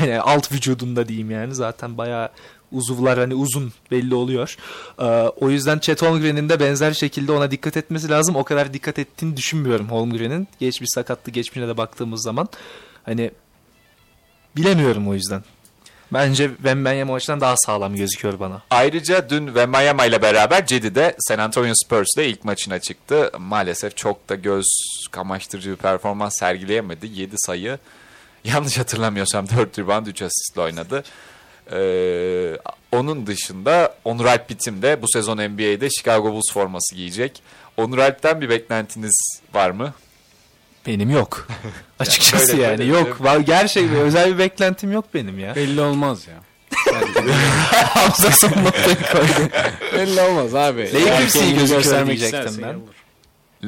[0.00, 1.54] Aynen alt vücudunda diyeyim yani.
[1.54, 2.28] Zaten bayağı
[2.72, 4.56] uzuvlar hani uzun belli oluyor.
[4.98, 5.04] Ee,
[5.40, 8.36] o yüzden Chet Holmgren'in de benzer şekilde ona dikkat etmesi lazım.
[8.36, 10.48] O kadar dikkat ettiğini düşünmüyorum Holmgren'in.
[10.60, 12.48] Geçmiş sakatlı geçmişine de baktığımız zaman.
[13.04, 13.30] Hani
[14.56, 15.44] bilemiyorum o yüzden.
[16.12, 18.62] Bence Wembanyama o açıdan daha sağlam gözüküyor bana.
[18.70, 23.30] Ayrıca dün Wembanyama ile beraber Cedi'de San Antonio Spurs'la ilk maçına çıktı.
[23.38, 24.66] Maalesef çok da göz
[25.10, 27.20] kamaştırıcı bir performans sergileyemedi.
[27.20, 27.78] 7 sayı.
[28.44, 31.04] Yanlış hatırlamıyorsam 4 rebound 3 asistle oynadı.
[31.72, 32.56] Ee,
[32.92, 37.42] onun dışında Onur Alp Bitim de bu sezon NBA'de Chicago Bulls forması giyecek.
[37.76, 39.94] Onur Alp'ten bir beklentiniz var mı?
[40.86, 41.48] Benim yok.
[41.98, 43.20] Açıkçası böyle- yani böyle- yok.
[43.20, 45.54] Va- Gerçekten özel bir beklentim yok benim ya.
[45.56, 46.34] Belli olmaz ya.
[47.84, 49.50] Hamza son noktayı koydu.
[49.96, 50.82] Belli olmaz abi.
[50.94, 52.80] Lakers iyi Kendini gözüküyor göstermek diyecektim isterse ben.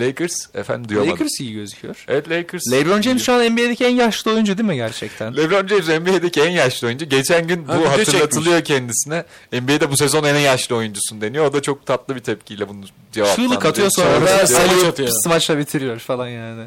[0.00, 1.12] Lakers efendim duyamadım.
[1.12, 2.04] Lakers iyi gözüküyor.
[2.08, 2.62] Evet Lakers.
[2.72, 5.36] LeBron James şu an NBA'deki en yaşlı oyuncu değil mi gerçekten?
[5.36, 7.04] LeBron James NBA'deki en yaşlı oyuncu.
[7.08, 9.24] Geçen gün bu Ha, hatırlatılıyor kendisine.
[9.52, 11.44] NBA'de bu sezon en yaşlı oyuncusun deniyor.
[11.46, 13.50] O da çok tatlı bir tepkiyle bunu cevaplandırıyor.
[13.50, 15.08] Çığlık atıyor sonra Sonra da atıyor.
[15.24, 16.64] smaçla bitiriyor falan yani.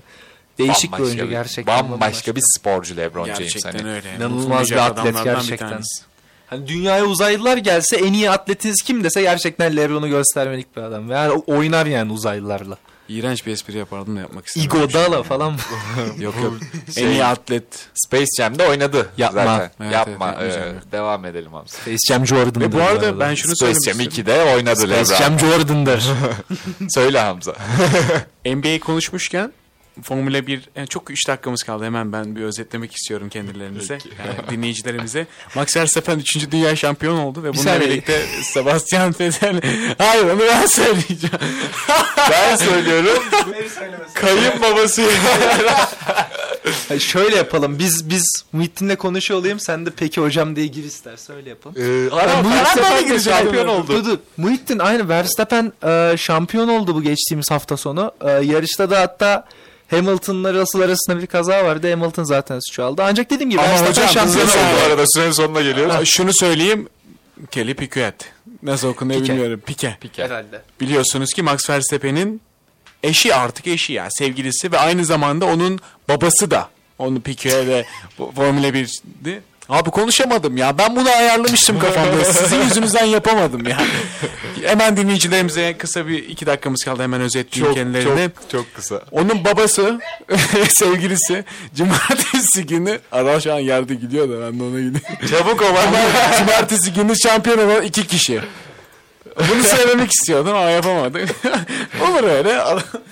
[0.57, 1.89] Değişik bir oyuncu bir- gerçekten.
[1.91, 3.39] Bambaşka bir sporcu LeBron James.
[3.39, 3.89] Gerçekten Hani.
[3.91, 4.15] öyle.
[4.18, 5.81] İnanılmaz bir atlet gerçekten.
[6.47, 11.11] Hani dünyaya uzaylılar gelse en iyi atletiniz kim dese gerçekten LeBron'u göstermelik bir adam.
[11.11, 12.77] Yani oynar yani uzaylılarla.
[13.10, 14.72] İğrenç bir espri yapardım da yapmak istemedim.
[14.80, 15.53] Igodala falan.
[16.19, 16.53] Yok yok.
[16.95, 17.64] Şey- en iyi atlet.
[17.94, 19.44] Space Jam'de oynadı Yapma.
[19.45, 19.72] zaten.
[19.81, 20.36] Evet, Yapma.
[20.40, 21.69] evet, yapmayacağım, Ee, devam edelim abi.
[21.69, 22.61] Space Jam Jordan'dır.
[22.61, 24.41] Ve bu arada ben şunu Space Jam istiyorum.
[24.45, 25.15] 2'de oynadı Space LeBron.
[25.15, 26.03] Jam Jordan'dır.
[26.90, 27.56] Söyle Hamza.
[28.45, 29.53] NBA konuşmuşken
[30.03, 31.85] Formula 1 yani çok 3 dakikamız kaldı.
[31.85, 35.27] Hemen ben bir özetlemek istiyorum kendilerinize, yani dinleyicilerimize.
[35.55, 36.51] Max Verstappen 3.
[36.51, 39.61] dünya şampiyonu oldu ve bununla birlikte Sebastian Vettel
[39.97, 41.37] Hayır onu ben söyleyeceğim.
[42.31, 43.23] ben söylüyorum.
[44.13, 45.03] Kayınbabası.
[46.87, 47.79] Hayır, şöyle yapalım.
[47.79, 49.59] Biz biz Muhittin'le konuşuyor olayım.
[49.59, 51.35] Sen de peki hocam diye gir istersen.
[51.35, 51.75] Öyle yapalım.
[51.79, 53.87] Ee, Ara, Muhittin Ara şampiyon oldu.
[53.87, 54.17] Dur, dur.
[54.37, 58.11] Muhittin aynı Verstappen e, şampiyon oldu bu geçtiğimiz hafta sonu.
[58.21, 59.47] E, yarışta da hatta
[59.89, 61.89] Hamilton'la Russell arasında bir kaza vardı.
[61.91, 63.03] Hamilton zaten suçu aldı.
[63.05, 64.51] Ancak dediğim gibi Ama hocam, şampiyon oldu.
[64.81, 65.03] bu arada.
[65.07, 65.93] Sürenin sonuna geliyoruz.
[65.95, 66.89] Ha, Şunu söyleyeyim.
[67.51, 68.15] Kelly Piquet.
[68.63, 69.35] Nasıl okunuyor Piquet.
[69.37, 69.61] bilmiyorum.
[69.65, 70.17] Piquet.
[70.17, 70.61] Herhalde.
[70.81, 72.41] Biliyorsunuz ki Max Verstappen'in
[73.03, 75.79] eşi artık eşi ya sevgilisi ve aynı zamanda onun
[76.09, 77.85] babası da onu Piquet ve
[78.35, 79.41] Formula 1'di.
[79.69, 80.77] Abi konuşamadım ya.
[80.77, 82.25] Ben bunu ayarlamıştım kafamda.
[82.33, 83.77] Sizin yüzünüzden yapamadım ya.
[84.63, 87.03] Hemen dinleyicilerimize kısa bir iki dakikamız kaldı.
[87.03, 88.31] Hemen özetleyeyim Çok, kendilerini.
[88.41, 89.01] çok, çok kısa.
[89.11, 89.99] Onun babası,
[90.69, 95.27] sevgilisi cumartesi günü Ara şu an yerde gidiyor da ben de ona gidiyorum.
[95.29, 95.97] Çabuk ol ama.
[96.39, 98.41] cumartesi günü şampiyon olan iki kişi.
[99.39, 101.21] Bunu söylemek istiyordum ama yapamadım.
[102.01, 102.59] Olur öyle.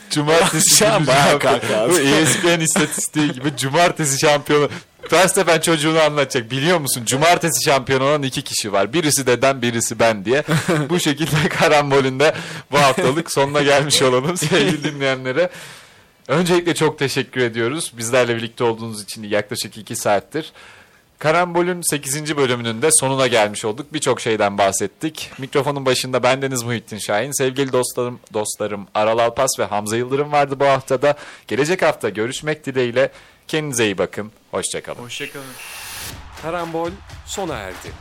[0.09, 1.89] Cumartesi Şu an günü bayağı.
[1.89, 4.69] Bu ESPN istatistiği gibi cumartesi şampiyonu.
[5.13, 6.51] Verstappen çocuğunu anlatacak.
[6.51, 7.05] Biliyor musun?
[7.05, 8.93] Cumartesi şampiyon olan iki kişi var.
[8.93, 10.43] Birisi deden birisi ben diye.
[10.89, 12.33] Bu şekilde karambolünde
[12.71, 15.49] bu haftalık sonuna gelmiş olalım sevgili dinleyenlere.
[16.27, 17.91] Öncelikle çok teşekkür ediyoruz.
[17.97, 20.51] Bizlerle birlikte olduğunuz için yaklaşık iki saattir.
[21.19, 22.37] Karambol'ün 8.
[22.37, 23.93] bölümünün de sonuna gelmiş olduk.
[23.93, 25.31] Birçok şeyden bahsettik.
[25.37, 27.31] Mikrofonun başında bendeniz Muhittin Şahin.
[27.31, 31.15] Sevgili dostlarım, dostlarım Aral Alpas ve Hamza Yıldırım vardı bu haftada.
[31.47, 33.11] Gelecek hafta görüşmek dileğiyle.
[33.47, 34.31] Kendinize iyi bakın.
[34.51, 35.01] Hoşçakalın.
[35.03, 35.45] Hoşçakalın.
[36.41, 36.91] Karambol
[37.25, 37.91] sona erdi.